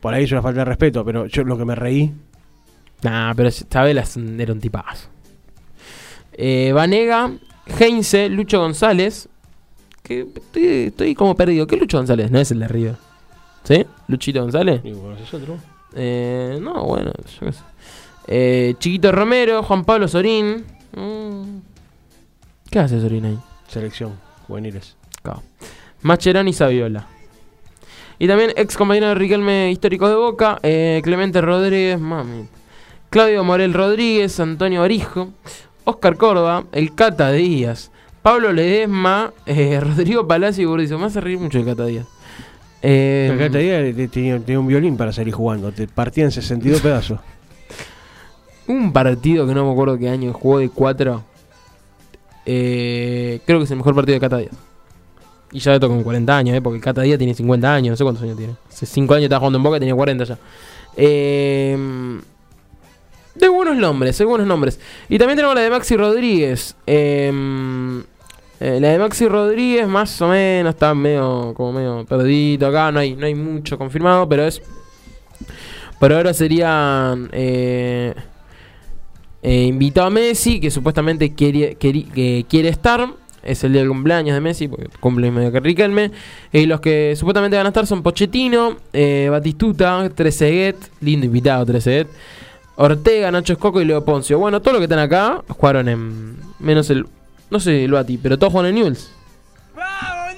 Por 0.00 0.12
ahí 0.12 0.24
es 0.24 0.32
una 0.32 0.42
falta 0.42 0.60
de 0.60 0.64
respeto, 0.66 1.04
pero 1.04 1.26
yo 1.26 1.44
lo 1.44 1.56
que 1.56 1.64
me 1.64 1.74
reí. 1.74 2.12
Nah, 3.02 3.32
pero 3.34 3.48
es 3.48 3.64
un- 4.16 4.38
era 4.40 4.52
un 4.52 4.60
tipazo. 4.60 5.08
Eh, 6.32 6.72
Vanega, 6.74 7.30
Heinze, 7.78 8.28
Lucho 8.28 8.60
González. 8.60 9.28
Que 10.02 10.20
estoy, 10.34 10.66
estoy 10.88 11.14
como 11.14 11.34
perdido. 11.34 11.66
¿Qué 11.66 11.76
Lucho 11.76 11.96
González? 11.96 12.30
No 12.30 12.38
es 12.38 12.50
el 12.50 12.58
de 12.60 12.64
arriba. 12.66 12.94
¿Sí? 13.64 13.84
¿Luchito 14.08 14.42
González? 14.42 14.82
Eh, 15.94 16.58
no, 16.60 16.84
bueno, 16.84 17.12
yo 17.40 17.46
qué 17.46 17.52
sé. 17.52 17.60
Eh, 18.28 18.74
Chiquito 18.78 19.10
Romero, 19.10 19.62
Juan 19.62 19.84
Pablo 19.84 20.06
Sorín. 20.06 20.64
¿Qué 22.76 22.80
hace 22.80 23.00
Sorín 23.00 23.24
ahí? 23.24 23.38
Selección, 23.68 24.12
juveniles. 24.46 24.96
Cao. 25.22 25.42
Macherán 26.02 26.46
y 26.46 26.52
Saviola. 26.52 27.06
Y 28.18 28.28
también 28.28 28.50
ex 28.54 28.76
compañero 28.76 29.08
de 29.08 29.14
Riquelme 29.14 29.70
histórico 29.70 30.06
de 30.10 30.14
Boca, 30.14 30.58
eh, 30.62 31.00
Clemente 31.02 31.40
Rodríguez, 31.40 31.98
mami. 31.98 32.46
Claudio 33.08 33.44
Morel 33.44 33.72
Rodríguez, 33.72 34.38
Antonio 34.40 34.82
Barijo, 34.82 35.30
Oscar 35.84 36.18
Córdoba, 36.18 36.64
el 36.72 36.94
Cata 36.94 37.32
Díaz, 37.32 37.90
Pablo 38.20 38.52
Ledesma, 38.52 39.32
eh, 39.46 39.80
Rodrigo 39.80 40.26
Palacio 40.28 40.64
y 40.64 40.66
Burdizo. 40.66 40.98
Me 40.98 41.06
hace 41.06 41.22
reír 41.22 41.38
mucho 41.38 41.56
el 41.58 41.64
Cata 41.64 41.86
Díaz. 41.86 42.04
Eh, 42.82 43.48
te 43.50 43.58
diga, 43.58 43.78
te- 43.96 44.08
tenía, 44.08 44.38
tenía 44.38 44.60
un 44.60 44.66
violín 44.66 44.98
para 44.98 45.14
salir 45.14 45.32
jugando. 45.32 45.72
Te 45.72 45.88
partía 45.88 46.24
en 46.24 46.30
62 46.30 46.80
pedazos. 46.82 47.20
un 48.66 48.92
partido 48.92 49.46
que 49.46 49.54
no 49.54 49.64
me 49.64 49.72
acuerdo 49.72 49.96
qué 49.96 50.10
año 50.10 50.34
jugó 50.34 50.58
de 50.58 50.68
4. 50.68 51.24
Eh, 52.46 53.40
creo 53.44 53.58
que 53.58 53.64
es 53.64 53.70
el 53.70 53.76
mejor 53.76 53.94
partido 53.94 54.14
de 54.14 54.20
Cata 54.20 54.38
Díaz. 54.38 54.54
Y 55.52 55.58
ya 55.58 55.74
esto 55.74 55.88
con 55.88 56.02
40 56.02 56.36
años, 56.36 56.56
¿eh? 56.56 56.62
porque 56.62 56.80
Cata 56.80 57.02
Díaz 57.02 57.18
tiene 57.18 57.34
50 57.34 57.74
años, 57.74 57.90
no 57.90 57.96
sé 57.96 58.04
cuántos 58.04 58.22
años 58.22 58.36
tiene. 58.36 58.54
Hace 58.68 58.86
5 58.86 59.14
años 59.14 59.24
estaba 59.24 59.40
jugando 59.40 59.58
en 59.58 59.62
Boca 59.62 59.78
tenía 59.78 59.94
40 59.94 60.24
ya. 60.24 60.38
Eh, 60.96 61.76
de 63.36 63.48
buenos 63.48 63.76
nombres, 63.76 64.16
de 64.16 64.24
buenos 64.24 64.46
nombres. 64.46 64.80
Y 65.08 65.18
también 65.18 65.36
tenemos 65.36 65.54
la 65.54 65.60
de 65.60 65.70
Maxi 65.70 65.96
Rodríguez. 65.96 66.74
Eh, 66.86 67.30
eh, 68.60 68.78
la 68.80 68.88
de 68.88 68.98
Maxi 68.98 69.28
Rodríguez, 69.28 69.86
más 69.86 70.20
o 70.22 70.28
menos, 70.28 70.74
está 70.74 70.94
medio, 70.94 71.52
como 71.54 71.74
medio 71.74 72.06
perdido 72.06 72.68
acá. 72.68 72.90
No 72.90 73.00
hay, 73.00 73.14
no 73.14 73.26
hay 73.26 73.34
mucho 73.34 73.76
confirmado, 73.76 74.26
pero 74.28 74.44
es. 74.46 74.62
Por 76.00 76.12
ahora 76.12 76.32
serían. 76.32 77.28
Eh, 77.32 78.14
eh, 79.46 79.66
invitado 79.66 80.08
a 80.08 80.10
Messi, 80.10 80.58
que 80.58 80.72
supuestamente 80.72 81.32
quiere, 81.32 81.76
que 81.76 82.44
quiere 82.48 82.68
estar. 82.68 83.08
Es 83.44 83.62
el 83.62 83.70
día 83.70 83.82
del 83.82 83.90
cumpleaños 83.90 84.34
de 84.34 84.40
Messi, 84.40 84.66
porque 84.66 84.88
cumple 84.98 85.30
medio 85.30 85.52
que 85.52 85.60
Riquelme. 85.60 86.10
Y 86.52 86.66
los 86.66 86.80
que 86.80 87.14
supuestamente 87.14 87.56
van 87.56 87.66
a 87.66 87.68
estar 87.68 87.86
son 87.86 88.02
Pochettino, 88.02 88.76
eh, 88.92 89.28
Batistuta, 89.30 90.10
Trezeguet, 90.12 90.74
lindo 91.00 91.26
invitado 91.26 91.64
Trezeguet, 91.64 92.08
Ortega, 92.74 93.30
Nacho 93.30 93.52
Escoco 93.52 93.80
y 93.80 93.84
Leo 93.84 94.04
Poncio. 94.04 94.40
Bueno, 94.40 94.60
todos 94.60 94.72
los 94.72 94.80
que 94.80 94.86
están 94.86 94.98
acá 94.98 95.44
jugaron 95.46 95.88
en. 95.88 96.36
Menos 96.58 96.90
el. 96.90 97.06
No 97.48 97.60
sé 97.60 97.84
el 97.84 97.92
Bati, 97.92 98.18
pero 98.18 98.40
todos 98.40 98.52
jugaron 98.52 98.70
en 98.70 98.74
Newell's. 98.74 99.12
¡Vamos, 99.76 100.34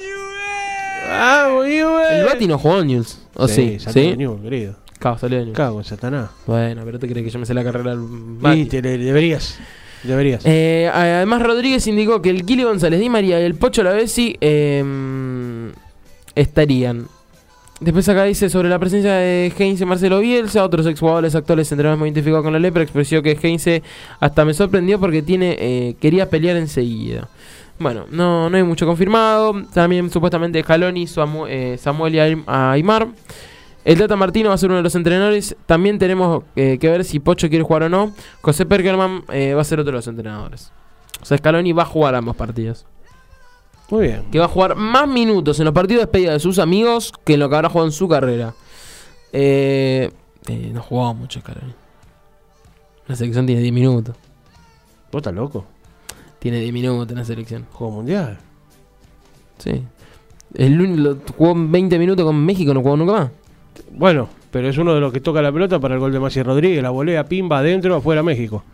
El 1.66 2.26
Bati 2.26 2.46
no 2.46 2.59
jugó 2.59 2.80
en 2.80 2.88
Newell's. 2.88 3.26
¿O 3.36 3.48
sí? 3.48 3.78
¿Sí? 3.78 4.11
de 4.11 4.16
Newell's, 4.18 4.42
querido. 4.42 4.88
Claro, 4.99 5.18
salió 5.18 5.38
Newell's. 5.38 5.57
Cago 5.57 5.78
en 5.78 5.84
Satanás. 5.84 6.30
Bueno, 6.46 6.82
pero 6.84 6.99
te 6.99 7.09
crees 7.09 7.24
que 7.24 7.30
yo 7.30 7.38
me 7.38 7.46
sé 7.46 7.55
la 7.55 7.64
carrera 7.64 7.94
Y 7.94 7.96
Bati. 8.40 8.64
te- 8.66 8.82
le- 8.82 8.99
deberías. 8.99 9.59
Deberías. 10.03 10.42
Eh, 10.44 10.90
además, 10.92 11.42
Rodríguez 11.42 11.86
indicó 11.86 12.22
que 12.22 12.30
el 12.30 12.44
Kili 12.44 12.62
González, 12.62 13.01
Di 13.01 13.09
María 13.09 13.40
y 13.40 13.44
el 13.44 13.55
Pocho 13.57 13.82
Lavesi 13.82 14.36
eh, 14.40 15.72
estarían. 16.34 17.07
Después 17.80 18.09
acá 18.09 18.24
dice 18.24 18.49
sobre 18.51 18.68
la 18.68 18.78
presencia 18.80 19.12
de 19.12 19.53
Heinze 19.57 19.84
y 19.84 19.86
Marcelo 19.86 20.18
Bielsa, 20.18 20.64
otros 20.64 20.84
exjugadores 20.86 21.34
actuales 21.36 21.70
entrenadores 21.70 21.99
muy 22.01 22.09
identificados 22.09 22.42
con 22.42 22.53
la 22.53 22.59
lepra, 22.59 22.82
expresó 22.82 23.22
que 23.22 23.38
Heinze 23.40 23.84
hasta 24.18 24.44
me 24.44 24.53
sorprendió 24.53 24.99
porque 24.99 25.22
tiene 25.22 25.57
eh, 25.61 25.96
quería 26.01 26.28
pelear 26.28 26.57
enseguida. 26.57 27.28
Bueno, 27.78 28.07
no, 28.11 28.51
no 28.51 28.57
hay 28.57 28.64
mucho 28.64 28.84
confirmado. 28.84 29.62
También 29.72 30.11
supuestamente 30.11 30.61
Jaloni, 30.64 31.05
Samu- 31.07 31.46
eh, 31.49 31.78
Samuel 31.78 32.14
y 32.16 32.18
Aym- 32.18 32.42
Aymar. 32.49 33.07
El 33.85 33.99
Tata 33.99 34.16
Martino 34.16 34.51
va 34.51 34.55
a 34.55 34.59
ser 34.59 34.68
uno 34.68 34.79
de 34.79 34.83
los 34.83 34.95
entrenadores. 34.95 35.57
También 35.66 35.99
tenemos 35.99 36.45
eh, 36.57 36.79
que 36.79 36.89
ver 36.89 37.05
si 37.05 37.20
Pocho 37.20 37.49
quiere 37.49 37.64
jugar 37.64 37.85
o 37.85 37.89
no. 37.89 38.12
José 38.41 38.66
Perkerman 38.66 39.24
eh, 39.33 39.55
va 39.55 39.62
a 39.62 39.64
ser 39.64 39.81
otro 39.81 39.93
de 39.93 39.99
los 39.99 40.07
entrenadores. 40.07 40.72
O 41.22 41.24
sea, 41.24 41.39
Scaloni 41.39 41.72
va 41.72 41.83
a 41.83 41.87
jugar 41.87 42.14
ambos 42.14 42.37
partidos. 42.37 42.87
Muy 43.91 44.09
bien. 44.09 44.24
Que 44.31 44.39
va 44.39 44.45
a 44.45 44.49
jugar 44.49 44.76
más 44.76 45.09
minutos 45.09 45.59
en 45.59 45.64
los 45.64 45.74
partidos 45.74 46.01
de 46.01 46.07
despedida 46.07 46.33
de 46.33 46.41
sus 46.41 46.59
amigos 46.59 47.12
que 47.24 47.35
en 47.35 47.41
lo 47.41 47.49
que 47.49 47.57
habrá 47.57 47.70
jugado 47.70 47.87
en 47.87 47.93
su 47.93 48.09
carrera. 48.09 48.55
Eh, 49.33 50.11
no 50.72 50.83
jugaba 50.83 51.14
mucho 51.14 51.41
Scaloni. 51.41 51.74
La 53.07 53.16
selección 53.16 53.47
tiene 53.47 53.62
10 53.62 53.72
minutos. 53.72 54.14
¿Vos 55.11 55.20
estás 55.20 55.35
loco? 55.35 55.64
Tiene 56.39 56.61
10 56.61 56.72
minutos 56.72 57.11
en 57.11 57.16
la 57.16 57.24
selección. 57.24 57.66
Juego 57.72 57.95
mundial. 57.95 58.39
Sí. 59.57 59.83
El 60.55 60.81
único, 60.81 61.18
jugó 61.37 61.55
20 61.57 61.99
minutos 61.99 62.24
con 62.24 62.45
México, 62.45 62.72
no 62.74 62.83
jugó 62.83 62.97
nunca 62.97 63.12
más. 63.12 63.31
Bueno, 63.91 64.29
pero 64.51 64.68
es 64.68 64.79
uno 64.79 64.95
de 64.95 65.01
los 65.01 65.12
que 65.12 65.20
toca 65.20 65.43
la 65.43 65.53
pelota 65.53 65.79
para 65.79 65.95
el 65.95 66.01
gol 66.01 66.12
de 66.12 66.20
Masi 66.20 66.43
Rodríguez. 66.43 66.83
La 66.83 66.91
volea, 66.91 67.24
pimba, 67.24 67.59
adentro, 67.59 67.97
afuera 67.97 68.22
México. 68.22 68.64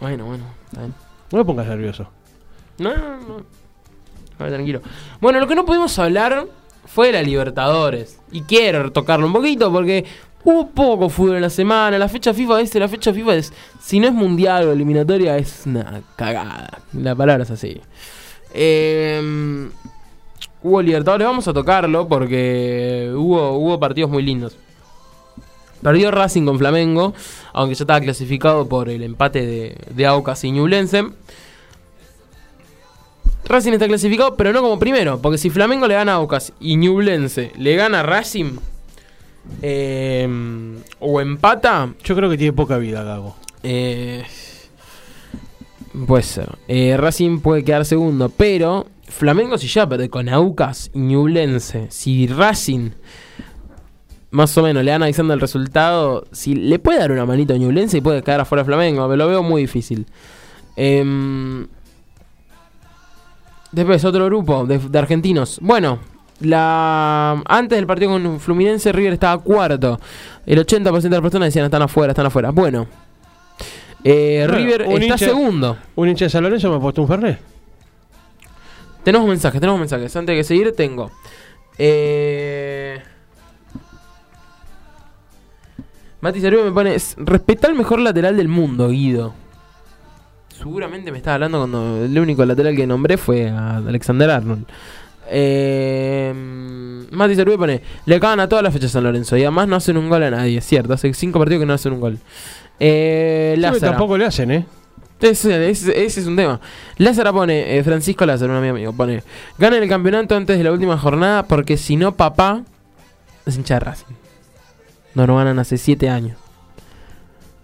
Bueno, 0.00 0.26
bueno, 0.26 0.44
está 0.66 0.80
bien. 0.80 0.94
No 1.32 1.38
me 1.38 1.44
pongas 1.44 1.66
nervioso. 1.66 2.08
No, 2.78 2.96
no, 2.96 3.16
no. 3.16 3.36
A 4.38 4.44
ver, 4.44 4.52
tranquilo. 4.52 4.80
Bueno, 5.20 5.40
lo 5.40 5.46
que 5.46 5.54
no 5.54 5.66
pudimos 5.66 5.98
hablar 5.98 6.46
fue 6.86 7.08
de 7.08 7.14
la 7.14 7.22
Libertadores. 7.22 8.20
Y 8.30 8.42
quiero 8.42 8.92
tocarlo 8.92 9.26
un 9.26 9.32
poquito 9.32 9.72
porque 9.72 10.04
hubo 10.44 10.68
poco 10.70 11.08
fútbol 11.08 11.36
en 11.36 11.42
la 11.42 11.50
semana. 11.50 11.98
La 11.98 12.08
fecha 12.08 12.32
FIFA, 12.32 12.60
este, 12.60 12.78
la 12.78 12.88
fecha 12.88 13.12
FIFA 13.12 13.34
es, 13.34 13.52
si 13.80 13.98
no 14.00 14.06
es 14.06 14.14
mundial 14.14 14.68
o 14.68 14.72
eliminatoria, 14.72 15.36
es 15.36 15.64
una 15.66 16.02
cagada. 16.16 16.80
La 16.92 17.14
palabra 17.14 17.42
es 17.42 17.50
así. 17.50 17.80
Eh, 18.54 19.68
hubo 20.62 20.82
Libertadores, 20.82 21.26
vamos 21.26 21.48
a 21.48 21.52
tocarlo 21.52 22.08
porque 22.08 23.10
hubo, 23.14 23.52
hubo 23.58 23.78
partidos 23.80 24.10
muy 24.10 24.22
lindos. 24.22 24.56
Perdió 25.82 26.10
Racing 26.10 26.44
con 26.44 26.58
Flamengo, 26.58 27.14
aunque 27.52 27.74
ya 27.76 27.84
estaba 27.84 28.00
clasificado 28.00 28.68
por 28.68 28.88
el 28.88 29.02
empate 29.04 29.46
de, 29.46 29.76
de 29.90 30.06
Aucas 30.06 30.42
y 30.44 30.50
Ñublense. 30.50 31.04
Racing 33.44 33.72
está 33.72 33.86
clasificado, 33.86 34.36
pero 34.36 34.52
no 34.52 34.60
como 34.60 34.78
primero, 34.78 35.20
porque 35.22 35.38
si 35.38 35.48
Flamengo 35.50 35.86
le 35.86 35.94
gana 35.94 36.12
a 36.12 36.16
Aucas 36.16 36.52
y 36.60 36.76
Ñublense 36.76 37.52
le 37.56 37.76
gana 37.76 38.00
a 38.00 38.02
Racing 38.02 38.56
eh, 39.62 40.28
o 41.00 41.20
empata, 41.20 41.88
Yo 42.04 42.14
creo 42.14 42.28
que 42.28 42.36
tiene 42.36 42.52
poca 42.52 42.76
vida, 42.76 43.02
Gago. 43.04 43.36
eh, 43.62 44.24
puede 46.06 46.22
ser. 46.24 46.50
Eh, 46.68 46.96
Racing 46.98 47.40
puede 47.40 47.64
quedar 47.64 47.84
segundo, 47.86 48.28
pero 48.28 48.86
Flamengo 49.08 49.58
si 49.58 49.66
ya 49.68 49.88
pierde 49.88 50.08
con 50.10 50.28
Aucas 50.28 50.90
y 50.94 50.98
Ñublense, 51.00 51.86
si 51.90 52.26
Racing 52.26 52.90
más 54.30 54.56
o 54.58 54.62
menos 54.62 54.84
le 54.84 54.90
van 54.90 55.02
avisando 55.02 55.32
el 55.32 55.40
resultado, 55.40 56.26
si 56.32 56.54
le 56.54 56.78
puede 56.78 56.98
dar 56.98 57.12
una 57.12 57.24
manito 57.24 57.54
a 57.54 57.56
Ñublense 57.56 57.98
y 57.98 58.00
puede 58.02 58.22
quedar 58.22 58.40
afuera 58.40 58.64
Flamengo, 58.64 59.08
me 59.08 59.16
lo 59.16 59.26
veo 59.26 59.42
muy 59.42 59.62
difícil. 59.62 60.06
Em, 60.76 61.66
después 63.72 64.04
otro 64.04 64.26
grupo 64.26 64.66
de, 64.66 64.78
de 64.78 64.98
argentinos. 64.98 65.58
Bueno, 65.62 65.98
la 66.40 67.42
antes 67.46 67.76
del 67.78 67.86
partido 67.86 68.10
con 68.12 68.38
Fluminense 68.40 68.92
River 68.92 69.14
estaba 69.14 69.42
cuarto. 69.42 69.98
El 70.46 70.58
80% 70.64 71.00
de 71.00 71.10
las 71.10 71.20
personas 71.20 71.46
decían 71.48 71.64
están 71.64 71.82
afuera, 71.82 72.12
están 72.12 72.26
afuera. 72.26 72.50
Bueno, 72.50 72.86
eh, 74.04 74.44
Bueno, 74.48 74.54
River 74.58 74.82
está 74.82 75.04
hincha- 75.04 75.18
segundo. 75.18 75.76
Un 75.96 76.08
hincha 76.08 76.26
de 76.26 76.30
San 76.30 76.42
Lorenzo 76.44 76.70
me 76.70 76.76
ha 76.76 76.80
puesto 76.80 77.02
un 77.02 77.08
Fernet. 77.08 77.38
Tenemos 79.08 79.26
mensajes, 79.26 79.58
tenemos 79.58 79.80
mensajes. 79.80 80.14
Antes 80.16 80.36
de 80.36 80.44
seguir, 80.44 80.72
tengo. 80.72 81.10
Eh... 81.78 83.00
Mati 86.20 86.42
Cervero 86.42 86.62
me 86.66 86.72
pone. 86.72 86.94
"Es- 86.94 87.14
Respetá 87.16 87.68
el 87.68 87.74
mejor 87.74 88.00
lateral 88.00 88.36
del 88.36 88.48
mundo, 88.48 88.90
Guido. 88.90 89.32
Seguramente 90.54 91.10
me 91.10 91.16
estaba 91.16 91.36
hablando 91.36 91.56
cuando 91.60 92.04
el 92.04 92.18
único 92.18 92.44
lateral 92.44 92.76
que 92.76 92.86
nombré 92.86 93.16
fue 93.16 93.48
a 93.48 93.76
Alexander 93.76 94.28
Arnold. 94.30 94.66
Eh, 95.30 96.34
Mati 97.10 97.34
Cervero 97.34 97.56
pone. 97.56 97.80
Le 98.04 98.16
acaban 98.16 98.40
a 98.40 98.46
todas 98.50 98.62
las 98.62 98.74
fechas 98.74 98.90
a 98.90 98.92
San 98.92 99.04
Lorenzo 99.04 99.38
y 99.38 99.40
además 99.42 99.68
no 99.68 99.76
hacen 99.76 99.96
un 99.96 100.10
gol 100.10 100.22
a 100.22 100.30
nadie. 100.30 100.60
Cierto, 100.60 100.92
hace 100.92 101.14
cinco 101.14 101.38
partidos 101.38 101.62
que 101.62 101.66
no 101.66 101.72
hacen 101.72 101.94
un 101.94 102.00
gol. 102.00 102.18
Eh, 102.78 103.56
tampoco 103.80 104.18
le 104.18 104.26
hacen, 104.26 104.50
¿eh? 104.50 104.66
Ese, 105.20 106.04
es 106.04 106.26
un 106.26 106.36
tema. 106.36 106.60
Lázaro 106.96 107.32
pone, 107.32 107.76
eh, 107.76 107.82
Francisco 107.82 108.24
Lázaro, 108.24 108.52
un 108.52 108.58
amigo 108.58 108.74
mío, 108.74 108.92
pone, 108.92 109.22
ganen 109.58 109.82
el 109.82 109.88
campeonato 109.88 110.36
antes 110.36 110.58
de 110.58 110.64
la 110.64 110.72
última 110.72 110.96
jornada 110.96 111.46
porque 111.46 111.76
si 111.76 111.96
no, 111.96 112.14
papá 112.14 112.62
es 113.46 113.56
hincha 113.56 113.74
de 113.74 113.80
Racing. 113.80 114.14
No 115.14 115.26
lo 115.26 115.36
ganan 115.36 115.58
hace 115.58 115.76
7 115.76 116.08
años. 116.08 116.38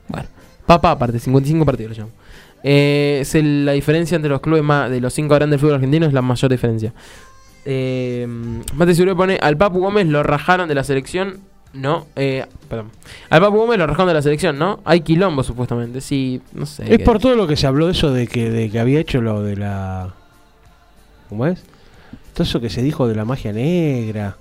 Bueno, 0.09 0.29
papá 0.67 0.93
aparte, 0.93 1.19
55 1.19 1.65
partidos 1.65 1.97
lo 1.97 2.05
llamo. 2.05 2.17
Eh, 2.65 3.19
es 3.21 3.35
la 3.35 3.73
diferencia 3.73 4.17
entre 4.17 4.31
los 4.31 4.41
clubes 4.41 4.65
más, 4.65 4.91
de 4.91 5.01
los 5.01 5.13
5 5.13 5.35
grandes 5.35 5.53
del 5.53 5.61
fútbol 5.61 5.75
argentino 5.75 6.07
es 6.07 6.13
la 6.13 6.23
mayor 6.23 6.51
diferencia. 6.51 6.93
Eh, 7.65 8.27
Mate 8.75 8.95
Seguro 8.95 9.17
pone, 9.17 9.39
al 9.41 9.57
Papu 9.57 9.79
Gómez 9.79 10.07
lo 10.07 10.23
rajaron 10.23 10.69
de 10.69 10.75
la 10.75 10.83
selección. 10.83 11.41
No, 11.75 12.07
eh, 12.17 12.47
perdón. 12.69 12.91
Al 13.31 13.41
Papu 13.41 13.57
Gómez 13.59 13.79
lo 13.79 13.87
rajaron 13.87 14.09
de 14.09 14.15
la 14.15 14.23
selección, 14.23 14.59
¿no? 14.59 14.81
Hay 14.85 15.01
quilombo 15.01 15.43
supuestamente, 15.43 16.01
sí, 16.01 16.41
no 16.53 16.67
sé. 16.67 16.85
Es 16.85 16.99
qué- 16.99 17.05
por 17.05 17.19
todo 17.19 17.35
lo 17.35 17.47
que 17.49 17.57
se 17.57 17.67
habló 17.67 17.87
de 17.87 17.93
eso 17.93 18.13
de 18.13 18.27
que, 18.29 18.49
de 18.49 18.71
que 18.71 18.79
había 18.79 19.01
hecho 19.01 19.21
lo 19.21 19.43
de 19.43 19.57
la. 19.57 20.15
¿Cómo 21.29 21.47
es? 21.47 21.63
Todo 22.33 22.45
eso 22.45 22.61
que 22.61 22.71
se 22.71 22.81
dijo 22.83 23.09
de 23.09 23.15
la 23.17 23.25
magia 23.25 23.53
negra. 23.53 24.37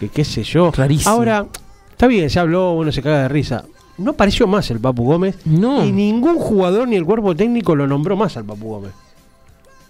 Que 0.00 0.08
qué 0.08 0.24
sé 0.24 0.42
yo. 0.42 0.70
Rarísimo. 0.76 1.10
Ahora, 1.10 1.46
está 1.90 2.06
bien, 2.08 2.28
se 2.30 2.38
habló, 2.40 2.72
uno 2.72 2.90
se 2.92 3.02
caga 3.02 3.22
de 3.22 3.28
risa. 3.28 3.64
No 3.98 4.12
apareció 4.12 4.46
más 4.46 4.70
el 4.70 4.80
Papu 4.80 5.04
Gómez. 5.04 5.36
No. 5.44 5.84
Y 5.84 5.90
ningún 5.92 6.38
jugador 6.38 6.86
ni 6.88 6.96
el 6.96 7.04
cuerpo 7.04 7.34
técnico 7.36 7.74
lo 7.76 7.86
nombró 7.86 8.16
más 8.16 8.36
al 8.36 8.44
Papu 8.44 8.68
Gómez. 8.68 8.92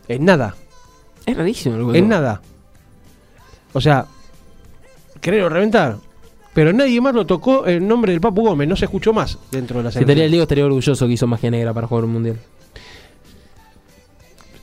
En 0.07 0.25
nada. 0.25 0.55
Es 1.27 1.37
rarísimo. 1.37 1.91
el 1.91 1.97
En 1.97 2.09
nada. 2.09 2.41
O 3.75 3.81
sea, 3.81 4.07
quererlo 5.21 5.49
reventar. 5.51 5.97
Pero 6.59 6.73
nadie 6.73 7.01
más 7.01 7.15
lo 7.15 7.25
tocó 7.25 7.67
el 7.67 7.87
nombre 7.87 8.11
del 8.11 8.21
Papu 8.21 8.43
Gómez. 8.43 8.67
No 8.67 8.75
se 8.75 8.87
escuchó 8.87 9.13
más 9.13 9.39
dentro 9.53 9.79
de 9.79 9.85
la 9.85 9.93
Si 9.93 10.01
estaría 10.01 10.25
el 10.25 10.31
selección. 10.31 10.31
Diego, 10.33 10.43
estaría 10.43 10.65
orgulloso 10.67 11.07
que 11.07 11.13
hizo 11.13 11.29
magia 11.29 11.53
negra 11.53 11.73
para 11.73 11.87
jugar 11.87 12.05
un 12.05 12.11
mundial. 12.11 12.37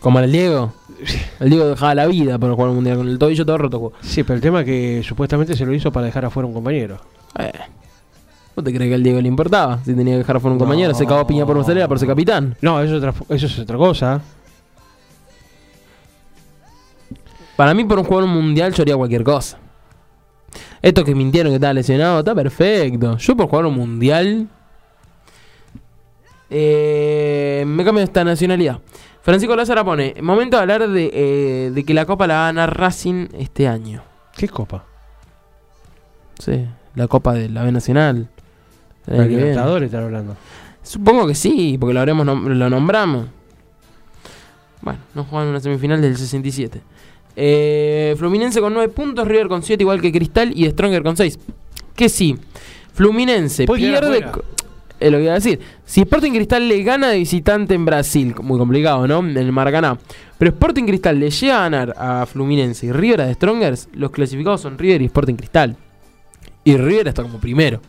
Como 0.02 0.20
el 0.20 0.30
Diego. 0.30 0.74
El 1.39 1.52
Diego 1.52 1.68
dejaba 1.68 1.96
la 1.96 2.06
vida 2.08 2.38
para 2.38 2.54
jugar 2.54 2.72
un 2.72 2.76
mundial. 2.76 2.98
Con 2.98 3.08
el 3.08 3.18
tobillo 3.18 3.46
todo 3.46 3.58
roto. 3.58 3.93
Sí, 4.02 4.24
pero 4.24 4.36
el 4.36 4.41
tema 4.41 4.60
es 4.60 4.66
que 4.66 5.04
supuestamente 5.06 5.56
se 5.56 5.66
lo 5.66 5.74
hizo 5.74 5.89
para 5.89 6.06
dejar 6.08 6.26
afuera 6.26 6.46
un 6.48 6.54
compañero. 6.54 7.00
Eh. 7.39 7.50
¿Vos 8.58 8.66
te 8.66 8.74
crees 8.74 8.89
que 8.89 8.96
al 8.96 9.02
Diego 9.04 9.22
le 9.22 9.30
importaba? 9.30 9.80
Si 9.86 9.93
tenía 9.93 10.16
que 10.16 10.18
dejar 10.18 10.41
fuera 10.41 10.52
un 10.52 10.58
No. 10.58 10.66
compañero, 10.66 10.93
se 10.93 11.06
cagó 11.06 11.22
a 11.22 11.28
piña 11.28 11.46
por 11.46 11.56
Mozzarella 11.56 11.88
por 11.88 11.98
ser 11.98 12.10
capitán. 12.10 12.58
No, 12.60 12.82
eso 12.82 12.98
es 12.98 13.04
otra, 13.04 13.14
eso 13.34 13.46
es 13.46 13.58
otra 13.58 13.78
cosa. 13.78 14.22
Para 17.56 17.74
mí, 17.74 17.86
por 17.86 18.00
un 18.00 18.04
jugador 18.04 18.28
mundial, 18.28 18.74
yo 18.74 18.82
haría 18.82 18.98
cualquier 18.98 19.24
cosa. 19.24 19.60
Estos 20.86 21.03
que 21.03 21.15
mintieron 21.15 21.51
que 21.51 21.55
estaba 21.55 21.73
lesionado, 21.73 22.19
está 22.19 22.36
perfecto. 22.36 23.17
Yo 23.17 23.36
por 23.36 23.47
jugar 23.49 23.65
un 23.65 23.73
mundial. 23.73 24.47
eh, 26.49 27.63
me 27.65 27.83
cambio 27.83 28.03
esta 28.03 28.23
nacionalidad. 28.23 28.79
Francisco 29.21 29.55
Lázaro 29.55 29.83
pone: 29.83 30.13
Momento 30.21 30.57
de 30.57 30.61
hablar 30.61 30.88
de, 30.88 31.09
eh, 31.11 31.71
de 31.73 31.83
que 31.83 31.93
la 31.95 32.05
Copa 32.05 32.27
la 32.27 32.36
va 32.36 32.43
a 32.43 32.45
ganar 32.51 32.77
Racing 32.79 33.27
este 33.38 33.67
año. 33.67 34.03
¿Qué 34.38 34.47
copa? 34.47 34.83
Sí, 36.38 36.67
la 36.93 37.07
Copa 37.07 37.33
de 37.33 37.49
la 37.49 37.63
B 37.63 37.71
Nacional. 37.71 38.29
La. 39.07 39.25
Libertadores 39.25 39.88
están 39.88 40.03
hablando. 40.03 40.36
Supongo 40.83 41.25
que 41.25 41.33
sí, 41.33 41.77
porque 41.79 41.93
lo, 41.95 41.99
habremos 42.01 42.27
nom- 42.27 42.47
lo 42.47 42.69
nombramos. 42.69 43.25
Bueno, 44.81 44.99
no 45.15 45.23
juegan 45.23 45.47
una 45.47 45.59
semifinal 45.59 45.99
del 46.01 46.15
67. 46.15 46.79
Eh, 47.36 48.15
Fluminense 48.17 48.61
con 48.61 48.73
9 48.73 48.93
puntos, 48.93 49.27
River 49.27 49.47
con 49.47 49.63
7 49.63 49.83
igual 49.83 50.01
que 50.01 50.11
Cristal 50.11 50.51
y 50.55 50.69
Stronger 50.69 51.03
con 51.03 51.17
6. 51.17 51.39
Que 51.95 52.09
sí, 52.09 52.38
Fluminense 52.93 53.65
pierde... 53.65 54.25
Es 54.97 55.11
lo 55.11 55.17
que 55.17 55.23
iba 55.23 55.33
a 55.33 55.36
decir. 55.36 55.59
Si 55.86 56.01
Sporting 56.01 56.31
Cristal 56.31 56.69
le 56.69 56.81
gana 56.81 57.09
de 57.09 57.17
visitante 57.17 57.73
en 57.73 57.83
Brasil, 57.83 58.33
muy 58.41 58.57
complicado, 58.57 59.05
¿no? 59.07 59.19
En 59.19 59.36
el 59.36 59.51
Maracaná. 59.51 59.97
Pero 60.38 60.51
Sporting 60.51 60.86
Cristal 60.86 61.19
le 61.19 61.29
llega 61.29 61.57
a 61.57 61.61
ganar 61.63 61.93
a 61.97 62.25
Fluminense 62.25 62.86
y 62.86 62.91
River 62.93 63.21
a 63.21 63.27
The 63.27 63.33
Strongers, 63.33 63.89
los 63.93 64.11
clasificados 64.11 64.61
son 64.61 64.77
River 64.77 65.01
y 65.01 65.05
Sporting 65.05 65.36
Cristal. 65.36 65.75
Y 66.63 66.77
River 66.77 67.09
está 67.09 67.23
como 67.23 67.39
primero. 67.39 67.81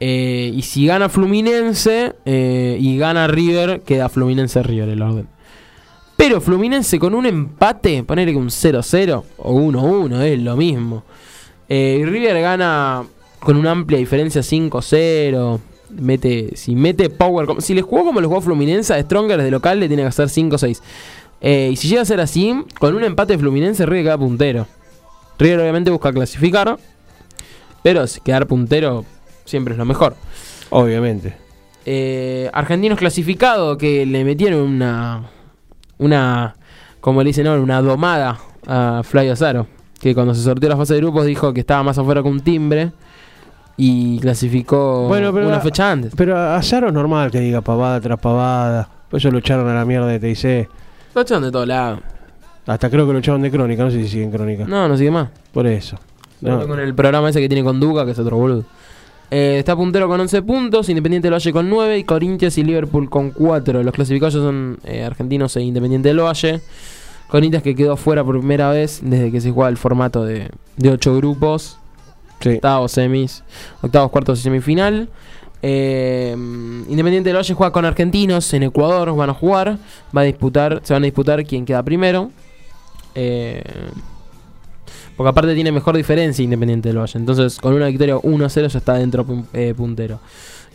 Eh, 0.00 0.52
y 0.54 0.62
si 0.62 0.86
gana 0.86 1.08
Fluminense 1.08 2.14
eh, 2.24 2.76
y 2.78 2.98
gana 2.98 3.26
River, 3.26 3.80
queda 3.80 4.08
Fluminense 4.08 4.62
River 4.62 4.88
el 4.90 5.00
orden. 5.00 5.28
Pero 6.22 6.40
Fluminense 6.40 7.00
con 7.00 7.16
un 7.16 7.26
empate, 7.26 8.04
ponerle 8.04 8.36
un 8.36 8.46
0-0 8.48 9.24
o 9.38 9.54
1-1, 9.60 10.20
es 10.22 10.38
lo 10.40 10.56
mismo. 10.56 11.02
Eh, 11.68 12.00
River 12.06 12.40
gana 12.40 13.02
con 13.40 13.56
una 13.56 13.72
amplia 13.72 13.98
diferencia 13.98 14.40
5-0. 14.40 15.58
Mete, 15.90 16.54
si 16.54 16.76
mete 16.76 17.10
Power, 17.10 17.46
como- 17.46 17.60
si 17.60 17.74
le 17.74 17.82
jugó 17.82 18.04
como 18.04 18.20
le 18.20 18.28
jugó 18.28 18.40
Fluminense 18.40 18.94
a 18.94 19.02
Stronger 19.02 19.42
de 19.42 19.50
local, 19.50 19.80
le 19.80 19.88
tiene 19.88 20.04
que 20.04 20.10
hacer 20.10 20.28
5-6. 20.28 20.80
Eh, 21.40 21.70
y 21.72 21.74
si 21.76 21.88
llega 21.88 22.02
a 22.02 22.04
ser 22.04 22.20
así, 22.20 22.54
con 22.78 22.94
un 22.94 23.02
empate 23.02 23.36
Fluminense, 23.36 23.84
River 23.84 24.04
queda 24.04 24.18
puntero. 24.18 24.68
River 25.40 25.58
obviamente 25.58 25.90
busca 25.90 26.12
clasificar 26.12 26.78
Pero 27.82 28.06
si 28.06 28.20
quedar 28.20 28.46
puntero 28.46 29.04
siempre 29.44 29.74
es 29.74 29.78
lo 29.78 29.84
mejor. 29.84 30.14
Obviamente. 30.70 31.34
Eh, 31.84 32.48
argentinos 32.52 32.96
clasificados 32.96 33.76
que 33.76 34.06
le 34.06 34.22
metieron 34.24 34.60
una. 34.60 35.28
Una. 36.02 36.54
Como 37.00 37.22
le 37.22 37.28
dicen 37.28 37.46
ahora, 37.46 37.60
una 37.62 37.80
domada 37.82 38.38
a 38.66 39.02
Fly 39.04 39.28
Azaro. 39.28 39.66
Que 40.00 40.14
cuando 40.14 40.34
se 40.34 40.42
sorteó 40.42 40.68
la 40.68 40.76
fase 40.76 40.94
de 40.94 41.00
grupos 41.00 41.26
dijo 41.26 41.52
que 41.52 41.60
estaba 41.60 41.82
más 41.82 41.98
afuera 41.98 42.22
que 42.22 42.28
un 42.28 42.40
timbre. 42.40 42.92
Y 43.76 44.18
clasificó 44.20 45.08
Bueno, 45.08 45.32
pero 45.32 45.46
una 45.48 45.56
a- 45.56 45.60
fecha 45.60 45.90
antes. 45.90 46.12
Pero 46.16 46.36
a 46.36 46.56
Azaro 46.56 46.88
es 46.88 46.92
normal 46.92 47.30
que 47.30 47.40
diga 47.40 47.60
pavada 47.62 48.00
tras 48.00 48.18
pavada. 48.20 48.88
Por 49.10 49.18
eso 49.18 49.30
lo 49.30 49.38
echaron 49.38 49.68
a 49.68 49.74
la 49.74 49.84
mierda 49.84 50.06
de 50.06 50.20
TIC. 50.20 50.68
Lo 51.14 51.22
echaron 51.22 51.42
de 51.44 51.50
todos 51.50 51.66
lados. 51.66 52.00
Hasta 52.66 52.90
creo 52.90 53.06
que 53.06 53.12
lo 53.12 53.18
echaron 53.18 53.42
de 53.42 53.50
crónica. 53.50 53.82
No 53.84 53.90
sé 53.90 54.02
si 54.02 54.08
sigue 54.08 54.24
en 54.24 54.30
crónica. 54.30 54.64
No, 54.66 54.86
no 54.88 54.96
sigue 54.96 55.10
más. 55.10 55.28
Por 55.52 55.66
eso. 55.66 55.98
No. 56.40 56.66
Con 56.66 56.78
el 56.80 56.94
programa 56.94 57.28
ese 57.30 57.40
que 57.40 57.48
tiene 57.48 57.64
con 57.64 57.80
Duca, 57.80 58.04
que 58.04 58.12
es 58.12 58.18
otro 58.18 58.36
boludo. 58.36 58.64
Eh, 59.34 59.60
está 59.60 59.74
puntero 59.74 60.08
con 60.08 60.20
11 60.20 60.42
puntos, 60.42 60.90
Independiente 60.90 61.26
del 61.26 61.32
Valle 61.32 61.52
con 61.54 61.70
9 61.70 61.98
y 61.98 62.04
Corinthians 62.04 62.58
y 62.58 62.64
Liverpool 62.64 63.08
con 63.08 63.30
4. 63.30 63.82
Los 63.82 63.94
clasificados 63.94 64.34
son 64.34 64.78
eh, 64.84 65.04
argentinos 65.04 65.56
e 65.56 65.62
Independiente 65.62 66.08
del 66.08 66.20
Valle. 66.20 66.60
Corinthians 67.28 67.62
que 67.64 67.74
quedó 67.74 67.96
fuera 67.96 68.22
por 68.22 68.38
primera 68.38 68.70
vez 68.70 69.00
desde 69.02 69.32
que 69.32 69.40
se 69.40 69.50
juega 69.50 69.70
el 69.70 69.78
formato 69.78 70.22
de, 70.26 70.50
de 70.76 70.90
8 70.90 71.16
grupos, 71.16 71.78
Sí. 72.40 72.50
octavos, 72.56 72.92
semis, 72.92 73.42
octavos, 73.80 74.10
cuartos 74.10 74.38
y 74.40 74.42
semifinal. 74.42 75.08
Eh, 75.62 76.34
Independiente 76.36 77.30
del 77.30 77.36
Valle 77.38 77.54
juega 77.54 77.72
con 77.72 77.86
argentinos 77.86 78.52
en 78.52 78.64
Ecuador, 78.64 79.16
van 79.16 79.30
a 79.30 79.34
jugar, 79.34 79.78
va 80.14 80.20
a 80.20 80.24
disputar, 80.24 80.80
se 80.82 80.92
van 80.92 81.04
a 81.04 81.06
disputar 81.06 81.42
quién 81.46 81.64
queda 81.64 81.82
primero. 81.82 82.30
Eh, 83.14 83.62
porque 85.16 85.30
aparte 85.30 85.54
tiene 85.54 85.72
mejor 85.72 85.96
diferencia 85.96 86.42
Independiente 86.42 86.88
del 86.88 86.98
Valle. 86.98 87.18
Entonces, 87.18 87.58
con 87.58 87.74
una 87.74 87.86
victoria 87.86 88.16
1-0 88.16 88.68
ya 88.68 88.78
está 88.78 88.94
dentro 88.94 89.26
eh, 89.52 89.74
puntero. 89.76 90.20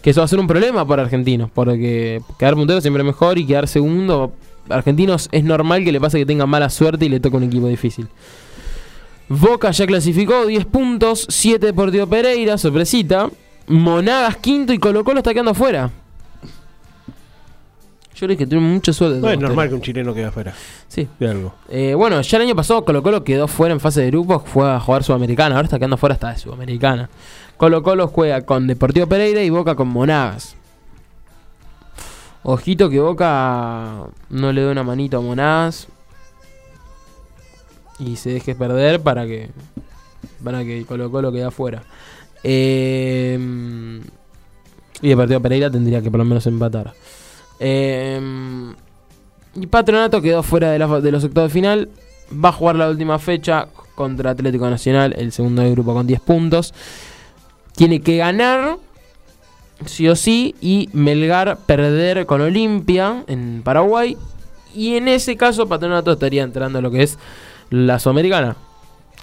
Que 0.02 0.12
eso 0.12 0.22
va 0.22 0.26
a 0.26 0.28
ser 0.28 0.40
un 0.40 0.48
problema 0.48 0.86
para 0.88 1.04
Argentinos. 1.04 1.50
Porque 1.52 2.22
quedar 2.38 2.56
puntero 2.56 2.82
siempre 2.82 3.02
es 3.02 3.08
mejor 3.08 3.38
y 3.38 3.46
quedar 3.46 3.68
segundo. 3.68 4.34
Argentinos 4.70 5.30
es 5.32 5.44
normal 5.44 5.84
que 5.84 5.92
le 5.92 6.00
pase 6.00 6.20
que 6.20 6.26
tenga 6.26 6.46
mala 6.46 6.70
suerte 6.70 7.06
y 7.06 7.10
le 7.10 7.20
toque 7.20 7.38
un 7.38 7.44
equipo 7.44 7.68
difícil. 7.68 8.08
Boca 9.30 9.72
ya 9.72 9.86
clasificó 9.86 10.46
10 10.46 10.66
puntos, 10.66 11.26
7 11.30 11.66
Deportivo 11.66 12.08
Pereira, 12.08 12.58
sorpresita. 12.58 13.30
Monagas 13.68 14.38
quinto 14.38 14.72
y 14.72 14.78
Colo 14.78 15.04
Colo 15.04 15.20
está 15.20 15.34
quedando 15.34 15.52
afuera. 15.52 15.92
Yo 18.20 18.26
creo 18.26 18.36
que 18.38 18.48
tiene 18.48 18.64
mucha 18.66 18.92
suerte. 18.94 19.20
No 19.20 19.30
es 19.30 19.38
normal 19.40 19.52
ustedes. 19.52 19.70
que 19.70 19.76
un 19.76 19.82
chileno 19.82 20.14
quede 20.14 20.26
afuera 20.26 20.54
Sí. 20.88 21.08
de 21.20 21.30
algo. 21.30 21.54
Eh, 21.70 21.94
bueno, 21.94 22.20
ya 22.22 22.38
el 22.38 22.44
año 22.44 22.56
pasado 22.56 22.84
Colo 22.84 23.04
Colo 23.04 23.24
quedó 23.24 23.48
fuera 23.48 23.74
en 23.74 23.80
fase 23.80 24.02
de 24.02 24.08
grupos, 24.08 24.42
fue 24.46 24.68
a 24.70 24.80
jugar 24.80 25.04
Sudamericana, 25.04 25.56
ahora 25.56 25.66
está 25.68 25.78
quedando 25.78 25.98
fuera 25.98 26.14
hasta 26.16 26.32
de 26.32 26.38
Sudamericana. 26.40 27.10
Colo 27.58 27.84
Colo 27.84 28.08
juega 28.08 28.42
con 28.42 28.66
Deportivo 28.66 29.06
Pereira 29.08 29.44
y 29.44 29.50
Boca 29.52 29.76
con 29.76 29.88
Monagas. 29.90 30.56
Ojito 32.44 32.90
que 32.90 33.00
Boca 33.00 34.04
no 34.30 34.52
le 34.52 34.62
dé 34.62 34.72
una 34.72 34.84
manito 34.84 35.18
a 35.18 35.22
Monagas 35.22 35.88
y 38.00 38.16
se 38.16 38.30
deje 38.32 38.56
perder 38.56 39.02
para 39.02 39.26
que 39.26 39.50
para 40.44 40.64
que 40.64 40.86
Colo 40.86 41.12
Colo 41.12 41.32
quede 41.32 41.44
afuera. 41.44 41.84
Eh, 42.44 43.38
y 45.02 45.08
Deportivo 45.10 45.40
Pereira 45.40 45.70
tendría 45.70 46.02
que 46.02 46.10
por 46.10 46.18
lo 46.20 46.26
menos 46.26 46.48
empatar. 46.48 46.94
Eh, 47.60 48.20
y 49.60 49.66
Patronato 49.68 50.22
quedó 50.22 50.44
fuera 50.44 50.72
de, 50.72 51.02
de 51.02 51.12
los 51.12 51.24
octavos 51.24 51.50
de 51.50 51.54
final. 51.54 51.90
Va 52.32 52.50
a 52.50 52.52
jugar 52.52 52.76
la 52.76 52.90
última 52.90 53.18
fecha 53.18 53.68
contra 53.96 54.32
Atlético 54.32 54.70
Nacional, 54.70 55.16
el 55.18 55.32
segundo 55.32 55.64
del 55.64 55.72
grupo 55.72 55.94
con 55.94 56.06
10 56.06 56.20
puntos. 56.20 56.74
Tiene 57.76 58.02
que 58.02 58.18
ganar, 58.18 58.78
sí 59.86 60.08
o 60.08 60.16
sí, 60.16 60.54
y 60.62 60.90
Melgar 60.94 61.58
perder 61.66 62.28
con 62.28 62.42
Olimpia 62.42 63.24
en 63.28 63.64
Paraguay. 63.64 64.16
Y 64.76 64.96
en 64.96 65.08
ese 65.08 65.36
caso, 65.36 65.68
Patronato 65.68 66.12
estaría 66.12 66.44
entrando 66.44 66.78
a 66.78 66.82
lo 66.82 66.92
que 66.92 67.02
es 67.02 67.18
la 67.72 67.98
Sudamericana. 67.98 68.56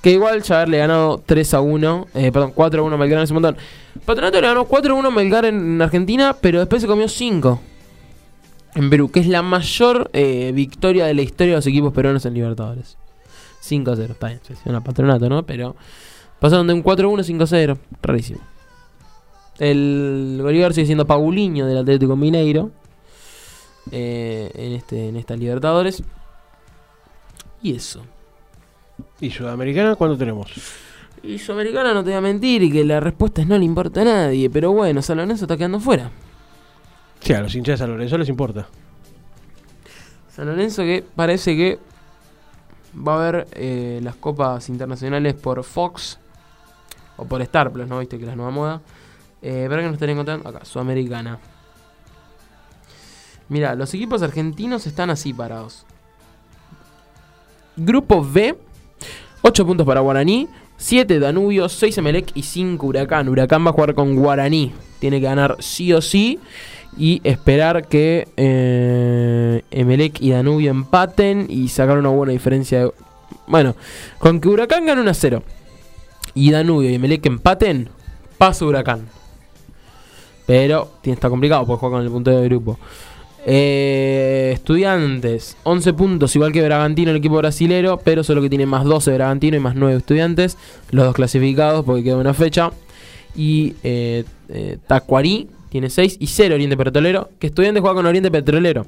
Que 0.03 0.11
igual 0.11 0.43
ya 0.43 0.57
haberle 0.57 0.79
ganado 0.79 1.23
3 1.25 1.55
a 1.55 1.61
1, 1.61 2.09
eh, 2.15 2.33
perdón, 2.33 2.53
4 2.53 2.83
a 2.83 2.85
1 2.87 2.95
a 2.95 2.99
Melgar 2.99 3.19
en 3.19 3.25
ese 3.25 3.35
montón. 3.35 3.57
Patronato 4.05 4.41
le 4.41 4.49
ganó 4.49 4.65
4 4.65 4.95
a 4.95 4.99
1 4.99 5.09
a 5.09 5.11
Melgar 5.13 5.45
en 5.45 5.81
Argentina, 5.81 6.37
pero 6.41 6.59
después 6.59 6.83
se 6.83 6.89
comió 6.89 7.07
5 7.09 7.61
en 8.75 8.91
Perú, 8.91 9.11
que 9.11 9.21
es 9.21 9.27
la 9.27 9.43
mayor 9.43 10.11
eh, 10.13 10.53
victoria 10.53 11.07
de 11.07 11.15
la 11.15 11.23
historia 11.23 11.53
de 11.53 11.59
los 11.59 11.67
equipos 11.67 11.93
peruanos 11.93 12.25
en 12.27 12.35
Libertadores. 12.35 12.97
5 13.61 13.91
a 13.91 13.97
0, 13.97 14.13
está 14.13 14.29
bien, 14.29 14.41
se 14.43 14.69
una 14.69 14.83
patronato, 14.83 15.29
¿no? 15.29 15.45
Pero 15.47 15.75
pasaron 16.39 16.67
de 16.67 16.75
un 16.75 16.83
4 16.83 17.09
a 17.09 17.11
1 17.11 17.21
a 17.21 17.25
5 17.25 17.45
a 17.45 17.47
0, 17.47 17.79
rarísimo. 18.03 18.41
El 19.59 20.39
goleador 20.43 20.75
sigue 20.75 20.87
siendo 20.87 21.07
Paulinho 21.07 21.67
del 21.67 21.79
Atlético 21.79 22.17
Mineiro 22.17 22.73
eh, 23.91 24.51
en, 24.55 24.73
este, 24.73 25.09
en 25.09 25.17
esta 25.17 25.37
Libertadores. 25.37 26.03
Y 27.63 27.75
eso. 27.75 28.03
¿Y 29.21 29.31
Sudamericana 29.31 29.95
cuándo 29.95 30.19
tenemos? 30.19 30.51
Y 31.23 31.39
Sudamericana 31.39 31.95
no 31.95 32.03
te 32.03 32.11
voy 32.11 32.19
a 32.19 32.21
mentir 32.21 32.63
y 32.63 32.71
que 32.71 32.85
la 32.85 33.01
respuesta 33.01 33.41
es 33.41 33.49
no 33.49 33.57
le 33.57 33.65
importa 33.65 34.03
a 34.03 34.05
nadie, 34.05 34.51
pero 34.51 34.73
bueno, 34.73 35.01
San 35.01 35.17
Lorenzo 35.17 35.45
está 35.45 35.57
quedando 35.57 35.81
fuera. 35.81 36.11
Sí, 37.25 37.33
a 37.33 37.41
los 37.41 37.55
hinchas 37.55 37.75
de 37.75 37.77
San 37.79 37.91
Lorenzo 37.91 38.19
les 38.19 38.29
importa. 38.29 38.67
San 40.31 40.45
Lorenzo 40.45 40.83
que 40.83 41.03
parece 41.17 41.57
que 41.57 41.79
va 42.95 43.15
a 43.15 43.17
haber 43.17 43.49
eh, 43.53 43.99
las 44.03 44.15
copas 44.17 44.69
internacionales 44.69 45.33
por 45.33 45.65
Fox 45.65 46.19
o 47.17 47.25
por 47.25 47.41
Star 47.41 47.73
Plus, 47.73 47.89
¿no? 47.89 48.01
Viste 48.01 48.19
que 48.19 48.25
es 48.25 48.29
la 48.29 48.37
nueva 48.37 48.51
moda. 48.51 48.83
Eh, 49.41 49.65
¿Para 49.71 49.81
que 49.81 49.87
nos 49.87 49.95
estaría 49.95 50.13
encontrando? 50.13 50.47
Acá, 50.47 50.67
Sudamericana. 50.67 51.39
Mira, 53.49 53.75
los 53.75 53.95
equipos 53.95 54.21
argentinos 54.21 54.87
están 54.87 55.09
así 55.09 55.33
parados. 55.33 55.87
Grupo 57.75 58.23
B, 58.23 58.55
8 59.41 59.67
puntos 59.67 59.87
para 59.87 60.01
Guaraní, 60.01 60.47
7 60.77 61.19
Danubio, 61.21 61.71
6 61.71 61.97
Emelec 61.97 62.33
y 62.35 62.43
5 62.43 62.87
Huracán. 62.87 63.31
Huracán 63.31 63.65
va 63.65 63.71
a 63.71 63.73
jugar 63.73 63.95
con 63.95 64.15
Guaraní. 64.15 64.75
Tiene 64.99 65.21
que 65.21 65.27
ganar 65.27 65.57
sí 65.61 65.91
o 65.95 66.03
sí 66.03 66.39
y 66.97 67.21
esperar 67.25 67.89
que 67.89 68.29
eh, 68.37 69.63
Emelec 69.71 70.21
y 70.21 70.31
Danubio 70.31 70.71
empaten 70.71 71.47
y 71.49 71.69
sacar 71.69 71.99
una 71.99 72.11
buena 72.11 72.33
diferencia. 72.33 72.89
Bueno, 73.47 73.75
con 74.19 74.41
que 74.41 74.49
Huracán 74.49 74.87
gane 74.87 75.01
1 75.01 75.11
a 75.11 75.15
0 75.15 75.43
y 76.35 76.51
Danubio 76.51 76.91
y 76.91 76.95
Emelec 76.95 77.27
empaten, 77.27 77.89
pasa 78.39 78.65
Huracán. 78.65 79.07
Pero 80.47 80.91
está 81.03 81.29
complicado 81.29 81.67
porque 81.67 81.81
juega 81.81 81.97
con 81.97 82.05
el 82.05 82.11
puntero 82.11 82.41
de 82.41 82.49
grupo. 82.49 82.79
Eh, 83.47 84.53
estudiantes, 84.55 85.57
11 85.65 85.93
puntos, 85.93 86.35
igual 86.35 86.53
que 86.53 86.63
Bragantino, 86.63 87.11
el 87.11 87.19
equipo 87.19 87.37
brasilero, 87.37 87.99
pero 87.99 88.25
solo 88.25 88.41
que 88.41 88.49
tiene 88.49 88.67
más 88.67 88.85
12 88.85 89.13
Bragantino 89.15 89.57
y 89.57 89.61
más 89.61 89.75
9 89.75 89.99
estudiantes, 89.99 90.57
los 90.91 91.07
dos 91.07 91.15
clasificados 91.15 91.85
porque 91.85 92.05
queda 92.05 92.17
una 92.17 92.35
fecha. 92.35 92.71
Y 93.37 93.75
eh, 93.83 94.25
Tacuarí 94.87 95.49
tiene 95.75 95.91
6 95.91 96.19
y 96.21 96.29
0 96.29 96.55
Oriente 96.55 96.77
Petrolero, 96.77 97.31
que 97.41 97.49
estudiantes 97.49 97.81
juega 97.81 97.97
con 97.97 98.07
Oriente 98.07 98.31
Petrolero 98.31 98.87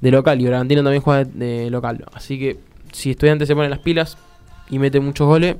de 0.00 0.10
local 0.12 0.40
y 0.40 0.46
Bragantino 0.46 0.84
también 0.84 1.02
juega 1.02 1.24
de, 1.24 1.68
local. 1.68 2.04
Así 2.12 2.38
que 2.38 2.58
si 2.92 3.10
estudiantes 3.10 3.48
se 3.48 3.56
pone 3.56 3.68
las 3.68 3.80
pilas 3.80 4.16
y 4.70 4.78
mete 4.78 5.00
muchos 5.00 5.26
goles, 5.26 5.56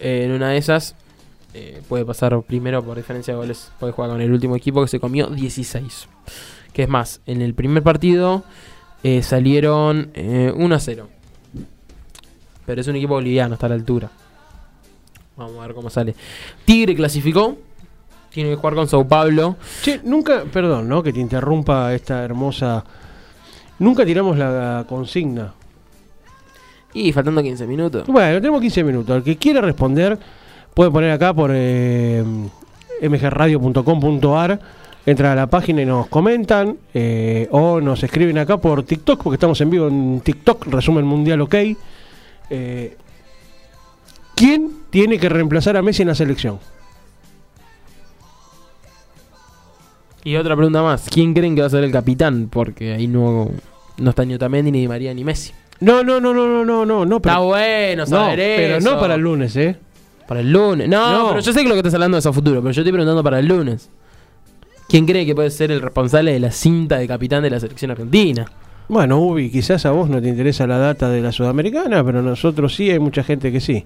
eh, 0.00 0.22
en 0.24 0.32
una 0.32 0.48
de 0.48 0.56
esas 0.56 0.96
eh, 1.54 1.82
puede 1.88 2.04
pasar 2.04 2.36
primero 2.42 2.82
por 2.82 2.96
diferencia 2.96 3.32
de 3.32 3.38
goles, 3.38 3.70
puede 3.78 3.92
jugar 3.92 4.10
con 4.10 4.20
el 4.20 4.32
último 4.32 4.56
equipo 4.56 4.82
que 4.82 4.88
se 4.88 4.98
comió 4.98 5.28
16. 5.28 6.08
Que 6.72 6.82
es 6.82 6.88
más, 6.88 7.20
en 7.26 7.40
el 7.40 7.54
primer 7.54 7.84
partido 7.84 8.42
eh, 9.04 9.22
salieron 9.22 10.10
eh, 10.14 10.52
1 10.52 10.74
a 10.74 10.80
0. 10.80 11.08
Pero 12.66 12.80
es 12.80 12.88
un 12.88 12.96
equipo 12.96 13.14
boliviano, 13.14 13.54
está 13.54 13.66
a 13.66 13.68
la 13.68 13.76
altura. 13.76 14.10
Vamos 15.36 15.58
a 15.58 15.66
ver 15.68 15.76
cómo 15.76 15.90
sale. 15.90 16.16
Tigre 16.64 16.96
clasificó. 16.96 17.56
Tiene 18.32 18.50
que 18.50 18.56
jugar 18.56 18.74
con 18.74 18.88
Sao 18.88 19.06
Paulo. 19.06 19.56
Che, 19.82 20.00
nunca, 20.04 20.44
perdón, 20.50 20.88
¿no? 20.88 21.02
Que 21.02 21.12
te 21.12 21.20
interrumpa 21.20 21.92
esta 21.94 22.24
hermosa. 22.24 22.82
Nunca 23.78 24.04
tiramos 24.06 24.38
la 24.38 24.84
consigna. 24.88 25.52
Y 26.94 27.12
faltando 27.12 27.42
15 27.42 27.66
minutos. 27.66 28.06
Bueno, 28.06 28.40
tenemos 28.40 28.60
15 28.60 28.84
minutos. 28.84 29.16
El 29.16 29.22
que 29.22 29.36
quiera 29.36 29.60
responder 29.60 30.18
puede 30.74 30.90
poner 30.90 31.10
acá 31.10 31.34
por 31.34 31.50
eh, 31.52 32.24
mgradio.com.ar. 33.02 34.60
Entra 35.04 35.32
a 35.32 35.34
la 35.34 35.48
página 35.48 35.82
y 35.82 35.86
nos 35.86 36.06
comentan. 36.06 36.76
eh, 36.94 37.48
o 37.50 37.80
nos 37.80 38.02
escriben 38.02 38.38
acá 38.38 38.56
por 38.58 38.84
TikTok, 38.84 39.22
porque 39.22 39.34
estamos 39.34 39.60
en 39.60 39.70
vivo 39.70 39.88
en 39.88 40.20
TikTok, 40.20 40.66
resumen 40.68 41.04
mundial 41.04 41.40
ok. 41.40 41.54
Eh, 42.50 42.96
¿Quién 44.36 44.70
tiene 44.90 45.18
que 45.18 45.28
reemplazar 45.28 45.76
a 45.76 45.82
Messi 45.82 46.02
en 46.02 46.08
la 46.08 46.14
selección? 46.14 46.58
Y 50.24 50.36
otra 50.36 50.54
pregunta 50.56 50.82
más. 50.82 51.08
¿Quién 51.10 51.34
creen 51.34 51.54
que 51.54 51.60
va 51.62 51.66
a 51.66 51.70
ser 51.70 51.82
el 51.84 51.90
capitán? 51.90 52.48
Porque 52.50 52.92
ahí 52.94 53.06
no, 53.08 53.50
no 53.98 54.10
está 54.10 54.24
ni 54.24 54.34
Otamendi, 54.34 54.70
ni 54.70 54.80
Di 54.82 54.88
María, 54.88 55.12
ni 55.14 55.24
Messi. 55.24 55.52
No, 55.80 56.04
no, 56.04 56.20
no, 56.20 56.32
no, 56.32 56.46
no, 56.46 56.64
no, 56.64 56.84
no, 56.86 57.04
no. 57.04 57.16
Está 57.16 57.30
Pero, 57.34 57.44
bueno 57.46 58.02
no, 58.02 58.06
saber 58.06 58.38
pero 58.56 58.76
eso. 58.76 58.90
no 58.94 59.00
para 59.00 59.14
el 59.16 59.20
lunes, 59.20 59.56
¿eh? 59.56 59.76
Para 60.28 60.40
el 60.40 60.52
lunes. 60.52 60.88
No, 60.88 61.12
No. 61.22 61.28
pero 61.30 61.40
yo 61.40 61.52
sé 61.52 61.62
que 61.62 61.68
lo 61.68 61.74
que 61.74 61.80
estás 61.80 61.94
hablando 61.94 62.18
es 62.18 62.26
a 62.26 62.32
futuro, 62.32 62.60
pero 62.62 62.72
yo 62.72 62.82
estoy 62.82 62.92
preguntando 62.92 63.22
para 63.24 63.40
el 63.40 63.46
lunes. 63.46 63.90
¿Quién 64.88 65.06
cree 65.06 65.26
que 65.26 65.34
puede 65.34 65.50
ser 65.50 65.72
el 65.72 65.80
responsable 65.80 66.32
de 66.32 66.38
la 66.40 66.50
cinta 66.52 66.98
de 66.98 67.08
capitán 67.08 67.42
de 67.42 67.50
la 67.50 67.58
selección 67.58 67.90
argentina? 67.90 68.46
Bueno, 68.88 69.18
Ubi, 69.20 69.50
quizás 69.50 69.86
a 69.86 69.90
vos 69.90 70.08
no 70.08 70.20
te 70.20 70.28
interesa 70.28 70.66
la 70.66 70.76
data 70.78 71.08
de 71.08 71.20
la 71.22 71.32
sudamericana, 71.32 72.04
pero 72.04 72.20
nosotros 72.22 72.74
sí, 72.74 72.90
hay 72.90 72.98
mucha 72.98 73.24
gente 73.24 73.50
que 73.50 73.60
sí. 73.60 73.84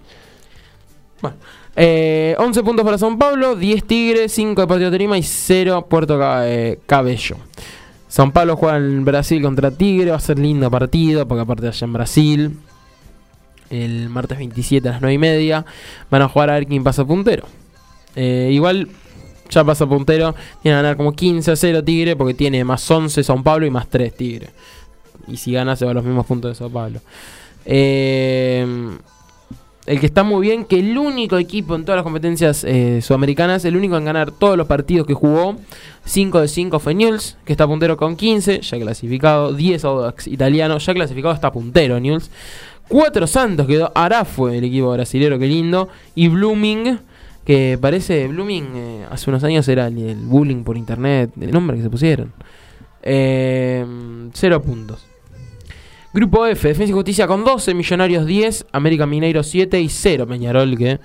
Bueno, 1.21 1.37
eh, 1.77 2.35
11 2.39 2.63
puntos 2.63 2.85
para 2.85 2.99
San 2.99 3.19
Pablo, 3.19 3.57
10 3.57 3.85
Tigres, 3.85 4.33
5 4.33 4.61
Deportivo 4.61 4.91
Tolima 4.91 5.19
y 5.19 5.23
0 5.23 5.87
Puerto 5.89 6.19
eh, 6.43 6.79
Cabello. 6.87 7.37
San 8.09 8.33
Pablo 8.33 8.57
juega 8.57 8.77
en 8.77 9.05
Brasil 9.05 9.43
contra 9.43 9.71
Tigre, 9.71 10.11
va 10.11 10.17
a 10.17 10.21
ser 10.21 10.39
lindo 10.39 10.71
partido, 10.71 11.27
porque 11.27 11.43
aparte 11.43 11.69
allá 11.69 11.85
en 11.85 11.93
Brasil, 11.93 12.59
el 13.71 14.09
martes 14.09 14.39
27 14.39 14.89
a 14.89 14.93
las 14.93 15.01
9 15.01 15.15
y 15.15 15.19
media, 15.19 15.67
van 16.11 16.23
a 16.23 16.29
jugar 16.29 16.51
a 16.51 16.55
ver 16.55 16.67
quién 16.67 16.85
pasa 16.85 17.05
puntero. 17.05 17.47
Eh, 18.15 18.51
igual 18.53 18.89
ya 19.51 19.65
pasa 19.65 19.87
puntero, 19.87 20.35
tiene 20.63 20.77
que 20.77 20.83
ganar 20.83 20.97
como 20.97 21.13
15 21.13 21.51
a 21.51 21.57
0 21.57 21.85
Tigre, 21.85 22.17
porque 22.17 22.35
tiene 22.35 22.65
más 22.65 22.91
11 22.91 23.23
San 23.23 23.43
Pablo 23.43 23.67
y 23.67 23.71
más 23.71 23.89
3 23.89 24.15
Tigre. 24.15 24.51
Y 25.29 25.37
si 25.37 25.53
gana 25.53 25.77
se 25.77 25.85
va 25.85 25.91
a 25.91 25.95
los 25.95 26.05
mismos 26.05 26.27
puntos 26.27 26.53
de 26.53 26.55
San 26.55 26.71
Pablo. 26.71 27.01
Eh, 27.65 28.65
el 29.87 30.01
que 30.01 30.07
está 30.07 30.25
muy 30.25 30.47
bien, 30.47 30.65
que 30.65 30.81
el 30.81 30.99
único 30.99 31.39
equipo 31.39 31.77
en 31.77 31.85
todas 31.85 31.97
las 31.97 32.03
competencias 32.03 32.65
eh, 32.65 33.01
sudamericanas, 33.01 33.65
el 33.65 33.77
único 33.77 33.97
en 33.97 34.05
ganar 34.05 34.33
todos 34.33 34.57
los 34.57 34.67
partidos 34.67 35.07
que 35.07 35.15
jugó, 35.15 35.57
5 36.05 36.41
de 36.41 36.49
5 36.49 36.79
fue 36.81 36.95
Newell's, 36.95 37.37
que 37.45 37.53
está 37.53 37.67
puntero 37.67 37.97
con 37.97 38.17
15, 38.17 38.61
ya 38.61 38.79
clasificado, 38.79 39.53
10 39.53 39.85
Audax 39.85 40.27
italiano, 40.27 40.79
ya 40.79 40.95
clasificado 40.95 41.35
está 41.35 41.53
puntero 41.53 42.01
Newell's. 42.01 42.31
4 42.89 43.27
Santos 43.27 43.67
quedó 43.67 43.91
Arafue, 43.95 44.59
el 44.59 44.65
equipo 44.65 44.93
brasilero, 44.93 45.39
que 45.39 45.47
lindo, 45.47 45.89
y 46.15 46.29
Blooming, 46.29 46.99
que 47.45 47.79
parece 47.81 48.29
Blooming 48.29 48.67
eh, 48.75 49.07
hace 49.11 49.31
unos 49.31 49.45
años 49.45 49.69
era 49.69 49.87
el, 49.87 50.17
bullying 50.17 50.65
por 50.65 50.77
internet, 50.77 51.31
el 51.41 51.53
nombre 51.53 51.77
que 51.77 51.83
se 51.85 51.91
pusieron. 51.91 52.33
0 53.03 54.63
puntos. 54.63 55.07
Grupo 56.17 56.47
F, 56.47 56.69
Defensa 56.69 56.91
y 56.91 56.95
Justicia 56.95 57.27
con 57.27 57.45
12, 57.45 57.75
Millonarios 57.75 58.25
10, 58.25 58.69
América 58.73 59.05
Mineiro 59.05 59.43
7 59.43 59.79
y 59.79 59.91
0 59.91 60.27
Peñarol 60.27 60.79
que 60.79 60.99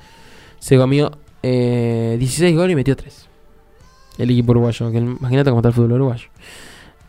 se 0.57 0.77
comió 0.77 1.11
eh, 1.43 2.15
16 2.17 2.55
goles 2.55 2.71
y 2.71 2.75
metió 2.77 2.95
3. 2.95 3.27
El 4.19 4.29
equipo 4.29 4.51
uruguayo, 4.51 4.89
que 4.89 4.99
imagínate 4.99 5.49
cómo 5.49 5.59
está 5.59 5.67
el 5.67 5.75
fútbol 5.75 5.91
uruguayo. 5.91 6.29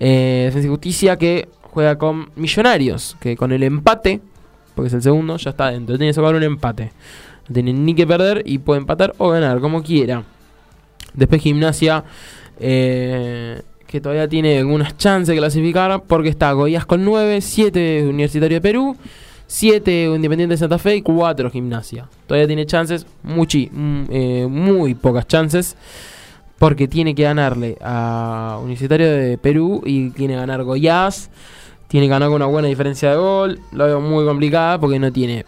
Eh, 0.01 0.43
Defensa 0.47 0.67
y 0.67 0.71
Justicia 0.71 1.17
que 1.17 1.49
juega 1.63 1.97
con 1.97 2.33
Millonarios, 2.35 3.17
que 3.21 3.37
con 3.37 3.53
el 3.53 3.63
empate, 3.63 4.21
porque 4.75 4.89
es 4.89 4.95
el 4.95 5.03
segundo, 5.03 5.37
ya 5.37 5.51
está 5.51 5.71
dentro. 5.71 5.97
Tiene 5.97 6.11
que 6.11 6.15
sacar 6.15 6.35
un 6.35 6.43
empate. 6.43 6.91
No 7.47 7.55
tiene 7.55 7.73
ni 7.73 7.95
que 7.95 8.05
perder 8.05 8.43
y 8.45 8.59
puede 8.59 8.81
empatar 8.81 9.15
o 9.19 9.29
ganar, 9.29 9.61
como 9.61 9.81
quiera. 9.81 10.25
Después 11.15 11.41
Gimnasia, 11.41 12.03
eh, 12.59 13.63
que 13.93 14.01
todavía 14.01 14.27
tiene 14.27 14.57
algunas 14.57 14.97
chances 14.97 15.35
de 15.35 15.37
clasificar, 15.37 16.03
porque 16.05 16.31
está 16.31 16.51
Goiás 16.53 16.87
con 16.87 17.05
9, 17.05 17.43
7 17.43 18.07
Universitario 18.09 18.57
de 18.57 18.61
Perú, 18.63 18.97
7 19.47 20.05
Independiente 20.15 20.55
de 20.55 20.57
Santa 20.57 20.79
Fe 20.79 20.97
y 20.97 21.03
4 21.03 21.51
Gimnasia. 21.51 22.09
Todavía 22.27 22.47
tiene 22.47 22.65
chances, 22.65 23.07
muchi, 23.23 23.69
mm, 23.71 24.05
eh, 24.09 24.47
muy 24.49 24.95
pocas 24.95 25.29
chances, 25.29 25.77
porque 26.59 26.89
tiene 26.89 27.15
que 27.15 27.25
ganarle 27.25 27.77
a 27.83 28.59
Universitario 28.63 29.11
de 29.11 29.37
Perú 29.37 29.83
y 29.85 30.09
tiene 30.09 30.35
que 30.35 30.41
ganar 30.41 30.63
Goiás. 30.65 31.29
Tiene 31.89 32.07
que 32.07 32.11
ganar 32.13 32.29
con 32.29 32.37
una 32.37 32.47
buena 32.47 32.69
diferencia 32.69 33.11
de 33.11 33.17
gol. 33.17 33.61
Lo 33.73 33.85
veo 33.85 34.01
muy 34.01 34.25
complicada 34.25 34.81
porque 34.81 34.99
no 34.99 35.13
tiene 35.13 35.45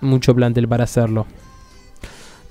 mucho 0.00 0.34
plantel 0.34 0.66
para 0.66 0.82
hacerlo. 0.82 1.26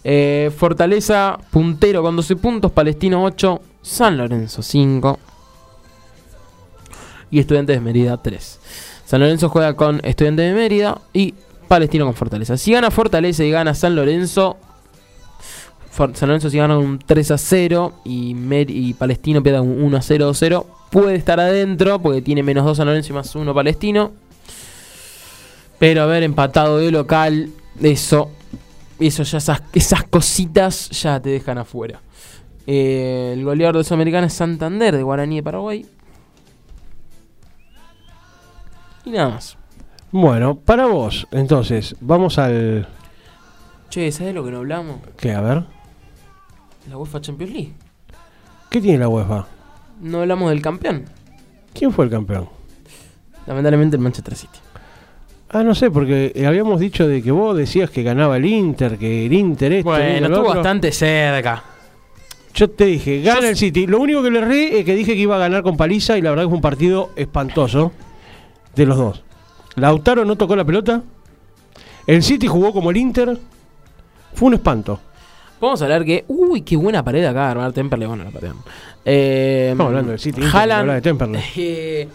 Eh, 0.05 0.51
Fortaleza, 0.55 1.37
puntero 1.51 2.01
con 2.01 2.15
12 2.15 2.37
puntos. 2.37 2.71
Palestino 2.71 3.25
8. 3.25 3.61
San 3.81 4.17
Lorenzo 4.17 4.61
5. 4.61 5.19
Y 7.33 7.39
Estudiantes 7.39 7.75
de 7.75 7.81
Mérida 7.81 8.21
3. 8.21 8.59
San 9.05 9.19
Lorenzo 9.21 9.49
juega 9.49 9.73
con 9.75 9.99
Estudiantes 10.03 10.45
de 10.45 10.53
Mérida 10.53 11.01
y 11.13 11.33
Palestino 11.67 12.05
con 12.05 12.13
Fortaleza. 12.13 12.57
Si 12.57 12.71
gana 12.71 12.91
Fortaleza 12.91 13.43
y 13.43 13.49
gana 13.49 13.73
San 13.73 13.95
Lorenzo, 13.95 14.55
For- 15.89 16.15
San 16.15 16.29
Lorenzo 16.29 16.51
si 16.51 16.57
gana 16.57 16.77
un 16.77 16.99
3 16.99 17.31
a 17.31 17.37
0 17.39 17.93
y, 18.05 18.35
Mer- 18.35 18.69
y 18.69 18.93
Palestino 18.93 19.41
pierde 19.41 19.61
un 19.61 19.81
1 19.81 19.97
a 19.97 20.01
0 20.03 20.29
o 20.29 20.33
0, 20.35 20.67
puede 20.91 21.15
estar 21.15 21.39
adentro 21.39 21.99
porque 21.99 22.21
tiene 22.21 22.43
menos 22.43 22.65
2 22.65 22.77
San 22.77 22.85
Lorenzo 22.85 23.11
y 23.11 23.15
más 23.15 23.35
1 23.35 23.51
Palestino. 23.53 24.11
Pero 25.79 26.03
haber 26.03 26.21
empatado 26.21 26.77
de 26.77 26.91
local, 26.91 27.49
eso, 27.81 28.29
eso 28.99 29.23
ya 29.23 29.39
esas, 29.39 29.63
esas 29.73 30.03
cositas 30.03 30.89
ya 30.91 31.19
te 31.19 31.29
dejan 31.29 31.57
afuera. 31.57 31.99
Eh, 32.67 33.31
el 33.33 33.43
goleador 33.43 33.77
de 33.77 33.83
Sudamericana 33.83 34.27
es 34.27 34.33
Santander 34.33 34.95
de 34.95 35.01
Guaraní 35.03 35.37
de 35.37 35.43
Paraguay. 35.43 35.85
Y 39.05 39.11
nada 39.11 39.29
más. 39.29 39.57
Bueno, 40.11 40.55
para 40.55 40.85
vos, 40.85 41.27
entonces, 41.31 41.95
vamos 41.99 42.37
al... 42.37 42.87
Che, 43.89 44.11
¿sabes 44.11 44.33
lo 44.33 44.43
que 44.43 44.51
no 44.51 44.57
hablamos? 44.59 44.97
¿Qué? 45.17 45.31
A 45.33 45.41
ver. 45.41 45.63
La 46.89 46.97
UEFA 46.97 47.21
Champions 47.21 47.53
League. 47.53 47.73
¿Qué 48.69 48.81
tiene 48.81 48.99
la 48.99 49.07
UEFA? 49.07 49.45
No 50.01 50.21
hablamos 50.21 50.49
del 50.49 50.61
campeón. 50.61 51.05
¿Quién 51.73 51.91
fue 51.91 52.05
el 52.05 52.11
campeón? 52.11 52.47
Lamentablemente 53.45 53.95
el 53.95 54.01
Manchester 54.01 54.35
City. 54.35 54.59
Ah, 55.49 55.63
no 55.63 55.75
sé, 55.75 55.91
porque 55.91 56.31
eh, 56.33 56.47
habíamos 56.47 56.79
dicho 56.79 57.07
de 57.07 57.21
que 57.21 57.31
vos 57.31 57.55
decías 57.55 57.89
que 57.91 58.01
ganaba 58.01 58.37
el 58.37 58.45
Inter, 58.45 58.97
que 58.97 59.27
el 59.27 59.33
Inter 59.33 59.71
esto, 59.73 59.89
Bueno, 59.89 60.25
estuvo 60.27 60.47
otro. 60.47 60.53
bastante 60.55 60.91
cerca. 60.91 61.63
Yo 62.55 62.69
te 62.69 62.85
dije, 62.85 63.21
gana 63.21 63.41
Yo- 63.41 63.47
el 63.49 63.55
City. 63.57 63.85
Lo 63.87 63.99
único 63.99 64.23
que 64.23 64.31
le 64.31 64.39
erré 64.39 64.79
es 64.79 64.85
que 64.85 64.95
dije 64.95 65.13
que 65.13 65.19
iba 65.21 65.35
a 65.35 65.39
ganar 65.39 65.61
con 65.63 65.77
paliza 65.77 66.17
y 66.17 66.21
la 66.21 66.31
verdad 66.31 66.43
que 66.43 66.49
fue 66.49 66.55
un 66.55 66.61
partido 66.61 67.11
espantoso 67.15 67.91
de 68.75 68.85
los 68.85 68.97
dos. 68.97 69.23
Lautaro 69.75 70.25
no 70.25 70.35
tocó 70.35 70.55
la 70.55 70.65
pelota. 70.65 71.01
El 72.07 72.21
City 72.23 72.47
jugó 72.47 72.73
como 72.73 72.91
el 72.91 72.97
Inter. 72.97 73.37
Fue 74.33 74.47
un 74.47 74.55
espanto. 74.55 74.99
Vamos 75.61 75.81
a 75.81 75.85
hablar 75.85 76.03
que. 76.05 76.25
Uy, 76.27 76.61
qué 76.61 76.75
buena 76.75 77.03
pared 77.03 77.23
acá 77.23 77.45
de 77.45 77.51
armar 77.51 77.71
Temperley. 77.73 78.07
Bueno, 78.07 78.23
la 78.25 78.31
patean. 78.31 78.55
Eh, 79.05 79.69
Estamos 79.71 79.89
hablando 79.89 80.11
del 80.11 80.19
City. 80.19 80.41
No 80.41 80.47
Haaland, 80.51 80.91
de 80.91 81.01
Temperley. 81.01 81.41
eh, 81.57 82.07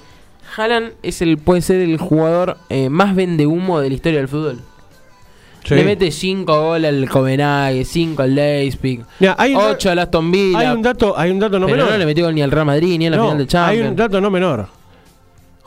Haaland 0.56 0.92
es 1.02 1.22
el, 1.22 1.38
puede 1.38 1.62
ser 1.62 1.80
el 1.80 1.98
jugador 1.98 2.56
eh, 2.68 2.88
más 2.90 3.14
vende 3.14 3.46
humo 3.46 3.80
de 3.80 3.88
la 3.88 3.94
historia 3.94 4.18
del 4.18 4.28
fútbol. 4.28 4.60
Sí. 5.64 5.74
Le 5.74 5.84
mete 5.84 6.10
5 6.10 6.62
goles 6.62 6.88
al 6.88 7.08
Copenhague, 7.10 7.84
5 7.84 8.22
al 8.22 8.34
Leipzig, 8.34 9.04
Mira, 9.20 9.34
hay, 9.38 9.54
un 9.54 9.58
da- 9.60 9.70
8 9.72 9.90
al 9.90 9.98
Aston 9.98 10.30
Villa. 10.30 10.58
hay 10.60 10.68
un 10.68 10.80
dato, 10.80 11.18
hay 11.18 11.30
un 11.30 11.38
dato 11.38 11.58
no 11.58 11.66
pero 11.66 11.76
menor. 11.78 11.90
no 11.92 11.98
le 11.98 12.06
metió 12.06 12.32
ni 12.32 12.40
al 12.40 12.50
Real 12.50 12.64
Madrid 12.64 12.96
ni 12.98 13.04
en 13.04 13.10
la 13.10 13.16
No, 13.18 13.24
final 13.24 13.36
de 13.38 13.42
hay 13.42 13.48
Champions. 13.48 13.90
un 13.90 13.96
dato 13.96 14.20
no 14.22 14.30
menor. 14.30 14.68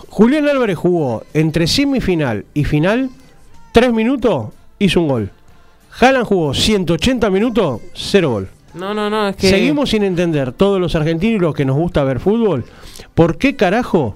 Julián 0.10 0.48
Álvarez 0.48 0.78
jugó 0.78 1.24
entre 1.34 1.68
semifinal 1.68 2.46
y 2.54 2.64
final 2.66 3.10
3 3.72 3.94
minutos, 3.94 4.48
hizo 4.80 5.02
un 5.02 5.08
gol. 5.08 5.32
Haaland 6.00 6.26
jugó 6.26 6.54
180 6.54 7.30
minutos, 7.30 7.82
0 7.94 8.30
gol. 8.30 8.50
No, 8.74 8.94
no, 8.94 9.10
no, 9.10 9.28
es 9.30 9.36
que. 9.36 9.50
Seguimos 9.50 9.90
sin 9.90 10.04
entender, 10.04 10.54
todos 10.54 10.80
los 10.80 10.96
argentinos 10.96 11.36
y 11.36 11.40
los 11.40 11.56
que 11.56 11.66
nos 11.66 11.76
gusta 11.76 12.04
ver 12.04 12.20
fútbol, 12.20 12.66
¿por 13.14 13.38
qué 13.38 13.56
carajo 13.56 14.16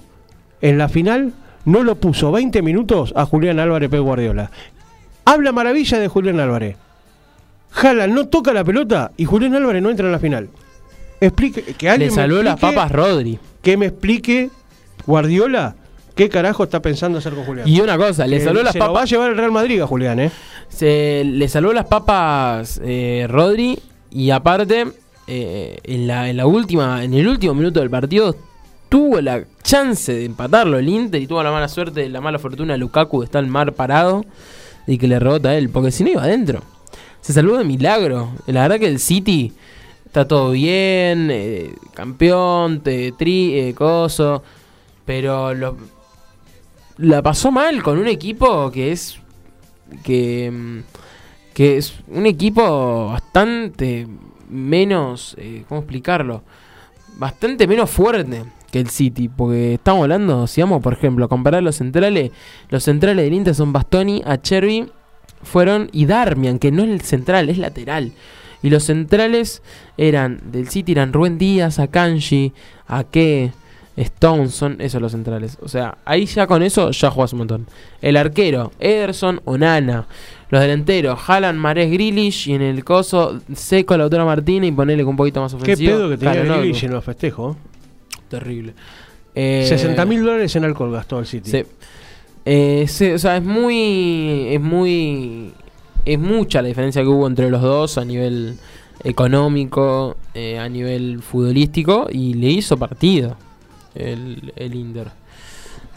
en 0.61 0.77
la 0.77 0.87
final 0.87 1.33
no 1.65 1.83
lo 1.83 1.95
puso 1.95 2.31
20 2.31 2.61
minutos 2.61 3.11
a 3.15 3.25
Julián 3.25 3.59
Álvarez 3.59 3.89
Pep 3.89 4.01
Guardiola? 4.01 4.51
Habla 5.25 5.51
maravilla 5.51 5.99
de 5.99 6.07
Julián 6.07 6.39
Álvarez. 6.39 6.77
Haaland 7.73 8.13
no 8.13 8.27
toca 8.27 8.53
la 8.53 8.63
pelota 8.63 9.11
y 9.17 9.25
Julián 9.25 9.55
Álvarez 9.55 9.81
no 9.83 9.89
entra 9.89 10.05
en 10.05 10.11
la 10.13 10.19
final. 10.19 10.49
Explique, 11.19 11.61
que 11.61 11.85
Le 11.85 11.91
alguien 11.91 12.09
me 12.09 12.15
salvó 12.15 12.41
las 12.43 12.59
papas 12.59 12.91
Rodri. 12.91 13.39
que 13.61 13.75
me 13.77 13.87
explique 13.87 14.49
Guardiola 15.05 15.75
qué 16.15 16.29
carajo 16.29 16.63
está 16.63 16.81
pensando 16.81 17.17
hacer 17.19 17.33
con 17.33 17.43
Julián. 17.45 17.67
Y 17.67 17.81
una 17.81 17.97
cosa, 17.97 18.25
le 18.25 18.37
Que 18.37 18.45
salvó 18.45 18.63
las 18.63 18.73
se 18.73 18.79
lo 18.79 18.85
va 18.85 18.89
a 18.89 18.93
papas. 18.93 19.09
llevar 19.09 19.31
el 19.31 19.37
Real 19.37 19.51
Madrid 19.51 19.81
a 19.81 19.87
Julián, 19.87 20.19
¿eh? 20.19 20.31
Se 20.69 21.23
le 21.25 21.47
salvó 21.49 21.73
las 21.73 21.85
papas 21.85 22.79
eh, 22.83 23.27
Rodri 23.29 23.77
y 24.11 24.29
aparte 24.31 24.87
eh, 25.27 25.77
en, 25.83 26.07
la, 26.07 26.29
en 26.29 26.37
la 26.37 26.45
última 26.47 27.03
en 27.03 27.13
el 27.13 27.27
último 27.27 27.53
minuto 27.53 27.79
del 27.81 27.89
partido 27.89 28.35
tuvo 28.87 29.19
la 29.19 29.43
chance 29.63 30.13
de 30.13 30.25
empatarlo 30.25 30.77
el 30.77 30.87
Inter 30.87 31.21
y 31.21 31.27
tuvo 31.27 31.41
la 31.43 31.51
mala 31.51 31.67
suerte 31.67 32.07
la 32.09 32.21
mala 32.21 32.39
fortuna 32.39 32.73
de 32.73 32.79
Lukaku 32.79 33.21
de 33.21 33.25
estar 33.25 33.45
mar 33.45 33.73
parado 33.73 34.23
y 34.87 34.97
que 34.97 35.07
le 35.07 35.19
rebota 35.19 35.49
a 35.49 35.57
él 35.57 35.69
porque 35.69 35.91
si 35.91 36.03
no 36.03 36.11
iba 36.11 36.23
adentro 36.23 36.61
se 37.21 37.33
salvó 37.33 37.57
de 37.57 37.63
milagro 37.63 38.29
la 38.45 38.61
verdad 38.61 38.79
que 38.79 38.87
el 38.87 38.99
City 38.99 39.51
está 40.05 40.27
todo 40.27 40.51
bien 40.51 41.29
eh, 41.31 41.73
campeón 41.95 42.81
te, 42.81 43.11
tri 43.11 43.59
eh, 43.59 43.73
coso 43.73 44.43
pero 45.05 45.53
lo, 45.53 45.77
la 46.97 47.21
pasó 47.21 47.51
mal 47.51 47.83
con 47.83 47.97
un 47.97 48.07
equipo 48.07 48.71
que 48.71 48.91
es 48.91 49.19
que, 50.03 50.51
mm, 50.51 50.79
es 51.55 51.95
un 52.07 52.25
equipo 52.25 53.09
bastante 53.09 54.07
menos, 54.49 55.35
eh, 55.39 55.63
¿cómo 55.69 55.81
explicarlo? 55.81 56.43
Bastante 57.17 57.67
menos 57.67 57.89
fuerte 57.89 58.43
que 58.71 58.79
el 58.79 58.89
City, 58.89 59.29
porque 59.29 59.75
estamos 59.75 60.03
hablando, 60.03 60.47
si 60.47 60.61
vamos 60.61 60.81
por 60.81 60.93
ejemplo 60.93 61.25
a 61.25 61.29
comparar 61.29 61.63
los 61.63 61.77
centrales, 61.77 62.31
los 62.69 62.83
centrales 62.83 63.23
del 63.23 63.33
Inter 63.33 63.55
son 63.55 63.71
Bastoni, 63.71 64.21
Acerbi, 64.25 64.89
fueron 65.43 65.89
y 65.93 66.05
Darmian, 66.05 66.59
que 66.59 66.71
no 66.71 66.83
es 66.83 66.89
el 66.89 67.01
central, 67.01 67.49
es 67.49 67.57
lateral. 67.57 68.11
Y 68.61 68.69
los 68.69 68.83
centrales 68.83 69.61
eran 69.97 70.41
del 70.51 70.67
City, 70.69 70.93
eran 70.93 71.13
Rubén 71.13 71.37
Díaz, 71.37 71.79
Akanji, 71.79 72.51
Ake, 72.87 73.53
Stones, 73.97 74.53
son 74.53 74.75
esos 74.79 75.01
los 75.01 75.13
centrales. 75.13 75.57
O 75.61 75.69
sea, 75.69 75.97
ahí 76.03 76.25
ya 76.25 76.47
con 76.47 76.63
eso 76.63 76.91
ya 76.91 77.09
jugás 77.09 77.31
un 77.33 77.39
montón. 77.39 77.67
El 78.01 78.17
arquero, 78.17 78.71
Ederson, 78.79 79.41
Onana. 79.45 80.07
Los 80.49 80.61
delanteros, 80.61 81.17
Haaland, 81.27 81.57
Marés, 81.57 81.89
Grealish. 81.91 82.49
Y 82.49 82.53
en 82.53 82.61
el 82.61 82.83
coso, 82.83 83.39
Seco, 83.53 83.95
Lautaro 83.97 84.25
Martínez. 84.25 84.69
Y 84.69 84.71
ponerle 84.73 85.03
con 85.03 85.11
un 85.11 85.17
poquito 85.17 85.41
más 85.41 85.53
Qué 85.55 85.61
ofensivo. 85.61 85.91
pedo 85.91 86.09
que 86.09 86.17
tenía. 86.17 86.43
Grealish 86.43 86.83
en 86.83 86.91
los 86.91 87.03
festejos. 87.05 87.55
Terrible. 88.29 88.73
Eh, 89.33 89.65
60 89.67 90.05
mil 90.05 90.23
dólares 90.23 90.55
en 90.55 90.65
alcohol 90.65 90.91
gastó 90.91 91.19
el 91.19 91.25
City. 91.25 91.51
Sí. 91.51 91.63
Eh, 92.45 92.85
sí, 92.87 93.11
o 93.11 93.19
sea, 93.19 93.37
es 93.37 93.43
muy. 93.43 94.47
Es 94.49 94.61
muy. 94.61 95.51
Es 96.03 96.19
mucha 96.19 96.61
la 96.61 96.67
diferencia 96.67 97.01
que 97.01 97.07
hubo 97.07 97.27
entre 97.27 97.49
los 97.49 97.61
dos 97.61 97.97
a 97.97 98.05
nivel 98.05 98.57
económico, 99.03 100.17
eh, 100.33 100.59
a 100.59 100.67
nivel 100.67 101.21
futbolístico. 101.21 102.07
Y 102.11 102.33
le 102.35 102.49
hizo 102.49 102.77
partido 102.77 103.37
el, 103.95 104.53
el 104.55 104.75
Inter. 104.75 105.09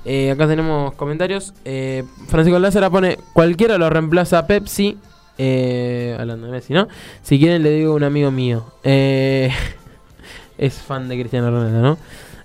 Eh, 0.05 0.31
acá 0.31 0.47
tenemos 0.47 0.95
comentarios. 0.95 1.55
Eh, 1.65 2.05
Francisco 2.29 2.59
Lázara 2.59 2.91
pone: 2.91 3.19
Cualquiera 3.33 3.79
lo 3.79 3.91
reemplaza 3.91 4.39
a 4.39 4.47
Pepsi. 4.47 4.97
Eh, 5.39 6.17
hablando 6.19 6.47
de 6.47 6.53
Messi, 6.53 6.73
¿no? 6.73 6.89
Si 7.23 7.39
quieren, 7.39 7.63
le 7.63 7.71
digo 7.71 7.93
a 7.93 7.97
un 7.97 8.05
amigo 8.05 8.31
mío. 8.31 8.65
Eh, 8.83 9.51
es 10.59 10.75
fan 10.75 11.09
de 11.09 11.19
Cristiano 11.19 11.51
Ronaldo, 11.51 11.81
¿no? 11.81 11.99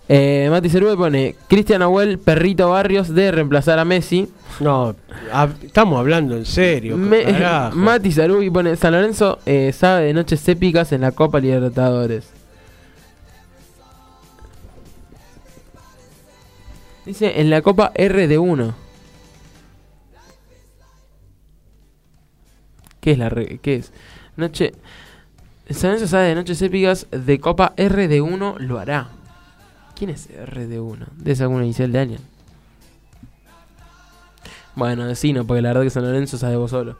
Eh, 0.09 0.47
Mati 0.51 0.69
Cerube 0.69 0.97
pone 0.97 1.35
Cristian 1.47 1.81
Abuel, 1.81 2.19
Perrito 2.19 2.69
Barrios 2.69 3.13
de 3.13 3.31
reemplazar 3.31 3.79
a 3.79 3.85
Messi. 3.85 4.29
No, 4.59 4.95
estamos 5.63 5.97
hablando 5.97 6.35
en 6.35 6.45
serio. 6.45 6.97
Me-. 6.97 7.25
Mati 7.73 8.11
Cerube 8.11 8.51
pone 8.51 8.75
San 8.75 8.91
Lorenzo 8.91 9.39
eh, 9.45 9.71
sabe 9.73 10.05
de 10.05 10.13
noches 10.13 10.47
épicas 10.49 10.91
en 10.91 11.01
la 11.01 11.13
Copa 11.13 11.39
Libertadores. 11.39 12.25
Dice 17.05 17.41
en 17.41 17.49
la 17.49 17.61
Copa 17.61 17.93
RD1. 17.93 18.73
¿Qué 23.01 23.11
es 23.11 23.17
la 23.17 23.29
qué 23.61 23.75
es? 23.75 23.91
Noche 24.37 24.73
San 25.69 25.91
Lorenzo 25.91 26.07
sabe 26.07 26.27
de 26.27 26.35
noches 26.35 26.61
épicas 26.61 27.07
de 27.11 27.39
Copa 27.39 27.73
RD1 27.77 28.59
lo 28.59 28.79
hará. 28.79 29.09
¿Quién 29.95 30.09
es 30.09 30.29
RD1? 30.29 31.07
¿Es 31.25 31.41
alguna 31.41 31.63
inicial 31.63 31.91
de 31.91 31.99
alguien? 31.99 32.19
Bueno, 34.75 35.05
decino, 35.05 35.45
porque 35.45 35.61
la 35.61 35.69
verdad 35.69 35.83
que 35.83 35.89
San 35.89 36.03
Lorenzo 36.03 36.37
sabe 36.37 36.57
vos 36.57 36.71
solo. 36.71 36.97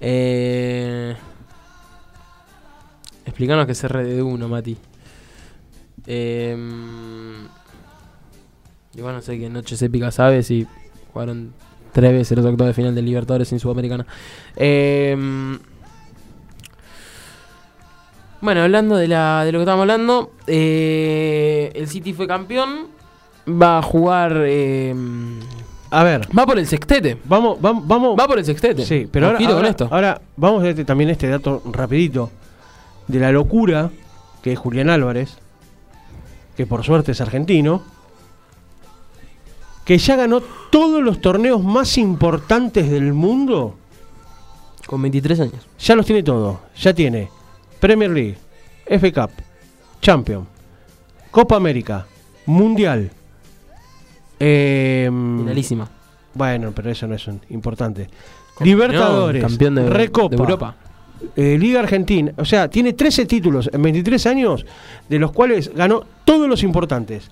Eh... 0.00 1.16
Explícanos 3.24 3.66
qué 3.66 3.72
es 3.72 3.84
RD1, 3.84 4.48
Mati. 4.48 4.76
Eh... 6.06 6.56
Igual 8.96 9.14
no 9.16 9.22
sé 9.22 9.38
qué 9.38 9.48
noches 9.48 9.80
épicas 9.82 10.14
sabes 10.14 10.46
si 10.46 10.66
jugaron 11.12 11.52
tres 11.92 12.12
veces 12.12 12.36
los 12.36 12.46
octavos 12.46 12.68
de 12.68 12.74
final 12.74 12.94
del 12.94 13.04
Libertadores 13.04 13.50
en 13.52 13.58
Sudamericana. 13.60 14.06
Eh... 14.56 15.58
Bueno, 18.40 18.60
hablando 18.62 18.96
de, 18.96 19.08
la, 19.08 19.42
de 19.44 19.52
lo 19.52 19.58
que 19.58 19.62
estábamos 19.62 19.84
hablando, 19.84 20.32
eh, 20.46 21.72
el 21.74 21.88
City 21.88 22.12
fue 22.12 22.26
campeón. 22.26 22.88
Va 23.48 23.78
a 23.78 23.82
jugar. 23.82 24.34
eh, 24.44 24.94
A 25.90 26.04
ver, 26.04 26.28
va 26.36 26.44
por 26.44 26.58
el 26.58 26.66
sextete. 26.66 27.16
vamos, 27.24 27.58
vamos, 27.60 27.86
vamos. 27.86 28.18
Va 28.20 28.26
por 28.26 28.38
el 28.38 28.44
sextete. 28.44 28.84
Sí, 28.84 29.08
pero 29.10 29.26
ahora, 29.26 29.36
Ojito 29.38 29.50
con 29.52 29.56
ahora, 29.58 29.70
esto. 29.70 29.88
ahora 29.90 30.20
vamos 30.36 30.62
a 30.62 30.68
este, 30.68 30.84
también 30.84 31.08
este 31.08 31.26
dato 31.28 31.62
rapidito 31.72 32.30
de 33.08 33.18
la 33.20 33.32
locura 33.32 33.90
que 34.42 34.52
es 34.52 34.58
Julián 34.58 34.90
Álvarez, 34.90 35.38
que 36.54 36.66
por 36.66 36.84
suerte 36.84 37.12
es 37.12 37.20
argentino, 37.22 37.82
que 39.84 39.98
ya 39.98 40.16
ganó 40.16 40.40
todos 40.70 41.02
los 41.02 41.20
torneos 41.20 41.62
más 41.62 41.98
importantes 41.98 42.90
del 42.90 43.12
mundo, 43.12 43.76
Con 44.86 45.02
23 45.02 45.40
años. 45.40 45.66
ya 45.78 45.94
los 45.94 46.06
tiene 46.06 46.22
todos, 46.22 46.56
ya 46.78 46.92
tiene 46.94 47.28
Premier 47.80 48.10
League, 48.10 48.36
F 48.86 49.12
Cup, 49.12 49.30
Champion, 50.00 50.46
Copa 51.30 51.56
América, 51.56 52.06
Mundial. 52.46 53.10
em, 54.38 55.38
Finalísima. 55.38 55.88
bueno, 56.34 56.72
pero 56.74 56.90
eso 56.90 57.06
no 57.06 57.14
es 57.14 57.26
un- 57.28 57.40
importante. 57.50 58.08
Libertadores, 58.60 59.42
campeón 59.42 59.74
de, 59.76 59.90
Recopa, 59.90 60.36
de 60.36 60.42
Europa. 60.42 60.76
eh, 61.36 61.56
Liga 61.58 61.80
Argentina. 61.80 62.32
O 62.36 62.44
sea, 62.44 62.68
tiene 62.68 62.92
13 62.92 63.26
títulos 63.26 63.70
en 63.72 63.80
23 63.82 64.26
años, 64.26 64.64
de 65.08 65.18
los 65.18 65.32
cuales 65.32 65.72
ganó 65.74 66.04
todos 66.24 66.48
los 66.48 66.62
importantes. 66.62 67.30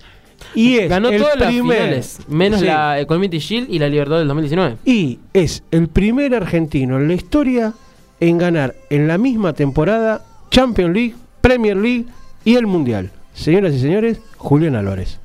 Y 0.54 0.76
es 0.78 0.88
Ganó 0.88 1.08
el 1.08 1.20
todas 1.20 1.38
las 1.38 1.48
primer- 1.48 1.78
finales, 1.78 2.18
menos 2.28 2.60
Sí. 2.60 2.66
la 2.66 3.00
eh, 3.00 3.06
Community 3.06 3.38
Shield 3.38 3.70
y 3.70 3.78
la 3.78 3.88
Libertadores 3.88 4.20
del 4.22 4.28
2019. 4.28 4.76
Y 4.84 5.18
es 5.32 5.62
el 5.70 5.88
primer 5.88 6.34
argentino 6.34 6.96
en 6.96 7.08
la 7.08 7.14
historia 7.14 7.72
en 8.20 8.38
ganar 8.38 8.74
en 8.90 9.08
la 9.08 9.18
misma 9.18 9.52
temporada 9.52 10.24
Champions 10.50 10.94
League, 10.94 11.14
Premier 11.40 11.76
League 11.76 12.04
y 12.44 12.56
el 12.56 12.66
Mundial. 12.66 13.10
Señoras 13.34 13.72
y 13.74 13.80
señores, 13.80 14.18
Julián 14.36 14.76
Álvarez. 14.76 15.18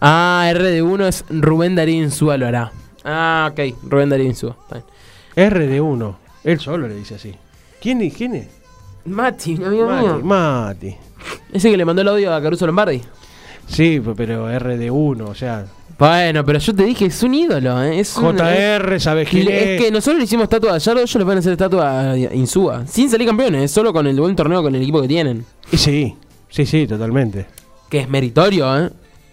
Ah, 0.00 0.50
RD1 0.54 1.06
es 1.06 1.24
Rubén 1.28 1.74
Darío 1.74 2.02
Insúa 2.02 2.36
lo 2.36 2.46
hará. 2.46 2.72
Ah, 3.04 3.50
ok, 3.52 3.74
Rubén. 3.84 4.12
Está 4.12 4.56
bien. 4.74 4.84
RD1. 5.36 6.16
Él 6.44 6.60
solo 6.60 6.88
le 6.88 6.94
dice 6.94 7.14
así. 7.16 7.34
¿Quién 7.80 8.00
es? 8.02 8.14
¿Quién 8.14 8.34
es? 8.36 8.46
Mati, 9.04 9.54
amigo 9.62 9.86
Mati. 9.86 10.04
mío. 10.06 10.20
Mati. 10.22 10.96
Ese 11.52 11.70
que 11.70 11.76
le 11.76 11.84
mandó 11.84 12.02
el 12.02 12.08
audio 12.08 12.34
a 12.34 12.42
Caruso 12.42 12.66
Lombardi. 12.66 13.02
Sí, 13.66 14.00
pe- 14.00 14.14
pero 14.16 14.48
RD1, 14.50 15.22
o 15.28 15.34
sea, 15.34 15.66
Bueno, 15.98 16.44
pero 16.44 16.58
yo 16.58 16.74
te 16.74 16.84
dije, 16.84 17.06
es 17.06 17.22
un 17.22 17.34
ídolo, 17.34 17.82
¿eh? 17.82 17.98
Es 18.00 18.16
un- 18.16 18.36
JR, 18.36 19.00
¿sabes 19.00 19.24
es, 19.26 19.30
quién 19.30 19.48
es 19.48 19.80
que 19.82 19.90
nosotros 19.90 20.18
le 20.18 20.24
hicimos 20.24 20.44
estatua 20.44 20.70
a 20.70 20.72
Gallardo, 20.74 21.00
ellos 21.00 21.14
le 21.16 21.24
van 21.24 21.36
a 21.36 21.40
hacer 21.40 21.52
estatua 21.52 22.10
a 22.12 22.16
Insúa. 22.34 22.86
Sin 22.86 23.08
salir 23.10 23.26
campeones, 23.26 23.70
solo 23.70 23.92
con 23.92 24.06
el 24.06 24.18
buen 24.20 24.36
torneo 24.36 24.62
con 24.62 24.74
el 24.74 24.82
equipo 24.82 25.00
que 25.02 25.08
tienen. 25.08 25.44
Sí, 25.72 26.14
sí, 26.48 26.66
sí, 26.66 26.86
totalmente. 26.86 27.46
Que 27.88 28.00
es 28.00 28.08
meritorio, 28.08 28.78
¿eh? 28.86 28.90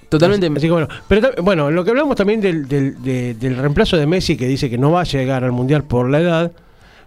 Totalmente. 0.10 0.48
Así 0.48 0.68
que 0.68 0.72
bueno, 0.72 0.88
pero 1.08 1.30
bueno, 1.42 1.72
lo 1.72 1.84
que 1.84 1.90
hablamos 1.90 2.16
también 2.16 2.40
del, 2.40 2.68
del, 2.68 3.02
de- 3.04 3.34
del 3.34 3.58
reemplazo 3.58 3.98
de 3.98 4.06
Messi, 4.06 4.38
que 4.38 4.48
dice 4.48 4.70
que 4.70 4.78
no 4.78 4.92
va 4.92 5.02
a 5.02 5.06
llegar 5.06 5.44
al 5.44 5.52
Mundial 5.52 5.84
por 5.84 6.10
la 6.10 6.20
edad, 6.22 6.52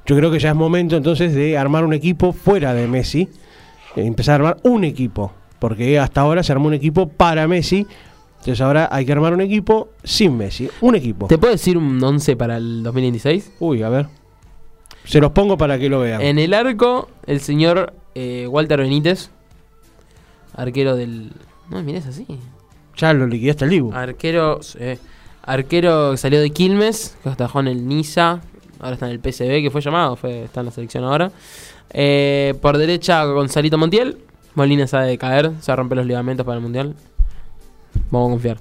yo 0.07 0.17
creo 0.17 0.31
que 0.31 0.39
ya 0.39 0.51
es 0.51 0.57
momento 0.57 0.97
entonces 0.97 1.35
de 1.35 1.57
armar 1.57 1.85
un 1.85 1.93
equipo 1.95 2.33
fuera 2.33 2.75
de 2.75 2.87
Messi, 2.89 3.29
eh, 3.95 4.05
empezar 4.05 4.33
a 4.33 4.35
armar 4.37 4.57
un 4.65 4.83
equipo, 4.85 5.33
porque 5.59 5.99
hasta 5.99 6.21
ahora 6.21 6.43
se 6.43 6.53
armó 6.53 6.69
un 6.69 6.75
equipo 6.75 7.09
para 7.09 7.47
Messi, 7.49 7.87
entonces 8.39 8.61
ahora 8.61 8.89
hay 8.93 9.05
que 9.05 9.13
armar 9.13 9.33
un 9.33 9.41
equipo 9.41 9.89
sin 10.05 10.37
Messi, 10.37 10.69
un 10.81 10.95
equipo. 10.95 11.27
¿Te 11.27 11.39
puedo 11.39 11.53
decir 11.53 11.77
un 11.77 12.03
11 12.03 12.37
para 12.37 12.57
el 12.57 12.83
2026? 12.83 13.53
Uy, 13.61 13.83
a 13.83 13.89
ver. 13.89 14.07
Se 15.05 15.21
los 15.21 15.33
pongo 15.33 15.57
para 15.57 15.79
que 15.79 15.89
lo 15.89 16.01
vean. 16.01 16.21
En 16.21 16.39
el 16.39 16.53
arco, 16.55 17.09
el 17.27 17.41
señor 17.41 17.93
eh, 18.15 18.47
Walter 18.49 18.81
Benítez, 18.81 19.31
arquero 20.55 20.97
del. 20.97 21.33
No, 21.71 21.83
mirá, 21.83 21.99
es 21.99 22.07
así. 22.07 22.27
Ya 22.97 23.13
lo 23.13 23.27
liquidaste 23.27 23.65
el 23.65 23.71
Dibu. 23.71 23.93
Arquero. 23.93 24.61
eh, 24.79 24.99
arquero 25.43 26.13
que 26.13 26.17
salió 26.17 26.41
de 26.41 26.51
Quilmes, 26.51 27.17
que 27.23 27.29
atajó 27.29 27.61
en 27.61 27.69
el 27.69 27.87
Niza. 27.87 28.41
Ahora 28.81 28.95
está 28.95 29.07
en 29.07 29.13
el 29.13 29.21
PSV, 29.21 29.63
que 29.63 29.71
fue 29.71 29.81
llamado, 29.81 30.17
fue, 30.17 30.45
está 30.45 30.61
en 30.61 30.67
la 30.67 30.73
selección 30.73 31.05
ahora. 31.05 31.31
Eh, 31.91 32.55
por 32.61 32.77
derecha, 32.77 33.25
Gonzalito 33.25 33.79
Montiel. 33.79 34.19
Molina 34.57 34.87
sabe 34.89 35.07
de 35.07 35.19
caer, 35.19 35.53
se 35.61 35.75
rompe 35.77 35.95
los 35.95 36.05
ligamentos 36.07 36.45
para 36.45 36.57
el 36.57 36.63
mundial. 36.63 36.95
Vamos 38.11 38.29
a 38.29 38.33
confiar. 38.33 38.59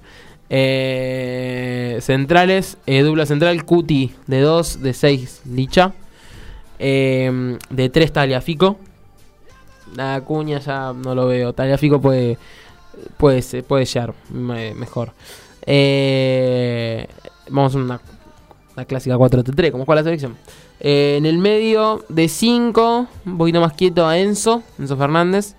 Eh, 0.49 1.97
centrales, 2.01 2.77
eh, 2.85 3.01
dupla 3.01 3.25
central, 3.25 3.65
Cuti 3.65 4.13
de 4.27 4.41
2, 4.41 4.81
de 4.83 4.93
6, 4.93 5.41
Licha. 5.49 5.93
Eh, 6.77 7.57
de 7.69 7.89
3, 7.89 8.13
Taliafico. 8.13 8.77
La 9.95 10.21
cuña 10.21 10.59
ya 10.59 10.93
no 10.93 11.15
lo 11.15 11.27
veo. 11.27 11.53
Taliafico 11.53 11.99
puede, 12.01 12.37
puede, 13.17 13.63
puede 13.63 13.85
llegar 13.85 14.13
me- 14.29 14.73
mejor. 14.75 15.13
Eh, 15.65 17.07
vamos 17.49 17.73
a 17.75 17.77
una, 17.79 18.01
una 18.75 18.85
clásica 18.85 19.15
4-3, 19.17 19.71
como 19.71 19.85
juega 19.85 20.01
la 20.01 20.05
selección. 20.05 20.35
Eh, 20.79 21.15
en 21.17 21.25
el 21.25 21.37
medio 21.37 22.03
de 22.09 22.27
5, 22.27 23.07
un 23.25 23.37
poquito 23.37 23.61
más 23.61 23.73
quieto 23.73 24.05
a 24.05 24.17
Enzo, 24.19 24.61
Enzo 24.77 24.97
Fernández. 24.97 25.55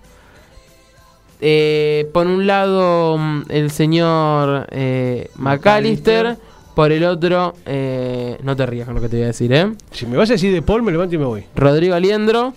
Eh, 1.39 2.09
por 2.13 2.27
un 2.27 2.47
lado, 2.47 3.17
mm, 3.17 3.43
el 3.49 3.71
señor 3.71 4.67
eh, 4.71 5.29
McAllister. 5.35 6.37
Por 6.73 6.91
el 6.91 7.05
otro, 7.05 7.55
eh, 7.65 8.37
no 8.43 8.55
te 8.55 8.63
rías 8.67 8.85
con 8.85 8.93
lo 8.93 9.01
que 9.01 9.09
te 9.09 9.15
voy 9.15 9.23
a 9.23 9.27
decir, 9.27 9.51
¿eh? 9.51 9.73
Si 9.89 10.05
me 10.05 10.15
vas 10.15 10.29
a 10.29 10.33
decir 10.33 10.53
de 10.53 10.61
Paul, 10.61 10.83
me 10.83 10.91
levanto 10.91 11.15
y 11.15 11.17
me 11.17 11.25
voy. 11.25 11.43
Rodrigo 11.55 11.95
Aliendro. 11.95 12.53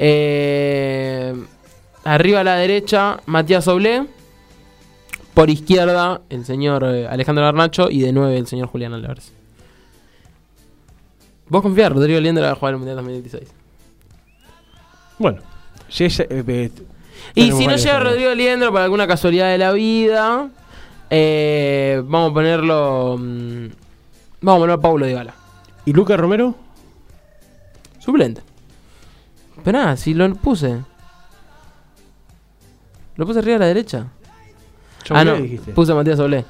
Eh, 0.00 1.34
arriba 2.02 2.40
a 2.40 2.44
la 2.44 2.56
derecha, 2.56 3.20
Matías 3.26 3.68
Oblé. 3.68 4.06
Por 5.34 5.50
izquierda, 5.50 6.20
el 6.30 6.44
señor 6.44 6.84
Alejandro 6.84 7.44
Garnacho. 7.44 7.88
Y 7.90 8.00
de 8.00 8.12
9, 8.12 8.38
el 8.38 8.48
señor 8.48 8.66
Julián 8.66 8.92
Álvarez. 8.94 9.32
Vos 11.48 11.62
confías, 11.62 11.92
Rodrigo 11.92 12.18
Liendro 12.18 12.42
va 12.42 12.50
a 12.50 12.54
jugar 12.56 12.74
el 12.74 12.78
Mundial 12.78 12.96
2016. 12.96 13.48
Bueno, 15.18 15.38
si 15.88 16.06
es, 16.06 16.22
Y 17.34 17.52
si 17.52 17.66
no 17.66 17.76
llega. 17.76 18.00
Rodrigo 18.00 18.34
Liendro 18.34 18.72
por 18.72 18.80
alguna 18.80 19.06
casualidad 19.06 19.50
de 19.50 19.58
la 19.58 19.72
vida, 19.72 20.48
eh, 21.10 22.02
vamos 22.04 22.30
a 22.30 22.34
ponerlo. 22.34 23.16
mm, 23.18 23.66
vamos 24.40 24.58
a 24.58 24.60
poner 24.60 24.74
a 24.74 24.80
Paulo 24.80 25.06
Dybala. 25.06 25.34
¿Y 25.84 25.92
Lucas 25.92 26.18
Romero? 26.18 26.54
Suplente. 27.98 28.42
Pero 29.64 29.78
nada, 29.78 29.96
si 29.96 30.14
lo 30.14 30.32
puse. 30.34 30.78
Lo 33.16 33.26
puse 33.26 33.40
arriba 33.40 33.56
a 33.56 33.60
la 33.60 33.66
derecha. 33.66 34.06
ah, 35.10 35.24
no. 35.24 35.36
dijiste. 35.36 35.72
Puse 35.72 35.92
a 35.92 35.94
Matías 35.94 36.16
Solé. 36.16 36.44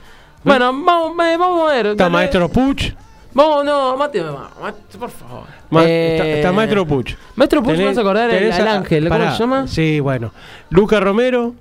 Bueno, 0.44 0.66
vamos, 0.66 1.12
eh, 1.26 1.36
vamos 1.36 1.70
a 1.70 1.74
ver. 1.74 1.86
Está. 1.86 2.08
Maestro 2.08 2.48
Puch. 2.48 2.94
Vamos, 3.34 3.64
no, 3.64 3.96
Mate, 3.96 4.22
ma- 4.22 4.50
Mate, 4.60 4.98
por 4.98 5.10
favor. 5.10 5.44
Ma- 5.70 5.84
Eh, 5.84 6.16
está, 6.16 6.26
está 6.28 6.52
Maestro 6.52 6.86
Puch. 6.86 7.14
Maestro 7.36 7.62
Puch, 7.62 7.74
Tenés- 7.74 7.86
vas 7.86 7.98
a 7.98 8.00
acordar 8.00 8.30
el, 8.30 8.52
a- 8.52 8.72
ángel, 8.74 9.04
¿cómo 9.08 9.18
pará, 9.18 9.32
se 9.32 9.38
llama? 9.38 9.66
Sí, 9.68 10.00
bueno. 10.00 10.32
Lucas 10.70 11.02
Romero, 11.02 11.54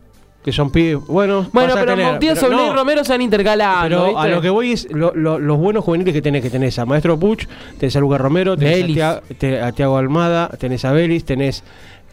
que 0.44 0.52
son 0.54 0.72
pibes. 0.72 1.06
Bueno, 1.08 1.46
Bueno, 1.52 1.74
pero 1.76 1.98
Matías 1.98 2.40
pero 2.40 2.52
Solé 2.54 2.64
y 2.64 2.68
no, 2.70 2.74
Romero 2.74 3.04
se 3.04 3.14
han 3.14 3.22
intercalado. 3.22 3.82
Pero 3.84 4.18
a 4.18 4.28
lo 4.28 4.42
que 4.42 4.50
voy 4.50 4.72
es 4.72 4.88
lo- 4.92 5.14
lo- 5.14 5.40
los 5.40 5.58
buenos 5.58 5.84
juveniles 5.84 6.14
que 6.14 6.22
tenés, 6.22 6.42
que 6.42 6.50
tenés 6.50 6.80
a 6.80 6.86
Maestro 6.86 7.20
Puch, 7.20 7.46
tenés 7.78 7.96
a 7.96 8.00
Lucas 8.00 8.22
Romero, 8.22 8.56
tenés 8.58 9.02
a. 9.02 9.22
Tia- 9.38 9.72
Tiago 9.74 9.98
Almada, 9.98 10.48
tenés 10.58 10.86
a 10.86 10.92
Belis, 10.94 11.26
tenés 11.26 11.64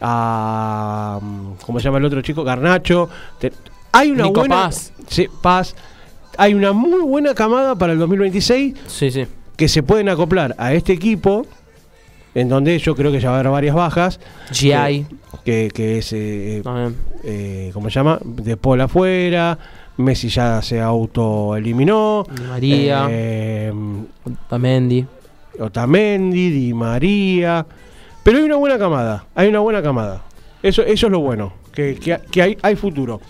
a 0.01 1.19
mm, 1.21 1.53
¿cómo 1.65 1.79
se 1.79 1.85
llama 1.85 1.97
el 1.99 2.05
otro 2.05 2.21
chico? 2.21 2.43
Garnacho. 2.43 3.09
te- 3.39 3.53
hay 3.93 4.11
una 4.11 4.23
Nico 4.25 4.41
buena 4.41 4.55
Paz. 4.63 4.91
Sí, 5.07 5.27
Paz. 5.41 5.75
Hay 6.37 6.53
una 6.53 6.73
muy 6.73 6.99
buena 6.99 7.33
camada 7.33 7.75
para 7.75 7.93
el 7.93 7.99
2026 7.99 8.75
Sí, 8.87 9.09
sí. 9.09 9.25
Que 9.57 9.67
se 9.67 9.83
pueden 9.83 10.09
acoplar 10.09 10.55
a 10.57 10.73
este 10.73 10.93
equipo 10.93 11.45
en 12.33 12.49
donde 12.49 12.77
yo 12.79 12.95
creo 12.95 13.11
que 13.11 13.19
ya 13.19 13.29
va 13.29 13.37
a 13.37 13.39
haber 13.39 13.51
varias 13.51 13.75
bajas 13.75 14.19
GI. 14.51 15.05
que, 15.45 15.71
que 15.73 15.99
es 15.99 16.11
eh, 16.13 16.61
también. 16.63 16.95
eh, 17.23 17.71
¿cómo 17.73 17.89
se 17.89 17.95
llama? 17.95 18.19
De 18.23 18.57
Paul 18.57 18.81
afuera, 18.81 19.57
Messi 19.97 20.27
ya 20.27 20.61
se 20.61 20.81
autoeliminó. 20.81 22.25
Di 22.29 22.43
María. 22.43 23.07
eh, 23.09 23.73
Tamendi. 24.49 25.05
Otamendi, 25.59 26.49
Di 26.51 26.73
María. 26.73 27.65
Pero 28.23 28.37
hay 28.39 28.43
una 28.43 28.55
buena 28.57 28.77
camada, 28.77 29.25
hay 29.35 29.47
una 29.47 29.59
buena 29.59 29.81
camada. 29.81 30.23
Eso, 30.61 30.81
eso 30.81 31.05
es 31.07 31.11
lo 31.11 31.19
bueno, 31.19 31.53
que, 31.71 31.95
que- 31.95 32.19
que 32.31 32.41
hay, 32.41 32.57
hay 32.61 32.75
futuro. 32.75 33.21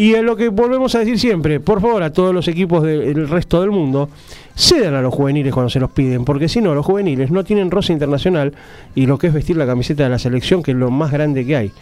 Y 0.00 0.14
es 0.14 0.22
lo 0.22 0.36
que 0.36 0.48
volvemos 0.48 0.94
a 0.94 1.00
decir 1.00 1.18
siempre, 1.18 1.58
por 1.58 1.80
favor, 1.80 2.04
a 2.04 2.12
todos 2.12 2.32
los 2.32 2.46
equipos 2.46 2.84
de- 2.84 3.12
del 3.12 3.28
resto 3.28 3.60
del 3.60 3.72
mundo, 3.72 4.08
cedan 4.56 4.94
a 4.94 5.02
los 5.02 5.12
juveniles 5.12 5.52
cuando 5.52 5.70
se 5.70 5.80
los 5.80 5.90
piden, 5.90 6.24
porque 6.24 6.48
si 6.48 6.60
no, 6.60 6.72
los 6.72 6.86
juveniles 6.86 7.32
no 7.32 7.42
tienen 7.42 7.68
roce 7.68 7.92
internacional 7.92 8.52
y 8.94 9.06
lo 9.06 9.18
que 9.18 9.26
es 9.26 9.32
vestir 9.34 9.56
la 9.56 9.66
camiseta 9.66 10.04
de 10.04 10.10
la 10.10 10.20
selección, 10.20 10.62
que 10.62 10.70
es 10.70 10.76
lo 10.76 10.92
más 10.92 11.10
grande 11.10 11.44
que 11.44 11.56
hay. 11.56 11.72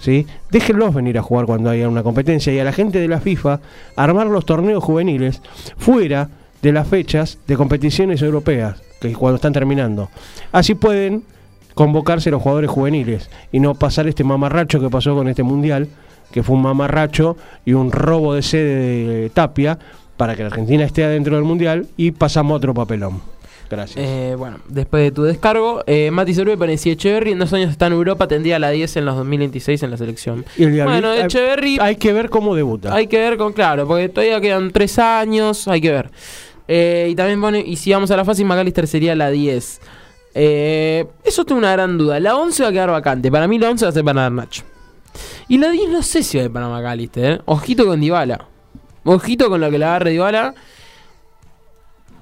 ¿sí? 0.00 0.26
Déjenlos 0.50 0.94
venir 0.94 1.18
a 1.18 1.22
jugar 1.22 1.44
cuando 1.44 1.68
haya 1.68 1.86
una 1.86 2.02
competencia 2.02 2.50
y 2.50 2.58
a 2.58 2.64
la 2.64 2.72
gente 2.72 2.98
de 2.98 3.08
la 3.08 3.20
FIFA 3.20 3.60
armar 3.94 4.26
los 4.28 4.46
torneos 4.46 4.82
juveniles 4.82 5.42
fuera 5.76 6.30
de 6.62 6.72
las 6.72 6.88
fechas 6.88 7.38
de 7.46 7.56
competiciones 7.58 8.22
europeas, 8.22 8.80
que 9.02 9.08
es 9.10 9.18
cuando 9.18 9.36
están 9.36 9.52
terminando. 9.52 10.08
Así 10.50 10.74
pueden 10.76 11.24
convocarse 11.74 12.30
los 12.30 12.40
jugadores 12.40 12.70
juveniles 12.70 13.28
y 13.52 13.60
no 13.60 13.74
pasar 13.74 14.06
este 14.06 14.24
mamarracho 14.24 14.80
que 14.80 14.88
pasó 14.88 15.14
con 15.14 15.28
este 15.28 15.42
mundial, 15.42 15.88
que 16.30 16.42
fue 16.42 16.56
un 16.56 16.62
mamarracho 16.62 17.36
y 17.64 17.72
un 17.72 17.90
robo 17.92 18.34
de 18.34 18.42
sede 18.42 19.06
de 19.22 19.30
Tapia 19.30 19.78
para 20.16 20.34
que 20.34 20.42
la 20.42 20.48
Argentina 20.48 20.84
esté 20.84 21.04
adentro 21.04 21.34
del 21.36 21.44
mundial 21.44 21.86
y 21.96 22.10
pasamos 22.12 22.52
a 22.52 22.56
otro 22.56 22.74
papelón. 22.74 23.20
Gracias. 23.68 23.98
Eh, 23.98 24.36
bueno, 24.38 24.58
después 24.68 25.02
de 25.02 25.10
tu 25.10 25.24
descargo, 25.24 25.82
eh, 25.88 26.10
Mati 26.12 26.32
Cerve 26.34 26.56
parecía 26.56 26.92
Echeverry. 26.92 27.32
En 27.32 27.40
dos 27.40 27.52
años 27.52 27.70
está 27.72 27.88
en 27.88 27.94
Europa, 27.94 28.28
tendría 28.28 28.60
la 28.60 28.70
10 28.70 28.96
en 28.96 29.04
los 29.04 29.16
2026 29.16 29.82
en 29.82 29.90
la 29.90 29.96
selección. 29.96 30.44
Y 30.56 30.62
el 30.64 30.84
bueno, 30.84 31.10
hay- 31.10 31.22
Echeverry 31.22 31.78
hay 31.80 31.96
que 31.96 32.12
ver 32.12 32.30
cómo 32.30 32.54
debuta. 32.54 32.94
hay 32.94 33.08
que 33.08 33.18
ver 33.18 33.36
con 33.36 33.52
claro, 33.52 33.86
porque 33.88 34.08
todavía 34.08 34.40
quedan 34.40 34.70
tres 34.70 35.00
años, 35.00 35.66
hay 35.66 35.80
que 35.80 35.90
ver. 35.90 36.10
Eh, 36.68 37.08
y 37.10 37.14
también 37.16 37.40
pone, 37.40 37.60
y 37.60 37.74
si 37.76 37.92
vamos 37.92 38.10
a 38.12 38.16
la 38.16 38.24
fase, 38.24 38.44
McAllister 38.44 38.86
sería 38.86 39.16
la 39.16 39.30
10. 39.30 39.80
Eh, 40.34 41.06
eso 41.24 41.44
tengo 41.44 41.58
una 41.58 41.72
gran 41.72 41.98
duda. 41.98 42.20
La 42.20 42.36
11 42.36 42.62
va 42.62 42.68
a 42.68 42.72
quedar 42.72 42.90
vacante. 42.90 43.30
Para 43.32 43.48
mí 43.48 43.58
la 43.58 43.70
11 43.70 43.84
va 43.84 43.88
a 43.88 43.92
ser 43.92 44.04
para 44.04 44.30
Nacho. 44.30 44.62
Y 45.48 45.58
la 45.58 45.70
10 45.70 45.90
no 45.90 46.02
sé 46.02 46.22
si 46.22 46.36
va 46.38 46.42
a 46.42 46.46
ir 46.46 46.52
para 46.52 46.68
McAllister. 46.68 47.32
¿eh? 47.32 47.40
Ojito 47.46 47.86
con 47.86 48.00
Dybala. 48.00 48.46
Ojito 49.04 49.48
con 49.48 49.60
lo 49.60 49.70
que 49.70 49.78
le 49.78 49.84
agarre 49.84 50.10
Dybala. 50.10 50.54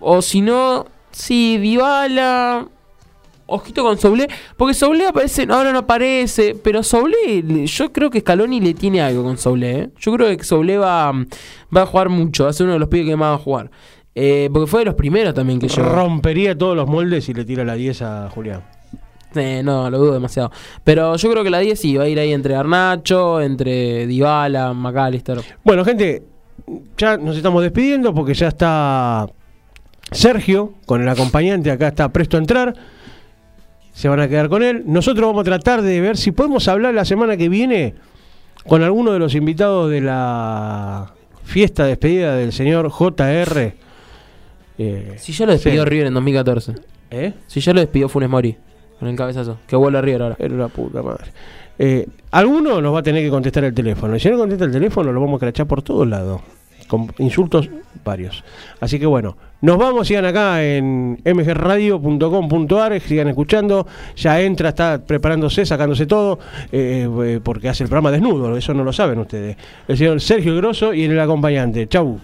O 0.01 0.20
si 0.22 0.41
no, 0.41 0.87
sí, 1.11 1.57
Dybala. 1.59 2.66
Ojito 3.47 3.83
con 3.83 3.99
Soblé. 3.99 4.29
Porque 4.57 4.75
Soblé 4.75 5.07
aparece, 5.07 5.47
ahora 5.51 5.72
no 5.72 5.79
aparece. 5.81 6.55
Pero 6.62 6.83
Soblé, 6.83 7.43
le- 7.43 7.66
yo 7.66 7.93
creo 7.93 8.11
que 8.11 8.20
Scaloni 8.20 8.61
le 8.61 8.75
tiene 8.75 9.01
algo 9.03 9.22
con 9.22 9.39
Soblé. 9.39 9.70
¿eh? 9.81 9.91
Yo 9.99 10.12
creo 10.14 10.37
que 10.37 10.45
Soblé 10.45 10.77
va, 10.79 11.11
va 11.12 11.83
a 11.83 11.87
jugar 11.87 12.09
mucho. 12.11 12.45
Va 12.45 12.51
a 12.51 12.53
ser 12.53 12.64
uno 12.64 12.75
de 12.75 12.79
los 12.81 12.89
pibes 12.89 13.07
que 13.07 13.16
más 13.16 13.31
va 13.31 13.35
a 13.35 13.39
jugar. 13.39 13.70
Eh, 14.14 14.49
porque 14.53 14.66
fue 14.70 14.81
de 14.81 14.85
los 14.87 14.95
primeros 14.95 15.35
también 15.35 15.59
que 15.59 15.68
llegó. 15.68 15.89
Rompería 15.89 16.57
todos 16.57 16.77
los 16.77 16.89
moldes 16.89 17.29
y 17.29 17.35
le 17.35 17.45
tira 17.45 17.64
la 17.64 17.75
10 17.75 18.03
a 18.03 18.31
Julián. 18.31 18.62
Eh, 19.35 19.62
no, 19.64 19.91
lo 19.91 19.99
dudo 19.99 20.12
demasiado. 20.14 20.51
Pero 20.85 21.16
yo 21.16 21.30
creo 21.30 21.43
que 21.45 21.51
la 21.51 21.59
10 21.59 21.78
sí 21.78 21.97
va 21.97 22.05
a 22.05 22.09
ir 22.09 22.18
ahí 22.18 22.32
entre 22.32 22.55
Garnacho, 22.55 23.41
entre 23.41 24.07
Dybala, 24.07 24.72
McAllister. 24.72 25.41
Bueno, 25.64 25.85
gente, 25.85 26.22
ya 26.97 27.16
nos 27.16 27.37
estamos 27.37 27.62
despidiendo 27.62 28.14
porque 28.14 28.35
ya 28.35 28.49
está 28.49 29.26
Sergio 30.11 30.74
con 30.87 31.03
el 31.03 31.09
acompañante. 31.09 31.70
Acá 31.70 31.89
está 31.89 32.09
presto 32.11 32.37
a 32.37 32.41
entrar. 32.41 32.74
Se 33.93 34.09
van 34.09 34.20
a 34.20 34.28
quedar 34.28 34.49
con 34.49 34.62
él. 34.62 34.82
Nosotros 34.87 35.26
vamos 35.26 35.43
a 35.43 35.45
tratar 35.45 35.82
de 35.82 36.01
ver 36.01 36.16
si 36.16 36.32
podemos 36.32 36.66
hablar 36.68 36.95
la 36.95 37.05
semana 37.05 37.37
que 37.37 37.49
viene 37.49 37.95
con 38.66 38.82
alguno 38.82 39.12
de 39.12 39.18
los 39.18 39.35
invitados 39.35 39.91
de 39.91 40.01
la 40.01 41.12
fiesta 41.45 41.85
de 41.85 41.91
despedida 41.91 42.35
del 42.35 42.53
señor 42.53 42.91
JR. 42.91 43.74
Eh, 44.78 45.14
Si 45.18 45.32
ya 45.32 45.47
lo 45.47 45.53
despidió 45.53 45.85
sí. 45.85 45.89
River 45.91 46.07
en 46.09 46.14
2014. 46.14 46.74
¿Eh? 47.11 47.35
Si 47.47 47.61
ya 47.61 47.72
lo 47.72 47.80
despidió 47.80 48.09
Funes 48.09 48.28
Mori. 48.28 48.57
Con 49.05 49.11
el 49.11 49.16
cabezazo. 49.18 49.59
Que 49.66 49.76
vuelve 49.76 49.98
a 49.98 50.00
River 50.00 50.22
ahora. 50.22 50.36
Era 50.38 50.55
la 50.57 50.68
puta 50.68 51.02
madre. 51.02 51.26
Eh, 51.78 52.09
alguno 52.30 52.80
nos 52.80 52.94
va 52.94 53.00
a 53.00 53.02
tener 53.02 53.22
que 53.22 53.28
contestar 53.28 53.62
el 53.64 53.74
teléfono. 53.74 54.18
Si 54.18 54.30
no 54.30 54.38
contesta 54.38 54.64
el 54.64 54.72
teléfono, 54.72 55.12
lo 55.12 55.20
vamos 55.20 55.36
a 55.36 55.40
crachar 55.40 55.66
por 55.66 55.82
todos 55.82 56.09
lados. 56.09 56.40
Con 56.88 57.12
insultos 57.18 57.68
varios. 58.02 58.42
Así 58.80 58.98
que 58.98 59.05
bueno, 59.05 59.36
nos 59.61 59.76
vamos, 59.76 60.09
sigan 60.09 60.24
acá 60.24 60.64
en 60.64 61.18
mgradio.com.ar, 61.22 62.98
sigan 63.02 63.28
escuchando. 63.28 63.86
Ya 64.16 64.40
entra, 64.40 64.70
está 64.70 65.05
preparándose, 65.05 65.66
sacándose 65.66 66.07
todo, 66.07 66.38
eh, 66.72 67.07
eh, 67.24 67.40
porque 67.44 67.68
hace 67.68 67.84
el 67.84 67.90
programa 67.90 68.11
desnudo. 68.11 68.57
Eso 68.57 68.72
no 68.72 68.84
lo 68.84 68.92
saben 68.94 69.18
ustedes. 69.18 69.59
El 69.86 69.98
señor 69.98 70.18
Sergio 70.22 70.57
Grosso 70.57 70.94
y 70.94 71.05
el 71.05 71.20
acompañante. 71.20 71.86
Chau. 71.88 72.18